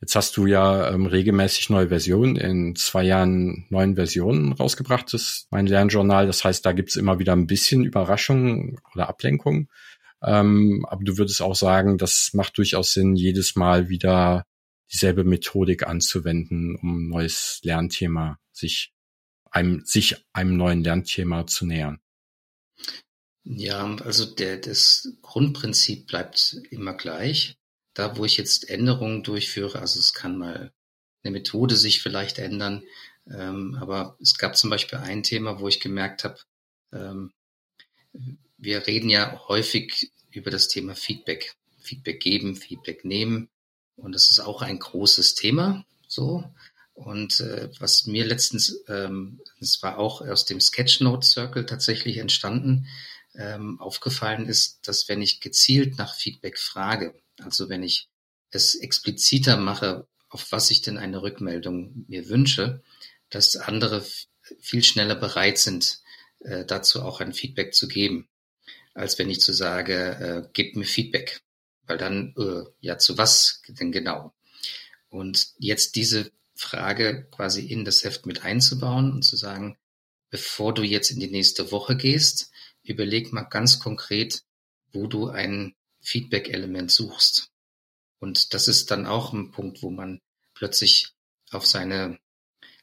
Jetzt 0.00 0.16
hast 0.16 0.36
du 0.36 0.46
ja 0.46 0.90
ähm, 0.90 1.06
regelmäßig 1.06 1.70
neue 1.70 1.88
Versionen, 1.88 2.34
in 2.34 2.74
zwei 2.74 3.04
Jahren 3.04 3.66
neuen 3.70 3.94
Versionen 3.94 4.52
rausgebracht, 4.52 5.12
das 5.12 5.22
ist 5.22 5.46
mein 5.50 5.66
Lernjournal. 5.66 6.26
Das 6.26 6.42
heißt, 6.42 6.66
da 6.66 6.72
gibt's 6.72 6.96
immer 6.96 7.20
wieder 7.20 7.34
ein 7.34 7.46
bisschen 7.46 7.84
Überraschung 7.84 8.80
oder 8.94 9.08
Ablenkung. 9.08 9.68
Ähm, 10.20 10.84
aber 10.88 11.04
du 11.04 11.18
würdest 11.18 11.40
auch 11.40 11.54
sagen, 11.54 11.98
das 11.98 12.30
macht 12.32 12.58
durchaus 12.58 12.92
Sinn, 12.92 13.14
jedes 13.14 13.54
Mal 13.54 13.88
wieder 13.88 14.44
dieselbe 14.92 15.24
Methodik 15.24 15.86
anzuwenden, 15.86 16.76
um 16.76 17.06
ein 17.06 17.08
neues 17.08 17.60
Lernthema 17.62 18.38
sich 18.52 18.92
einem, 19.52 19.84
sich 19.84 20.16
einem 20.32 20.56
neuen 20.56 20.82
Lernthema 20.82 21.46
zu 21.46 21.66
nähern. 21.66 22.01
Ja, 23.44 23.96
also 23.96 24.24
der, 24.24 24.58
das 24.58 25.08
Grundprinzip 25.22 26.06
bleibt 26.06 26.60
immer 26.70 26.94
gleich. 26.94 27.56
Da, 27.94 28.16
wo 28.16 28.24
ich 28.24 28.36
jetzt 28.36 28.70
Änderungen 28.70 29.22
durchführe, 29.22 29.78
also 29.80 29.98
es 29.98 30.14
kann 30.14 30.38
mal 30.38 30.72
eine 31.22 31.32
Methode 31.32 31.76
sich 31.76 32.00
vielleicht 32.00 32.38
ändern, 32.38 32.84
ähm, 33.30 33.76
aber 33.80 34.16
es 34.20 34.38
gab 34.38 34.56
zum 34.56 34.70
Beispiel 34.70 34.98
ein 34.98 35.22
Thema, 35.22 35.60
wo 35.60 35.68
ich 35.68 35.80
gemerkt 35.80 36.24
habe, 36.24 36.38
ähm, 36.92 37.32
wir 38.56 38.86
reden 38.86 39.10
ja 39.10 39.42
häufig 39.48 40.12
über 40.30 40.50
das 40.50 40.68
Thema 40.68 40.94
Feedback. 40.94 41.54
Feedback 41.80 42.20
geben, 42.20 42.56
Feedback 42.56 43.04
nehmen. 43.04 43.48
Und 43.96 44.14
das 44.14 44.30
ist 44.30 44.40
auch 44.40 44.62
ein 44.62 44.78
großes 44.78 45.34
Thema, 45.34 45.84
so. 46.06 46.44
Und 46.94 47.40
äh, 47.40 47.70
was 47.78 48.06
mir 48.06 48.24
letztens, 48.24 48.82
ähm, 48.88 49.40
es 49.60 49.82
war 49.82 49.98
auch 49.98 50.20
aus 50.20 50.44
dem 50.44 50.60
Sketchnote 50.60 51.26
Circle 51.26 51.66
tatsächlich 51.66 52.18
entstanden, 52.18 52.86
ähm, 53.34 53.80
aufgefallen 53.80 54.46
ist, 54.46 54.86
dass 54.86 55.08
wenn 55.08 55.22
ich 55.22 55.40
gezielt 55.40 55.98
nach 55.98 56.14
Feedback 56.14 56.58
frage, 56.58 57.14
also 57.40 57.68
wenn 57.68 57.82
ich 57.82 58.08
es 58.50 58.74
expliziter 58.74 59.56
mache, 59.56 60.06
auf 60.28 60.52
was 60.52 60.70
ich 60.70 60.82
denn 60.82 60.98
eine 60.98 61.22
Rückmeldung 61.22 62.04
mir 62.08 62.28
wünsche, 62.28 62.82
dass 63.30 63.56
andere 63.56 64.04
viel 64.60 64.82
schneller 64.82 65.14
bereit 65.14 65.58
sind, 65.58 66.00
äh, 66.40 66.64
dazu 66.64 67.02
auch 67.02 67.20
ein 67.20 67.32
Feedback 67.32 67.74
zu 67.74 67.88
geben, 67.88 68.28
als 68.94 69.18
wenn 69.18 69.30
ich 69.30 69.40
zu 69.40 69.52
sage, 69.52 69.94
äh, 69.94 70.48
gib 70.52 70.76
mir 70.76 70.84
Feedback. 70.84 71.40
Weil 71.84 71.98
dann, 71.98 72.34
äh, 72.38 72.62
ja, 72.80 72.98
zu 72.98 73.18
was 73.18 73.62
denn 73.68 73.90
genau? 73.90 74.32
Und 75.08 75.48
jetzt 75.58 75.96
diese 75.96 76.30
Frage 76.54 77.26
quasi 77.30 77.66
in 77.66 77.84
das 77.84 78.04
Heft 78.04 78.24
mit 78.24 78.44
einzubauen 78.44 79.12
und 79.12 79.22
zu 79.22 79.36
sagen, 79.36 79.76
bevor 80.30 80.72
du 80.72 80.82
jetzt 80.82 81.10
in 81.10 81.20
die 81.20 81.30
nächste 81.30 81.72
Woche 81.72 81.96
gehst, 81.96 82.51
überleg 82.82 83.32
mal 83.32 83.42
ganz 83.42 83.78
konkret, 83.78 84.42
wo 84.92 85.06
du 85.06 85.28
ein 85.28 85.74
Feedback-Element 86.00 86.90
suchst. 86.90 87.50
Und 88.18 88.54
das 88.54 88.68
ist 88.68 88.90
dann 88.90 89.06
auch 89.06 89.32
ein 89.32 89.50
Punkt, 89.50 89.82
wo 89.82 89.90
man 89.90 90.20
plötzlich 90.54 91.08
auf 91.50 91.66
seine, 91.66 92.18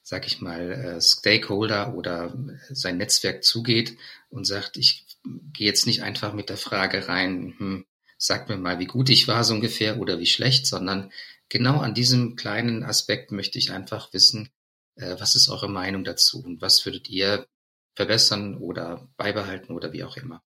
sag 0.04 0.28
ich 0.28 0.42
mal, 0.42 0.72
äh, 0.72 1.02
Stakeholder 1.02 1.96
oder 1.96 2.38
sein 2.70 2.98
Netzwerk 2.98 3.44
zugeht 3.44 3.98
und 4.30 4.46
sagt, 4.46 4.78
ich 4.78 5.06
gehe 5.54 5.68
jetzt 5.68 5.86
nicht 5.86 6.04
einfach 6.04 6.34
mit 6.34 6.50
der 6.50 6.58
Frage 6.58 7.08
rein, 7.08 7.56
hm, 7.58 7.86
sag 8.18 8.50
mir 8.50 8.58
mal, 8.58 8.80
wie 8.80 8.86
gut 8.86 9.10
ich 9.10 9.28
war 9.28 9.44
so 9.44 9.54
ungefähr 9.54 10.00
oder 10.00 10.20
wie 10.20 10.26
schlecht, 10.26 10.68
sondern 10.68 11.12
genau 11.48 11.80
an 11.80 11.94
diesem 11.94 12.36
kleinen 12.36 12.84
Aspekt 12.84 13.32
möchte 13.32 13.58
ich 13.58 13.72
einfach 13.72 14.14
wissen, 14.14 14.50
äh, 14.96 15.16
was 15.20 15.36
ist 15.36 15.50
eure 15.50 15.70
Meinung 15.70 16.04
dazu 16.04 16.44
und 16.44 16.62
was 16.62 16.86
würdet 16.86 17.10
ihr 17.10 17.48
verbessern 17.96 18.58
oder 18.58 19.10
beibehalten 19.18 19.74
oder 19.74 19.94
wie 19.94 20.04
auch 20.04 20.18
immer. 20.18 20.42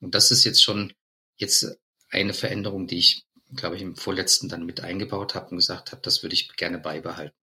Und 0.00 0.14
das 0.14 0.30
ist 0.30 0.44
jetzt 0.44 0.62
schon 0.62 0.92
jetzt 1.36 1.78
eine 2.10 2.34
Veränderung, 2.34 2.86
die 2.86 2.98
ich, 2.98 3.26
glaube 3.54 3.76
ich, 3.76 3.82
im 3.82 3.96
vorletzten 3.96 4.48
dann 4.48 4.66
mit 4.66 4.80
eingebaut 4.80 5.34
habe 5.34 5.50
und 5.50 5.56
gesagt 5.56 5.92
habe, 5.92 6.02
das 6.02 6.22
würde 6.22 6.34
ich 6.34 6.54
gerne 6.56 6.78
beibehalten. 6.78 7.36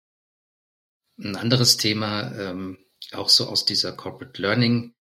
Ein 1.17 1.35
anderes 1.35 1.77
Thema, 1.77 2.33
ähm, 2.37 2.77
auch 3.11 3.29
so 3.29 3.47
aus 3.47 3.65
dieser 3.65 3.91
Corporate 3.93 4.41
Learning 4.41 4.93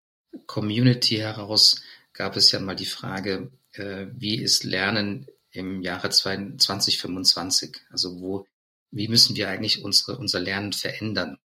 Community 0.46 1.16
heraus, 1.16 1.82
gab 2.12 2.36
es 2.36 2.50
ja 2.52 2.60
mal 2.60 2.76
die 2.76 2.86
Frage, 2.86 3.50
äh, 3.72 4.06
wie 4.12 4.40
ist 4.40 4.64
Lernen 4.64 5.26
im 5.50 5.82
Jahre 5.82 6.10
2025? 6.10 7.78
Also 7.90 8.20
wo, 8.20 8.46
wie 8.90 9.08
müssen 9.08 9.36
wir 9.36 9.48
eigentlich 9.48 9.84
unsere, 9.84 10.18
unser 10.18 10.40
Lernen 10.40 10.72
verändern? 10.72 11.38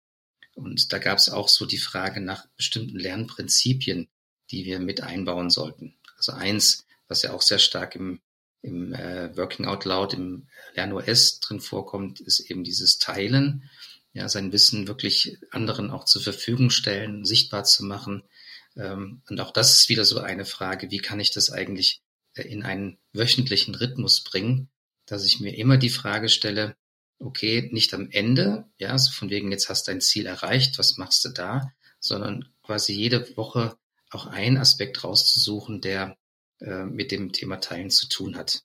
Und 0.58 0.92
da 0.92 0.98
gab 0.98 1.20
es 1.20 1.30
auch 1.30 1.50
so 1.50 1.68
die 1.68 1.78
Frage 1.78 2.20
nach 2.20 2.48
bestimmten 2.58 2.98
Lernprinzipien, 2.98 4.08
die 4.50 4.66
wir 4.66 4.80
mit 4.80 5.02
einbauen 5.02 5.52
sollten. 5.52 5.96
Also 6.18 6.32
eins, 6.32 6.86
was 7.08 7.22
ja 7.22 7.32
auch 7.34 7.44
sehr 7.44 7.60
stark 7.60 7.96
im, 7.96 8.22
im 8.64 8.92
äh, 8.92 9.38
Working 9.38 9.68
Out 9.68 9.86
Loud, 9.86 10.16
im 10.16 10.48
LernOS 10.74 11.42
drin 11.42 11.60
vorkommt, 11.60 12.22
ist 12.22 12.40
eben 12.40 12.64
dieses 12.64 12.98
Teilen, 12.98 13.70
ja, 14.14 14.28
sein 14.30 14.52
Wissen 14.52 14.88
wirklich 14.88 15.38
anderen 15.52 15.92
auch 15.92 16.06
zur 16.06 16.24
Verfügung 16.24 16.72
stellen, 16.72 17.24
sichtbar 17.24 17.64
zu 17.64 17.86
machen. 17.86 18.24
Ähm, 18.76 19.22
und 19.30 19.40
auch 19.40 19.52
das 19.52 19.78
ist 19.78 19.90
wieder 19.90 20.06
so 20.06 20.20
eine 20.20 20.46
Frage, 20.46 20.90
wie 20.90 20.98
kann 20.98 21.20
ich 21.20 21.30
das 21.30 21.52
eigentlich 21.52 22.02
äh, 22.34 22.42
in 22.42 22.64
einen 22.64 22.98
wöchentlichen 23.14 23.76
Rhythmus 23.76 24.24
bringen, 24.24 24.70
dass 25.06 25.24
ich 25.24 25.40
mir 25.40 25.56
immer 25.56 25.78
die 25.78 25.92
Frage 25.92 26.30
stelle, 26.30 26.76
okay, 27.20 27.70
nicht 27.72 27.94
am 27.94 28.10
Ende, 28.12 28.66
ja, 28.78 28.98
so 28.98 29.12
von 29.12 29.30
wegen, 29.30 29.52
jetzt 29.52 29.70
hast 29.70 29.88
du 29.88 29.92
dein 29.92 30.02
Ziel 30.02 30.26
erreicht, 30.26 30.78
was 30.78 30.98
machst 30.98 31.26
du 31.26 31.30
da, 31.30 31.72
sondern 32.00 32.50
quasi 32.64 32.94
jede 32.94 33.36
Woche 33.38 33.78
auch 34.10 34.28
einen 34.28 34.58
Aspekt 34.58 35.04
rauszusuchen, 35.04 35.82
der 35.82 36.18
äh, 36.60 36.84
mit 36.84 37.12
dem 37.12 37.32
Thema 37.32 37.58
Teilen 37.58 37.90
zu 37.90 38.08
tun 38.08 38.36
hat. 38.36 38.64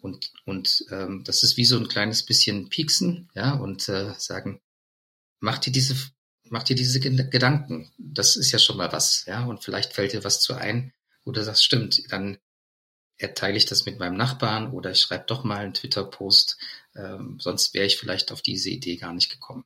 Und, 0.00 0.32
und 0.46 0.84
ähm, 0.90 1.24
das 1.24 1.42
ist 1.42 1.56
wie 1.56 1.64
so 1.64 1.76
ein 1.76 1.88
kleines 1.88 2.24
bisschen 2.24 2.68
pieksen, 2.68 3.28
ja, 3.34 3.52
und 3.52 3.88
äh, 3.88 4.14
sagen, 4.16 4.60
mach 5.40 5.58
dir 5.58 5.72
diese, 5.72 5.94
mach 6.44 6.62
dir 6.62 6.76
diese 6.76 7.00
Gedanken. 7.00 7.90
Das 7.98 8.36
ist 8.36 8.50
ja 8.52 8.58
schon 8.58 8.78
mal 8.78 8.92
was, 8.92 9.26
ja, 9.26 9.44
und 9.44 9.62
vielleicht 9.62 9.92
fällt 9.92 10.12
dir 10.12 10.24
was 10.24 10.40
zu 10.40 10.54
ein, 10.54 10.92
wo 11.24 11.32
du 11.32 11.44
sagst, 11.44 11.64
stimmt, 11.64 12.10
dann 12.10 12.38
erteile 13.18 13.58
ich 13.58 13.66
das 13.66 13.84
mit 13.84 13.98
meinem 13.98 14.16
Nachbarn 14.16 14.72
oder 14.72 14.90
ich 14.90 15.00
schreibe 15.00 15.24
doch 15.26 15.44
mal 15.44 15.58
einen 15.58 15.74
Twitter-Post, 15.74 16.56
ähm, 17.02 17.36
sonst 17.38 17.74
wäre 17.74 17.86
ich 17.86 17.96
vielleicht 17.96 18.32
auf 18.32 18.42
diese 18.42 18.70
Idee 18.70 18.96
gar 18.96 19.12
nicht 19.12 19.30
gekommen. 19.30 19.64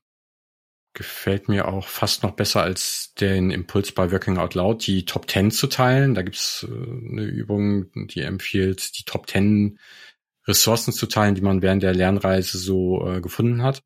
gefällt 0.94 1.48
mir 1.48 1.66
auch 1.68 1.88
fast 1.88 2.22
noch 2.22 2.32
besser 2.32 2.62
als 2.62 3.14
den 3.14 3.50
Impuls 3.50 3.92
bei 3.92 4.12
Working 4.12 4.38
Out 4.38 4.54
Loud, 4.54 4.86
die 4.86 5.04
Top 5.04 5.28
10 5.28 5.50
zu 5.50 5.66
teilen. 5.66 6.14
Da 6.14 6.22
gibt's 6.22 6.66
äh, 6.68 6.72
eine 6.72 7.24
Übung, 7.24 7.90
die 8.08 8.20
empfiehlt, 8.20 8.98
die 8.98 9.04
Top 9.04 9.28
10 9.28 9.78
Ressourcen 10.46 10.92
zu 10.92 11.06
teilen, 11.06 11.34
die 11.34 11.40
man 11.42 11.62
während 11.62 11.82
der 11.82 11.94
Lernreise 11.94 12.58
so 12.58 13.06
äh, 13.08 13.20
gefunden 13.20 13.62
hat. 13.62 13.82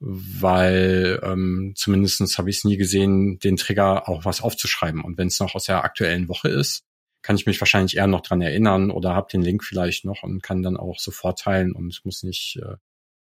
Weil 0.00 1.20
ähm, 1.22 1.74
zumindestens 1.76 2.36
habe 2.36 2.50
ich 2.50 2.58
es 2.58 2.64
nie 2.64 2.76
gesehen, 2.76 3.38
den 3.38 3.56
Trigger 3.56 4.08
auch 4.08 4.24
was 4.24 4.40
aufzuschreiben. 4.42 5.02
Und 5.02 5.16
wenn 5.16 5.28
es 5.28 5.38
noch 5.40 5.54
aus 5.54 5.64
der 5.64 5.84
aktuellen 5.84 6.28
Woche 6.28 6.48
ist, 6.48 6.84
kann 7.22 7.36
ich 7.36 7.46
mich 7.46 7.60
wahrscheinlich 7.60 7.96
eher 7.96 8.06
noch 8.06 8.20
dran 8.20 8.42
erinnern 8.42 8.90
oder 8.90 9.14
habe 9.14 9.30
den 9.30 9.42
Link 9.42 9.64
vielleicht 9.64 10.04
noch 10.04 10.22
und 10.22 10.42
kann 10.42 10.62
dann 10.62 10.76
auch 10.76 10.98
sofort 10.98 11.38
teilen 11.40 11.72
und 11.72 12.00
muss 12.04 12.22
nicht 12.22 12.58
äh, 12.62 12.76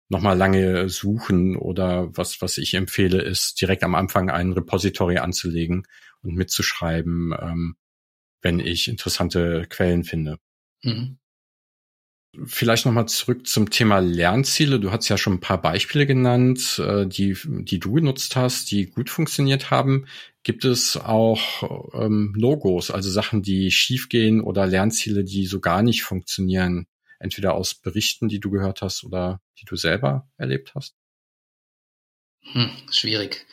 nochmal 0.09 0.37
lange 0.37 0.89
suchen 0.89 1.57
oder 1.57 2.16
was, 2.16 2.41
was 2.41 2.59
ich 2.59 2.74
empfehle, 2.74 3.20
ist 3.20 3.61
direkt 3.61 3.83
am 3.83 3.95
Anfang 3.95 4.30
ein 4.30 4.53
Repository 4.53 5.18
anzulegen 5.18 5.87
und 6.22 6.35
mitzuschreiben, 6.35 7.35
ähm, 7.41 7.76
wenn 8.43 8.61
ich 8.61 8.89
interessante 8.89 9.66
Quellen 9.68 10.05
finde. 10.05 10.39
Mhm. 10.83 11.18
Vielleicht 12.47 12.87
nochmal 12.87 13.09
zurück 13.09 13.47
zum 13.47 13.68
Thema 13.68 13.99
Lernziele. 13.99 14.80
Du 14.80 14.91
hast 14.91 15.09
ja 15.11 15.18
schon 15.18 15.35
ein 15.35 15.41
paar 15.41 15.61
Beispiele 15.61 16.07
genannt, 16.07 16.78
äh, 16.83 17.07
die, 17.07 17.37
die 17.45 17.78
du 17.78 17.93
genutzt 17.93 18.37
hast, 18.37 18.70
die 18.70 18.87
gut 18.87 19.11
funktioniert 19.11 19.70
haben. 19.70 20.07
Gibt 20.45 20.64
es 20.64 20.97
auch 20.97 21.93
ähm, 21.95 22.34
Logos, 22.36 22.90
also 22.90 23.11
Sachen, 23.11 23.43
die 23.43 23.70
schiefgehen 23.70 24.40
oder 24.40 24.66
Lernziele, 24.66 25.22
die 25.22 25.47
so 25.47 25.61
gar 25.61 25.82
nicht 25.82 26.03
funktionieren? 26.03 26.86
Entweder 27.20 27.55
aus 27.55 27.74
Berichten, 27.74 28.28
die 28.28 28.40
du 28.40 28.51
gehört 28.51 28.82
hast 28.82 29.05
oder 29.05 29.40
die 29.61 29.64
du 29.64 29.76
selber 29.76 30.28
erlebt 30.36 30.74
hast? 30.74 30.97
Hm, 32.53 32.70
schwierig. 32.90 33.47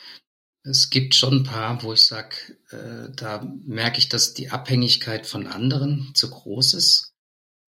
Es 0.62 0.90
gibt 0.90 1.14
schon 1.14 1.38
ein 1.38 1.44
paar, 1.44 1.82
wo 1.82 1.92
ich 1.92 2.00
sage, 2.00 2.34
äh, 2.70 3.14
da 3.14 3.42
merke 3.64 3.98
ich, 3.98 4.08
dass 4.08 4.34
die 4.34 4.50
Abhängigkeit 4.50 5.26
von 5.26 5.46
anderen 5.46 6.10
zu 6.14 6.28
groß 6.28 6.74
ist. 6.74 7.14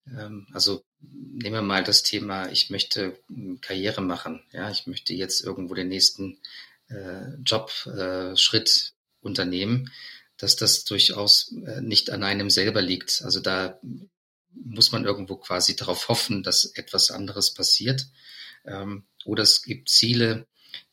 Ähm, 0.06 0.46
also 0.52 0.82
nehmen 1.00 1.54
wir 1.54 1.62
mal 1.62 1.84
das 1.84 2.02
Thema, 2.02 2.50
ich 2.50 2.70
möchte 2.70 3.18
Karriere 3.60 4.02
machen. 4.02 4.42
Ja, 4.52 4.70
ich 4.70 4.86
möchte 4.86 5.14
jetzt 5.14 5.42
irgendwo 5.42 5.74
den 5.74 5.88
nächsten 5.88 6.38
äh, 6.88 7.36
Jobschritt 7.44 8.68
äh, 8.68 8.91
unternehmen, 9.22 9.90
dass 10.36 10.56
das 10.56 10.84
durchaus 10.84 11.54
äh, 11.66 11.80
nicht 11.80 12.10
an 12.10 12.22
einem 12.22 12.50
selber 12.50 12.82
liegt. 12.82 13.22
Also 13.22 13.40
da 13.40 13.80
muss 14.50 14.92
man 14.92 15.04
irgendwo 15.04 15.36
quasi 15.36 15.76
darauf 15.76 16.08
hoffen, 16.08 16.42
dass 16.42 16.64
etwas 16.64 17.10
anderes 17.10 17.54
passiert. 17.54 18.08
Ähm, 18.64 19.04
oder 19.24 19.42
es 19.42 19.62
gibt 19.62 19.88
Ziele, 19.88 20.46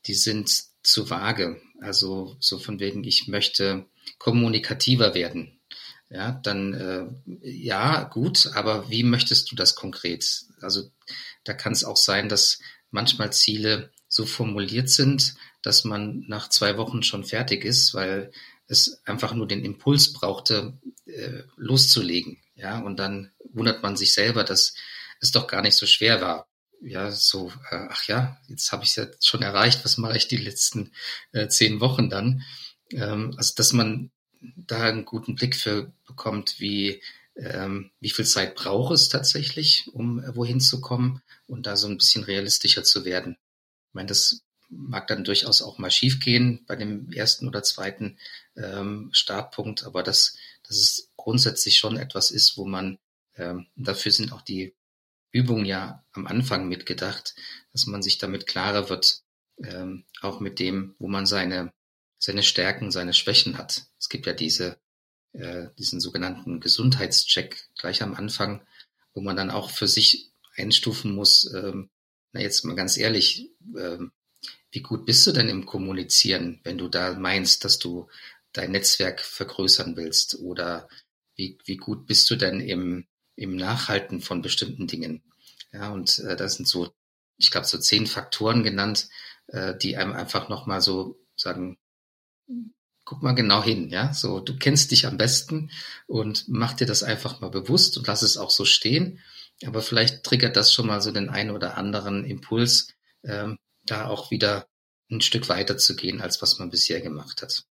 die 0.06 0.14
sind 0.14 0.64
zu 0.82 1.10
vage. 1.10 1.60
Also 1.80 2.36
so 2.40 2.58
von 2.58 2.80
wegen, 2.80 3.04
ich 3.04 3.28
möchte 3.28 3.86
kommunikativer 4.18 5.14
werden 5.14 5.60
ja, 6.10 6.32
dann 6.42 6.74
äh, 6.74 7.06
ja, 7.48 8.02
gut, 8.02 8.50
aber 8.54 8.90
wie 8.90 9.04
möchtest 9.04 9.50
du 9.50 9.56
das 9.56 9.76
konkret? 9.76 10.42
Also 10.60 10.90
da 11.44 11.54
kann 11.54 11.72
es 11.72 11.84
auch 11.84 11.96
sein, 11.96 12.28
dass 12.28 12.58
manchmal 12.90 13.32
Ziele 13.32 13.92
so 14.08 14.26
formuliert 14.26 14.90
sind, 14.90 15.34
dass 15.62 15.84
man 15.84 16.24
nach 16.26 16.48
zwei 16.48 16.76
Wochen 16.76 17.02
schon 17.02 17.24
fertig 17.24 17.64
ist, 17.64 17.94
weil 17.94 18.32
es 18.66 19.02
einfach 19.04 19.34
nur 19.34 19.48
den 19.48 19.64
Impuls 19.64 20.12
brauchte, 20.12 20.78
äh, 21.06 21.42
loszulegen. 21.56 22.38
Ja, 22.54 22.78
und 22.78 22.98
dann 22.98 23.32
wundert 23.52 23.82
man 23.82 23.96
sich 23.96 24.12
selber, 24.12 24.44
dass 24.44 24.74
es 25.20 25.32
doch 25.32 25.46
gar 25.46 25.62
nicht 25.62 25.76
so 25.76 25.86
schwer 25.86 26.20
war. 26.20 26.46
Ja, 26.80 27.10
so, 27.10 27.52
äh, 27.70 27.86
ach 27.90 28.06
ja, 28.06 28.38
jetzt 28.48 28.72
habe 28.72 28.84
ich 28.84 28.90
es 28.90 28.96
ja 28.96 29.06
schon 29.20 29.42
erreicht, 29.42 29.84
was 29.84 29.98
mache 29.98 30.16
ich 30.16 30.28
die 30.28 30.36
letzten 30.36 30.92
äh, 31.32 31.48
zehn 31.48 31.80
Wochen 31.80 32.08
dann? 32.08 32.42
Ähm, 32.92 33.34
also, 33.36 33.54
dass 33.56 33.72
man 33.72 34.10
da 34.40 34.82
einen 34.84 35.04
guten 35.04 35.34
Blick 35.34 35.56
für 35.56 35.92
bekommt, 36.06 36.60
wie, 36.60 37.02
ähm, 37.36 37.90
wie 38.00 38.10
viel 38.10 38.24
Zeit 38.24 38.54
braucht 38.54 38.94
es 38.94 39.08
tatsächlich, 39.08 39.88
um 39.92 40.22
äh, 40.22 40.34
wohin 40.34 40.60
zu 40.60 40.80
kommen 40.80 41.22
und 41.46 41.66
da 41.66 41.76
so 41.76 41.88
ein 41.88 41.98
bisschen 41.98 42.24
realistischer 42.24 42.84
zu 42.84 43.04
werden. 43.04 43.36
Ich 43.88 43.94
meine, 43.94 44.08
das 44.08 44.42
mag 44.70 45.06
dann 45.08 45.24
durchaus 45.24 45.62
auch 45.62 45.78
mal 45.78 45.90
schiefgehen 45.90 46.64
bei 46.66 46.76
dem 46.76 47.12
ersten 47.12 47.48
oder 47.48 47.62
zweiten 47.62 48.18
ähm, 48.56 49.10
Startpunkt, 49.12 49.84
aber 49.84 50.02
dass, 50.02 50.36
dass 50.66 50.76
es 50.76 51.10
grundsätzlich 51.16 51.78
schon 51.78 51.96
etwas 51.96 52.30
ist, 52.30 52.56
wo 52.56 52.64
man, 52.64 52.98
ähm, 53.36 53.66
dafür 53.76 54.12
sind 54.12 54.32
auch 54.32 54.42
die 54.42 54.74
Übungen 55.32 55.64
ja 55.64 56.04
am 56.12 56.26
Anfang 56.26 56.68
mitgedacht, 56.68 57.34
dass 57.72 57.86
man 57.86 58.02
sich 58.02 58.18
damit 58.18 58.46
klarer 58.46 58.88
wird, 58.88 59.22
ähm, 59.62 60.04
auch 60.22 60.40
mit 60.40 60.58
dem, 60.58 60.94
wo 60.98 61.08
man 61.08 61.26
seine 61.26 61.72
seine 62.20 62.42
Stärken, 62.42 62.92
seine 62.92 63.14
Schwächen 63.14 63.58
hat. 63.58 63.86
Es 63.98 64.08
gibt 64.08 64.26
ja 64.26 64.34
diese, 64.34 64.78
äh, 65.32 65.68
diesen 65.78 66.00
sogenannten 66.00 66.60
Gesundheitscheck 66.60 67.68
gleich 67.76 68.02
am 68.02 68.14
Anfang, 68.14 68.62
wo 69.14 69.22
man 69.22 69.36
dann 69.36 69.50
auch 69.50 69.70
für 69.70 69.88
sich 69.88 70.30
einstufen 70.54 71.14
muss, 71.14 71.52
ähm, 71.54 71.88
na 72.32 72.40
jetzt 72.40 72.64
mal 72.64 72.76
ganz 72.76 72.96
ehrlich, 72.96 73.50
ähm, 73.76 74.12
wie 74.70 74.82
gut 74.82 75.06
bist 75.06 75.26
du 75.26 75.32
denn 75.32 75.48
im 75.48 75.66
Kommunizieren, 75.66 76.60
wenn 76.64 76.78
du 76.78 76.88
da 76.88 77.14
meinst, 77.14 77.64
dass 77.64 77.78
du 77.78 78.08
dein 78.52 78.72
Netzwerk 78.72 79.20
vergrößern 79.20 79.96
willst? 79.96 80.38
Oder 80.40 80.88
wie, 81.34 81.58
wie 81.64 81.76
gut 81.76 82.06
bist 82.06 82.30
du 82.30 82.36
denn 82.36 82.60
im, 82.60 83.06
im 83.36 83.56
Nachhalten 83.56 84.20
von 84.20 84.42
bestimmten 84.42 84.86
Dingen? 84.86 85.22
Ja, 85.72 85.90
und 85.92 86.18
äh, 86.20 86.36
das 86.36 86.54
sind 86.54 86.66
so, 86.66 86.92
ich 87.36 87.50
glaube, 87.50 87.66
so 87.66 87.78
zehn 87.78 88.06
Faktoren 88.06 88.62
genannt, 88.62 89.08
äh, 89.48 89.76
die 89.76 89.96
einem 89.96 90.12
einfach 90.12 90.48
nochmal 90.48 90.80
so 90.80 91.18
sagen, 91.36 91.78
guck 93.04 93.22
mal 93.22 93.32
genau 93.34 93.62
hin, 93.62 93.88
ja, 93.88 94.12
so, 94.12 94.40
du 94.40 94.56
kennst 94.56 94.90
dich 94.92 95.06
am 95.06 95.16
besten 95.16 95.70
und 96.06 96.44
mach 96.48 96.74
dir 96.74 96.86
das 96.86 97.02
einfach 97.02 97.40
mal 97.40 97.50
bewusst 97.50 97.96
und 97.96 98.06
lass 98.06 98.22
es 98.22 98.36
auch 98.36 98.50
so 98.50 98.64
stehen. 98.64 99.20
Aber 99.64 99.82
vielleicht 99.82 100.22
triggert 100.22 100.56
das 100.56 100.72
schon 100.72 100.86
mal 100.86 101.02
so 101.02 101.10
den 101.10 101.28
einen 101.28 101.50
oder 101.50 101.76
anderen 101.76 102.24
Impuls, 102.24 102.94
ähm, 103.24 103.58
da 103.90 104.06
auch 104.06 104.30
wieder 104.30 104.68
ein 105.10 105.20
Stück 105.20 105.48
weiter 105.48 105.76
zu 105.76 105.96
gehen, 105.96 106.20
als 106.20 106.40
was 106.40 106.58
man 106.58 106.70
bisher 106.70 107.00
gemacht 107.00 107.42
hat. 107.42 107.64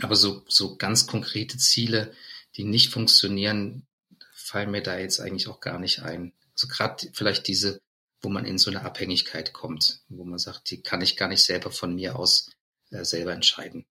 Aber 0.00 0.16
so, 0.16 0.44
so 0.48 0.76
ganz 0.76 1.06
konkrete 1.06 1.58
Ziele, 1.58 2.12
die 2.56 2.64
nicht 2.64 2.90
funktionieren, 2.92 3.86
fallen 4.32 4.70
mir 4.70 4.82
da 4.82 4.98
jetzt 4.98 5.20
eigentlich 5.20 5.48
auch 5.48 5.60
gar 5.60 5.78
nicht 5.78 6.00
ein. 6.00 6.32
Also 6.54 6.68
gerade 6.68 7.10
vielleicht 7.12 7.46
diese, 7.48 7.80
wo 8.22 8.28
man 8.28 8.44
in 8.44 8.58
so 8.58 8.70
eine 8.70 8.82
Abhängigkeit 8.82 9.52
kommt, 9.52 10.00
wo 10.08 10.24
man 10.24 10.38
sagt, 10.38 10.70
die 10.70 10.82
kann 10.82 11.02
ich 11.02 11.16
gar 11.16 11.28
nicht 11.28 11.44
selber 11.44 11.70
von 11.70 11.94
mir 11.94 12.16
aus 12.16 12.50
äh, 12.90 13.04
selber 13.04 13.32
entscheiden. 13.32 13.84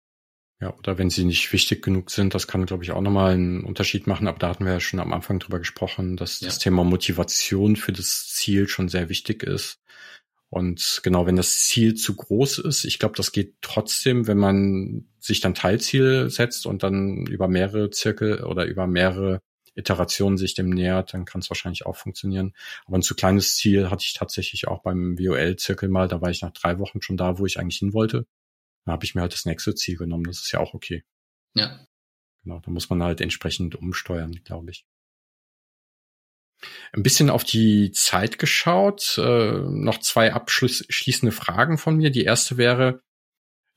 Ja, 0.61 0.73
oder 0.79 0.99
wenn 0.99 1.11
sie 1.11 1.25
nicht 1.25 1.53
wichtig 1.53 1.83
genug 1.83 2.11
sind, 2.11 2.35
das 2.35 2.47
kann, 2.47 2.65
glaube 2.65 2.85
ich, 2.85 2.93
auch 2.93 3.01
nochmal 3.01 3.35
einen 3.35 3.65
Unterschied 3.65 4.07
machen. 4.07 4.29
Aber 4.29 4.39
da 4.39 4.49
hatten 4.49 4.65
wir 4.65 4.73
ja 4.73 4.81
schon 4.81 5.01
am 5.01 5.13
Anfang 5.13 5.41
drüber 5.41 5.59
gesprochen, 5.59 6.17
dass 6.17 6.41
ja. 6.41 6.47
das 6.47 6.59
Thema 6.59 6.85
Motivation 6.85 7.77
für 7.77 7.93
das 7.93 8.29
Ziel 8.29 8.69
schon 8.69 8.89
sehr 8.89 9.09
wichtig 9.09 9.43
ist. 9.43 9.81
Und 10.55 11.01
genau, 11.03 11.27
wenn 11.27 11.35
das 11.35 11.65
Ziel 11.65 11.95
zu 11.95 12.15
groß 12.15 12.59
ist, 12.59 12.85
ich 12.85 13.01
glaube, 13.01 13.17
das 13.17 13.33
geht 13.33 13.57
trotzdem, 13.61 14.29
wenn 14.29 14.39
man 14.39 15.09
sich 15.19 15.41
dann 15.41 15.53
Teilziel 15.53 16.31
setzt 16.31 16.67
und 16.67 16.85
dann 16.85 17.27
über 17.27 17.49
mehrere 17.49 17.91
Zirkel 17.91 18.45
oder 18.45 18.65
über 18.65 18.87
mehrere 18.87 19.41
Iterationen 19.75 20.39
sich 20.39 20.55
dem 20.55 20.71
nähert, 20.71 21.13
dann 21.13 21.25
kann 21.25 21.41
es 21.41 21.51
wahrscheinlich 21.51 21.87
auch 21.87 21.97
funktionieren. 21.97 22.55
Aber 22.87 22.97
ein 22.97 23.03
zu 23.03 23.17
kleines 23.17 23.57
Ziel 23.57 23.91
hatte 23.91 24.05
ich 24.07 24.13
tatsächlich 24.13 24.69
auch 24.69 24.81
beim 24.81 25.19
WOL-Zirkel 25.19 25.89
mal. 25.89 26.07
Da 26.07 26.21
war 26.21 26.31
ich 26.31 26.41
nach 26.41 26.53
drei 26.53 26.79
Wochen 26.79 27.03
schon 27.03 27.17
da, 27.17 27.41
wo 27.41 27.47
ich 27.47 27.59
eigentlich 27.59 27.79
hin 27.79 27.93
wollte. 27.93 28.25
Da 28.85 28.93
habe 28.93 29.05
ich 29.05 29.17
mir 29.17 29.23
halt 29.23 29.33
das 29.33 29.47
nächste 29.47 29.75
Ziel 29.75 29.97
genommen. 29.97 30.23
Das 30.23 30.39
ist 30.39 30.53
ja 30.53 30.61
auch 30.61 30.73
okay. 30.73 31.03
Ja. 31.55 31.85
Genau, 32.45 32.61
da 32.61 32.71
muss 32.71 32.89
man 32.91 33.03
halt 33.03 33.21
entsprechend 33.21 33.75
umsteuern, 33.75 34.39
glaube 34.45 34.71
ich. 34.71 34.87
Ein 36.93 37.03
bisschen 37.03 37.31
auf 37.31 37.45
die 37.45 37.93
Zeit 37.93 38.39
geschaut. 38.39 39.19
Äh, 39.19 39.59
noch 39.61 40.01
zwei 40.01 40.33
abschließende 40.33 41.33
Fragen 41.33 41.79
von 41.79 41.97
mir. 41.97 42.11
Die 42.11 42.25
erste 42.25 42.57
wäre, 42.57 43.03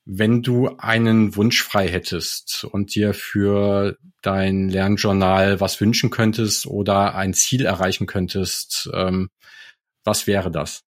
wenn 0.05 0.41
du 0.41 0.69
einen 0.77 1.35
Wunsch 1.35 1.61
frei 1.61 1.89
hättest 1.89 2.63
und 2.63 2.95
dir 2.95 3.13
für 3.13 3.97
dein 4.21 4.69
Lernjournal 4.69 5.59
was 5.59 5.81
wünschen 5.81 6.09
könntest 6.09 6.65
oder 6.65 7.15
ein 7.15 7.33
Ziel 7.33 7.65
erreichen 7.65 8.07
könntest, 8.07 8.89
ähm, 8.93 9.29
was 10.05 10.25
wäre 10.25 10.49
das? 10.49 10.85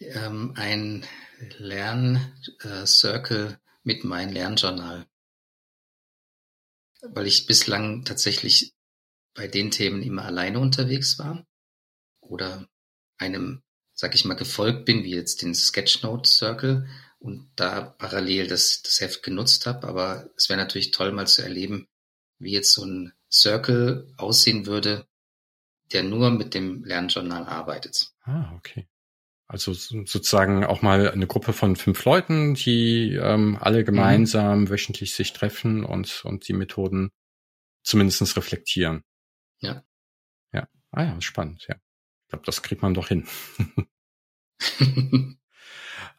Ähm, 0.00 0.52
ein 0.56 1.06
Lerncircle 1.58 3.52
äh, 3.52 3.56
mit 3.84 4.02
meinem 4.04 4.32
Lernjournal. 4.32 5.06
Weil 7.02 7.26
ich 7.26 7.46
bislang 7.46 8.04
tatsächlich 8.04 8.75
bei 9.36 9.46
den 9.46 9.70
Themen 9.70 10.02
immer 10.02 10.24
alleine 10.24 10.58
unterwegs 10.58 11.18
war 11.18 11.46
oder 12.20 12.66
einem, 13.18 13.62
sag 13.92 14.14
ich 14.14 14.24
mal, 14.24 14.34
gefolgt 14.34 14.84
bin, 14.86 15.04
wie 15.04 15.14
jetzt 15.14 15.42
den 15.42 15.54
Sketchnote 15.54 16.28
Circle 16.28 16.88
und 17.18 17.50
da 17.56 17.80
parallel 17.82 18.46
das, 18.46 18.82
das 18.82 19.00
Heft 19.00 19.22
genutzt 19.22 19.66
habe. 19.66 19.86
Aber 19.86 20.28
es 20.36 20.48
wäre 20.48 20.58
natürlich 20.58 20.90
toll, 20.90 21.12
mal 21.12 21.26
zu 21.26 21.42
erleben, 21.42 21.86
wie 22.38 22.52
jetzt 22.52 22.72
so 22.72 22.84
ein 22.84 23.12
Circle 23.30 24.12
aussehen 24.16 24.66
würde, 24.66 25.06
der 25.92 26.02
nur 26.02 26.30
mit 26.30 26.54
dem 26.54 26.84
Lernjournal 26.84 27.44
arbeitet. 27.44 28.10
Ah, 28.22 28.52
okay. 28.56 28.88
Also 29.48 29.72
sozusagen 29.72 30.64
auch 30.64 30.82
mal 30.82 31.08
eine 31.10 31.28
Gruppe 31.28 31.52
von 31.52 31.76
fünf 31.76 32.04
Leuten, 32.04 32.54
die 32.54 33.14
ähm, 33.14 33.56
alle 33.60 33.82
mhm. 33.82 33.84
gemeinsam 33.84 34.60
mhm. 34.62 34.70
wöchentlich 34.70 35.14
sich 35.14 35.32
treffen 35.32 35.84
und, 35.84 36.24
und 36.24 36.48
die 36.48 36.52
Methoden 36.52 37.10
zumindestens 37.84 38.36
reflektieren. 38.36 39.04
Ja. 39.66 39.84
Ja. 40.52 40.68
Ah 40.92 41.02
ja, 41.02 41.20
spannend, 41.20 41.66
ja. 41.68 41.74
Ich 41.74 42.28
glaube, 42.28 42.46
das 42.46 42.62
kriegt 42.62 42.82
man 42.82 42.94
doch 42.94 43.08
hin. 43.08 43.26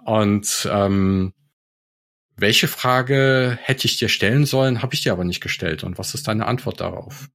und 0.05 0.69
ähm, 0.71 1.33
welche 2.35 2.67
Frage 2.67 3.57
hätte 3.61 3.87
ich 3.87 3.97
dir 3.97 4.09
stellen 4.09 4.45
sollen, 4.45 4.81
habe 4.81 4.93
ich 4.93 5.01
dir 5.01 5.11
aber 5.11 5.23
nicht 5.23 5.41
gestellt. 5.41 5.83
Und 5.83 5.97
was 5.97 6.13
ist 6.13 6.27
deine 6.27 6.45
Antwort 6.45 6.81
darauf? 6.81 7.29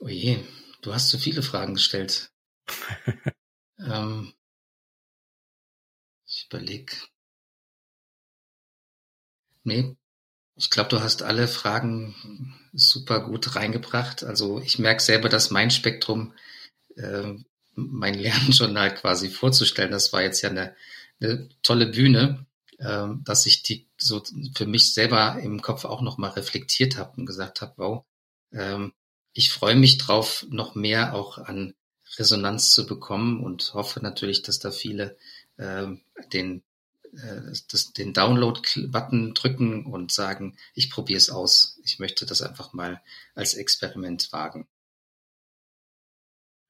Oje, 0.00 0.46
du 0.82 0.94
hast 0.94 1.08
so 1.08 1.18
viele 1.18 1.42
Fragen 1.42 1.74
gestellt. 1.74 2.32
ähm, 3.78 4.32
ich 6.26 6.46
überlege. 6.48 6.94
Nee, 9.64 9.96
ich 10.56 10.70
glaube, 10.70 10.88
du 10.88 11.00
hast 11.00 11.22
alle 11.22 11.48
Fragen 11.48 12.14
super 12.72 13.20
gut 13.20 13.56
reingebracht. 13.56 14.24
Also 14.24 14.60
ich 14.60 14.78
merke 14.78 15.02
selber, 15.02 15.28
dass 15.28 15.50
mein 15.50 15.70
Spektrum, 15.70 16.32
äh, 16.96 17.34
mein 17.74 18.14
Lernjournal 18.14 18.94
quasi 18.94 19.28
vorzustellen, 19.28 19.90
das 19.90 20.12
war 20.12 20.22
jetzt 20.22 20.40
ja 20.42 20.50
eine, 20.50 20.74
eine 21.20 21.48
tolle 21.62 21.86
Bühne, 21.86 22.46
äh, 22.78 23.06
dass 23.24 23.44
ich 23.46 23.62
die 23.62 23.88
so 23.98 24.22
für 24.54 24.66
mich 24.66 24.94
selber 24.94 25.38
im 25.40 25.60
Kopf 25.60 25.84
auch 25.84 26.00
nochmal 26.00 26.30
reflektiert 26.30 26.96
habe 26.96 27.12
und 27.18 27.26
gesagt 27.26 27.60
habe, 27.60 27.74
wow, 27.76 28.04
ähm, 28.52 28.92
ich 29.32 29.50
freue 29.50 29.76
mich 29.76 29.98
drauf, 29.98 30.46
noch 30.48 30.74
mehr 30.74 31.14
auch 31.14 31.36
an 31.36 31.74
Resonanz 32.18 32.72
zu 32.72 32.86
bekommen 32.86 33.44
und 33.44 33.74
hoffe 33.74 34.00
natürlich, 34.00 34.42
dass 34.42 34.58
da 34.58 34.70
viele 34.70 35.18
äh, 35.58 35.86
den, 36.32 36.62
das, 37.68 37.92
den 37.92 38.12
Download-Button 38.12 39.34
drücken 39.34 39.86
und 39.86 40.12
sagen, 40.12 40.56
ich 40.74 40.90
probiere 40.90 41.18
es 41.18 41.30
aus. 41.30 41.78
Ich 41.84 41.98
möchte 41.98 42.26
das 42.26 42.42
einfach 42.42 42.72
mal 42.72 43.02
als 43.34 43.54
Experiment 43.54 44.32
wagen. 44.32 44.66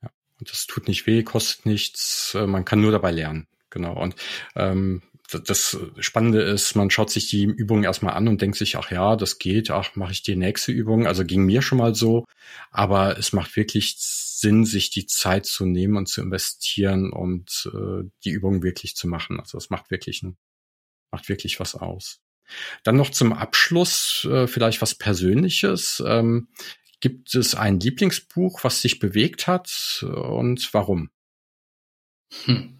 Ja, 0.03 0.11
und 0.38 0.51
das 0.51 0.66
tut 0.66 0.88
nicht 0.88 1.07
weh, 1.07 1.22
kostet 1.22 1.66
nichts, 1.66 2.34
äh, 2.34 2.47
man 2.47 2.64
kann 2.64 2.80
nur 2.80 2.92
dabei 2.92 3.11
lernen. 3.11 3.47
Genau. 3.70 4.01
Und 4.01 4.14
ähm, 4.55 5.03
das 5.33 5.79
Spannende 5.99 6.43
ist, 6.43 6.74
man 6.77 6.91
schaut 6.91 7.11
sich 7.11 7.29
die 7.29 7.45
Übung 7.45 7.85
erstmal 7.85 8.14
an 8.14 8.29
und 8.29 8.41
denkt 8.41 8.57
sich, 8.57 8.77
ach 8.77 8.91
ja, 8.91 9.16
das 9.16 9.39
geht, 9.39 9.70
ach, 9.70 9.97
mache 9.97 10.12
ich 10.12 10.22
die 10.22 10.37
nächste 10.37 10.72
Übung. 10.72 11.07
Also 11.07 11.24
ging 11.24 11.45
mir 11.45 11.62
schon 11.62 11.79
mal 11.79 11.95
so, 11.95 12.24
aber 12.70 13.18
es 13.18 13.33
macht 13.33 13.57
wirklich 13.57 13.97
Sinn, 13.99 14.64
sich 14.64 14.91
die 14.91 15.07
Zeit 15.07 15.47
zu 15.47 15.64
nehmen 15.64 15.97
und 15.97 16.09
zu 16.09 16.20
investieren 16.20 17.12
und 17.12 17.70
äh, 17.72 18.09
die 18.24 18.31
Übung 18.31 18.62
wirklich 18.62 18.95
zu 18.95 19.09
machen. 19.09 19.41
Also 19.41 19.59
es 19.59 19.70
macht 19.70 19.91
wirklich 19.91 20.22
ein, 20.22 20.37
macht 21.11 21.29
wirklich 21.29 21.59
was 21.59 21.74
aus. 21.74 22.20
Dann 22.85 22.97
noch 22.97 23.11
zum 23.11 23.33
Abschluss 23.33 24.27
äh, 24.31 24.47
vielleicht 24.47 24.83
was 24.83 24.95
Persönliches. 24.95 26.03
Ähm, 26.07 26.49
gibt 27.01 27.35
es 27.35 27.55
ein 27.55 27.81
Lieblingsbuch, 27.81 28.62
was 28.62 28.83
dich 28.83 28.99
bewegt 28.99 29.47
hat 29.47 30.05
und 30.09 30.72
warum? 30.72 31.11
Hm. 32.45 32.79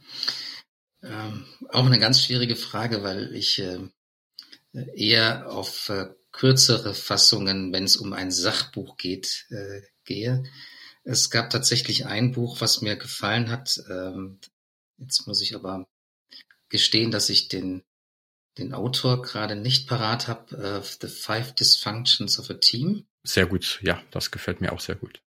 Ähm, 1.09 1.47
auch 1.69 1.87
eine 1.87 1.99
ganz 1.99 2.23
schwierige 2.23 2.57
Frage, 2.57 3.03
weil 3.03 3.35
ich 3.35 3.61
äh, 3.61 3.79
eher 4.95 5.51
auf 5.51 5.89
äh, 5.89 6.07
kürzere 6.33 6.95
Fassungen, 6.95 7.73
wenn 7.73 7.85
es 7.85 7.97
um 7.97 8.13
ein 8.13 8.31
Sachbuch 8.31 8.97
geht, 8.97 9.47
äh, 9.51 9.83
gehe. 10.05 10.45
Es 11.05 11.31
gab 11.31 11.51
tatsächlich 11.51 12.07
ein 12.07 12.33
Buch, 12.33 12.61
was 12.61 12.83
mir 12.83 12.97
gefallen 12.97 13.51
hat. 13.51 13.81
Ähm, 13.89 14.41
jetzt 14.99 15.27
muss 15.27 15.41
ich 15.41 15.55
aber 15.55 15.87
gestehen, 16.69 17.11
dass 17.11 17.31
ich 17.31 17.49
den, 17.49 17.85
den 18.59 18.75
Autor 18.75 19.23
gerade 19.23 19.57
nicht 19.57 19.89
parat 19.89 20.29
habe. 20.29 20.83
Äh, 20.83 20.83
The 21.01 21.09
Five 21.09 21.55
Dysfunctions 21.55 22.39
of 22.39 22.51
a 22.51 22.55
Team. 22.55 23.07
Sehr 23.23 23.47
gut, 23.47 23.79
ja, 23.83 24.03
das 24.11 24.31
gefällt 24.31 24.61
mir 24.61 24.73
auch 24.73 24.81
sehr 24.81 24.97
gut. 24.97 25.23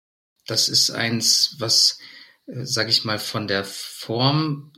Das 0.46 0.68
ist 0.68 0.90
eins, 0.90 1.56
was, 1.58 1.98
äh, 2.46 2.64
sage 2.64 2.90
ich 2.90 3.04
mal, 3.04 3.18
von 3.18 3.46
der 3.46 3.64
Form 3.64 4.72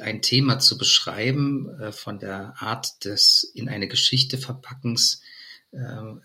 ein 0.00 0.22
Thema 0.22 0.58
zu 0.58 0.78
beschreiben, 0.78 1.68
äh, 1.80 1.92
von 1.92 2.18
der 2.18 2.54
Art 2.58 3.04
des 3.04 3.44
in 3.54 3.68
eine 3.68 3.88
Geschichte 3.88 4.38
verpackens, 4.38 5.20
äh, 5.72 5.78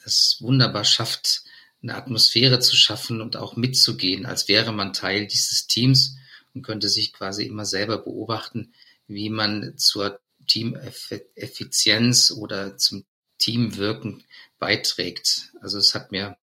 es 0.05 0.37
wunderbar 0.39 0.85
schafft, 0.85 1.43
eine 1.81 1.95
Atmosphäre 1.95 2.59
zu 2.59 2.75
schaffen 2.75 3.21
und 3.21 3.35
auch 3.35 3.55
mitzugehen, 3.55 4.25
als 4.25 4.47
wäre 4.47 4.71
man 4.71 4.93
Teil 4.93 5.27
dieses 5.27 5.67
Teams 5.67 6.17
und 6.53 6.61
könnte 6.63 6.87
sich 6.87 7.11
quasi 7.13 7.45
immer 7.45 7.65
selber 7.65 7.97
beobachten, 7.97 8.73
wie 9.07 9.29
man 9.29 9.77
zur 9.77 10.19
Teameffizienz 10.47 12.31
oder 12.31 12.77
zum 12.77 13.05
Teamwirken 13.37 14.23
beiträgt. 14.59 15.51
Also 15.61 15.77
es 15.77 15.93
hat 15.93 16.11
mir, 16.11 16.37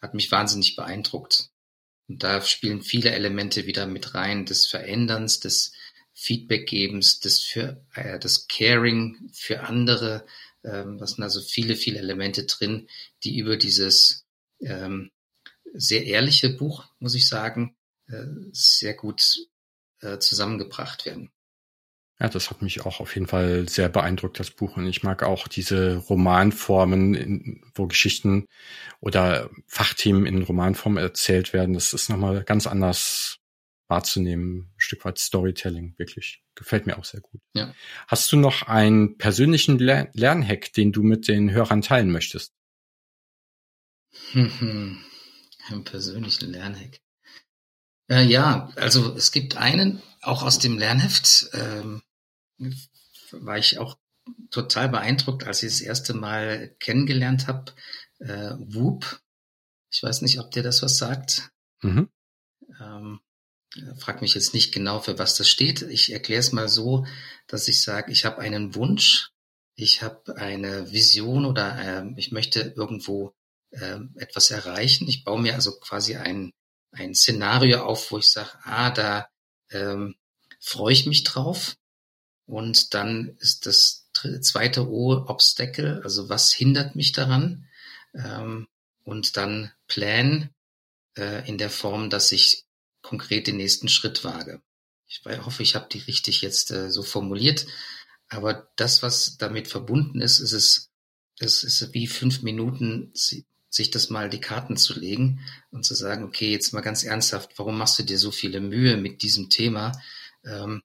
hat 0.00 0.14
mich 0.14 0.30
wahnsinnig 0.32 0.74
beeindruckt. 0.74 1.50
Und 2.08 2.22
da 2.24 2.42
spielen 2.42 2.82
viele 2.82 3.10
Elemente 3.10 3.66
wieder 3.66 3.86
mit 3.86 4.14
rein, 4.14 4.44
des 4.44 4.66
Veränderns, 4.66 5.38
des 5.40 5.72
Feedbackgebens, 6.22 7.18
des 7.18 7.42
für 7.42 7.84
äh, 7.94 8.18
das 8.20 8.46
Caring 8.46 9.28
für 9.32 9.64
andere. 9.64 10.24
Ähm, 10.64 10.98
das 10.98 11.12
sind 11.12 11.24
also 11.24 11.40
viele, 11.40 11.74
viele 11.74 11.98
Elemente 11.98 12.44
drin, 12.44 12.88
die 13.24 13.38
über 13.38 13.56
dieses 13.56 14.24
ähm, 14.60 15.10
sehr 15.74 16.04
ehrliche 16.04 16.50
Buch, 16.50 16.84
muss 17.00 17.16
ich 17.16 17.28
sagen, 17.28 17.76
äh, 18.06 18.24
sehr 18.52 18.94
gut 18.94 19.48
äh, 20.00 20.18
zusammengebracht 20.18 21.06
werden. 21.06 21.32
Ja, 22.20 22.28
das 22.28 22.50
hat 22.50 22.62
mich 22.62 22.86
auch 22.86 23.00
auf 23.00 23.16
jeden 23.16 23.26
Fall 23.26 23.68
sehr 23.68 23.88
beeindruckt, 23.88 24.38
das 24.38 24.52
Buch. 24.52 24.76
Und 24.76 24.86
ich 24.86 25.02
mag 25.02 25.24
auch 25.24 25.48
diese 25.48 25.96
Romanformen, 25.96 27.14
in, 27.14 27.64
wo 27.74 27.88
Geschichten 27.88 28.46
oder 29.00 29.50
Fachthemen 29.66 30.24
in 30.26 30.42
Romanform 30.42 30.98
erzählt 30.98 31.52
werden. 31.52 31.74
Das 31.74 31.92
ist 31.92 32.08
nochmal 32.08 32.44
ganz 32.44 32.68
anders 32.68 33.41
wahrzunehmen, 33.92 34.70
ein 34.74 34.74
Stück 34.78 35.04
weit 35.04 35.18
Storytelling, 35.18 35.94
wirklich. 35.98 36.42
Gefällt 36.54 36.86
mir 36.86 36.98
auch 36.98 37.04
sehr 37.04 37.20
gut. 37.20 37.42
Ja. 37.52 37.74
Hast 38.08 38.32
du 38.32 38.38
noch 38.38 38.62
einen 38.62 39.18
persönlichen 39.18 39.78
Ler 39.78 40.08
Lernhack, 40.14 40.72
den 40.72 40.92
du 40.92 41.02
mit 41.02 41.28
den 41.28 41.50
Hörern 41.50 41.82
teilen 41.82 42.10
möchtest? 42.10 42.54
Einen 44.34 45.84
persönlichen 45.84 46.50
Lernhack. 46.50 47.00
Äh, 48.08 48.24
ja, 48.24 48.72
also 48.76 49.14
es 49.14 49.30
gibt 49.30 49.56
einen, 49.56 50.02
auch 50.22 50.42
aus 50.42 50.58
dem 50.58 50.76
Lernheft, 50.76 51.50
ähm, 51.52 52.02
war 53.30 53.58
ich 53.58 53.78
auch 53.78 53.96
total 54.50 54.88
beeindruckt, 54.88 55.44
als 55.44 55.62
ich 55.62 55.70
das 55.70 55.80
erste 55.80 56.14
Mal 56.14 56.74
kennengelernt 56.80 57.46
habe. 57.46 57.72
Äh, 58.18 58.54
Whoop. 58.58 59.20
Ich 59.90 60.02
weiß 60.02 60.22
nicht, 60.22 60.40
ob 60.40 60.50
dir 60.50 60.62
das 60.62 60.82
was 60.82 60.96
sagt. 60.98 61.52
Mhm. 61.82 62.08
Ähm, 62.80 63.20
frag 63.98 64.22
mich 64.22 64.34
jetzt 64.34 64.54
nicht 64.54 64.72
genau, 64.72 65.00
für 65.00 65.18
was 65.18 65.36
das 65.36 65.48
steht. 65.48 65.82
Ich 65.82 66.12
erkläre 66.12 66.40
es 66.40 66.52
mal 66.52 66.68
so, 66.68 67.06
dass 67.46 67.68
ich 67.68 67.82
sage, 67.82 68.12
ich 68.12 68.24
habe 68.24 68.38
einen 68.38 68.74
Wunsch, 68.74 69.30
ich 69.74 70.02
habe 70.02 70.36
eine 70.36 70.92
Vision 70.92 71.44
oder 71.44 72.02
äh, 72.02 72.12
ich 72.16 72.32
möchte 72.32 72.74
irgendwo 72.76 73.34
äh, 73.70 73.98
etwas 74.16 74.50
erreichen. 74.50 75.08
Ich 75.08 75.24
baue 75.24 75.40
mir 75.40 75.54
also 75.54 75.78
quasi 75.78 76.16
ein, 76.16 76.52
ein 76.92 77.14
Szenario 77.14 77.84
auf, 77.84 78.10
wo 78.10 78.18
ich 78.18 78.30
sage, 78.30 78.50
ah, 78.64 78.90
da 78.90 79.28
ähm, 79.70 80.14
freue 80.60 80.92
ich 80.92 81.06
mich 81.06 81.24
drauf. 81.24 81.76
Und 82.46 82.92
dann 82.94 83.36
ist 83.38 83.66
das 83.66 84.10
zweite 84.12 84.88
O 84.90 85.12
Obstacle, 85.26 86.02
also 86.04 86.28
was 86.28 86.52
hindert 86.52 86.96
mich 86.96 87.12
daran? 87.12 87.66
Ähm, 88.14 88.66
und 89.04 89.36
dann 89.36 89.72
Plan 89.86 90.50
äh, 91.16 91.48
in 91.48 91.56
der 91.56 91.70
Form, 91.70 92.10
dass 92.10 92.30
ich 92.30 92.66
konkret 93.02 93.46
den 93.46 93.56
nächsten 93.56 93.88
Schritt 93.88 94.24
wage. 94.24 94.62
Ich 95.06 95.22
hoffe, 95.26 95.62
ich 95.62 95.74
habe 95.74 95.88
die 95.92 95.98
richtig 95.98 96.40
jetzt 96.40 96.70
äh, 96.70 96.90
so 96.90 97.02
formuliert. 97.02 97.66
Aber 98.28 98.70
das, 98.76 99.02
was 99.02 99.36
damit 99.36 99.68
verbunden 99.68 100.22
ist, 100.22 100.40
ist 100.40 100.52
es, 100.52 100.90
es 101.38 101.64
ist 101.64 101.92
wie 101.92 102.06
fünf 102.06 102.42
Minuten, 102.42 103.12
sich 103.14 103.90
das 103.90 104.10
mal 104.10 104.30
die 104.30 104.40
Karten 104.40 104.76
zu 104.76 104.98
legen 104.98 105.40
und 105.70 105.84
zu 105.84 105.94
sagen, 105.94 106.24
okay, 106.24 106.50
jetzt 106.50 106.72
mal 106.72 106.80
ganz 106.80 107.04
ernsthaft, 107.04 107.58
warum 107.58 107.76
machst 107.76 107.98
du 107.98 108.02
dir 108.02 108.18
so 108.18 108.30
viele 108.30 108.60
Mühe 108.60 108.96
mit 108.96 109.22
diesem 109.22 109.50
Thema? 109.50 109.92
Ähm, 110.44 110.82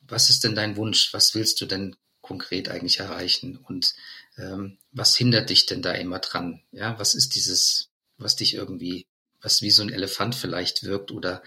was 0.00 0.30
ist 0.30 0.44
denn 0.44 0.54
dein 0.54 0.76
Wunsch? 0.76 1.12
Was 1.12 1.34
willst 1.34 1.60
du 1.60 1.66
denn 1.66 1.96
konkret 2.20 2.68
eigentlich 2.68 3.00
erreichen? 3.00 3.56
Und 3.56 3.94
ähm, 4.36 4.78
was 4.92 5.16
hindert 5.16 5.50
dich 5.50 5.66
denn 5.66 5.82
da 5.82 5.92
immer 5.92 6.18
dran? 6.18 6.62
Ja, 6.72 6.98
was 6.98 7.14
ist 7.14 7.34
dieses, 7.34 7.90
was 8.16 8.36
dich 8.36 8.54
irgendwie 8.54 9.06
was 9.46 9.62
wie 9.62 9.70
so 9.70 9.82
ein 9.82 9.92
Elefant 9.92 10.34
vielleicht 10.34 10.82
wirkt 10.82 11.12
oder 11.12 11.40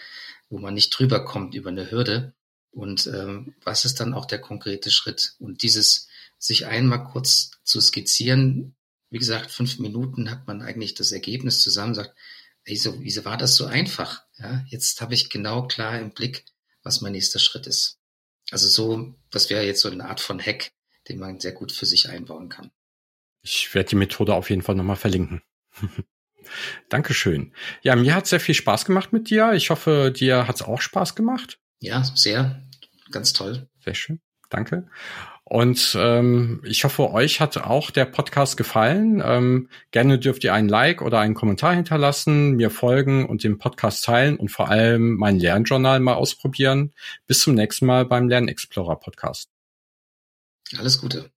wo 0.50 0.58
man 0.58 0.74
nicht 0.74 0.90
drüber 0.90 1.26
kommt 1.26 1.54
über 1.54 1.70
eine 1.70 1.92
Hürde. 1.92 2.34
Und 2.72 3.08
ähm, 3.08 3.54
was 3.62 3.84
ist 3.84 4.00
dann 4.00 4.14
auch 4.14 4.26
der 4.26 4.40
konkrete 4.40 4.90
Schritt? 4.90 5.36
Und 5.38 5.64
dieses 5.64 6.08
sich 6.38 6.66
einmal 6.66 7.04
kurz 7.04 7.52
zu 7.64 7.82
skizzieren, 7.82 8.76
wie 9.10 9.20
gesagt, 9.20 9.52
fünf 9.52 9.80
Minuten 9.80 10.32
hat 10.32 10.48
man 10.48 10.62
eigentlich 10.62 10.94
das 10.94 11.12
Ergebnis 11.12 11.62
zusammen, 11.62 11.94
sagt, 11.94 12.16
ey, 12.64 12.78
so, 12.78 13.02
wieso 13.02 13.26
war 13.26 13.36
das 13.36 13.56
so 13.56 13.66
einfach? 13.66 14.24
Ja, 14.38 14.64
jetzt 14.70 15.02
habe 15.02 15.14
ich 15.14 15.30
genau 15.30 15.68
klar 15.68 16.00
im 16.00 16.12
Blick, 16.12 16.46
was 16.84 17.02
mein 17.02 17.12
nächster 17.12 17.40
Schritt 17.40 17.68
ist. 17.68 18.00
Also 18.50 18.68
so, 18.70 19.14
das 19.30 19.50
wäre 19.50 19.66
jetzt 19.66 19.82
so 19.82 19.90
eine 19.90 20.06
Art 20.06 20.22
von 20.22 20.40
Hack, 20.40 20.72
den 21.10 21.20
man 21.20 21.42
sehr 21.42 21.52
gut 21.52 21.74
für 21.74 21.86
sich 21.86 22.08
einbauen 22.08 22.48
kann. 22.48 22.72
Ich 23.42 23.74
werde 23.76 23.90
die 23.90 23.96
Methode 23.98 24.36
auf 24.36 24.50
jeden 24.50 24.62
Fall 24.62 24.76
nochmal 24.76 24.96
verlinken. 24.96 25.42
Dankeschön. 26.90 27.54
Ja, 27.82 27.96
mir 27.96 28.16
hat 28.16 28.28
sehr 28.28 28.40
viel 28.40 28.56
Spaß 28.56 28.86
gemacht 28.86 29.14
mit 29.14 29.30
dir. 29.30 29.54
Ich 29.54 29.70
hoffe, 29.70 30.14
dir 30.16 30.48
hat 30.48 30.56
es 30.56 30.62
auch 30.62 30.82
Spaß 30.82 31.16
gemacht. 31.16 31.60
Ja, 31.80 32.04
sehr. 32.04 32.62
Ganz 33.12 33.34
toll. 33.34 33.68
Sehr 33.84 33.96
schön. 33.96 34.20
Danke. 34.50 34.88
Und 35.50 35.98
ähm, 36.00 36.62
ich 36.64 36.84
hoffe, 36.84 37.10
euch 37.12 37.40
hat 37.40 37.58
auch 37.58 37.90
der 37.90 38.06
Podcast 38.06 38.56
gefallen. 38.56 39.22
Ähm, 39.26 39.70
gerne 39.90 40.20
dürft 40.20 40.44
ihr 40.44 40.54
einen 40.54 40.70
Like 40.70 41.02
oder 41.02 41.20
einen 41.20 41.34
Kommentar 41.34 41.74
hinterlassen, 41.74 42.52
mir 42.52 42.70
folgen 42.70 43.28
und 43.28 43.44
den 43.44 43.58
Podcast 43.58 44.04
teilen 44.06 44.38
und 44.38 44.50
vor 44.50 44.70
allem 44.70 45.16
mein 45.16 45.40
Lernjournal 45.40 46.02
mal 46.02 46.14
ausprobieren. 46.14 46.94
Bis 47.26 47.40
zum 47.40 47.56
nächsten 47.56 47.88
Mal 47.88 48.06
beim 48.06 48.30
Lernexplorer 48.30 48.98
Podcast. 48.98 49.50
Alles 50.78 51.02
Gute. 51.02 51.32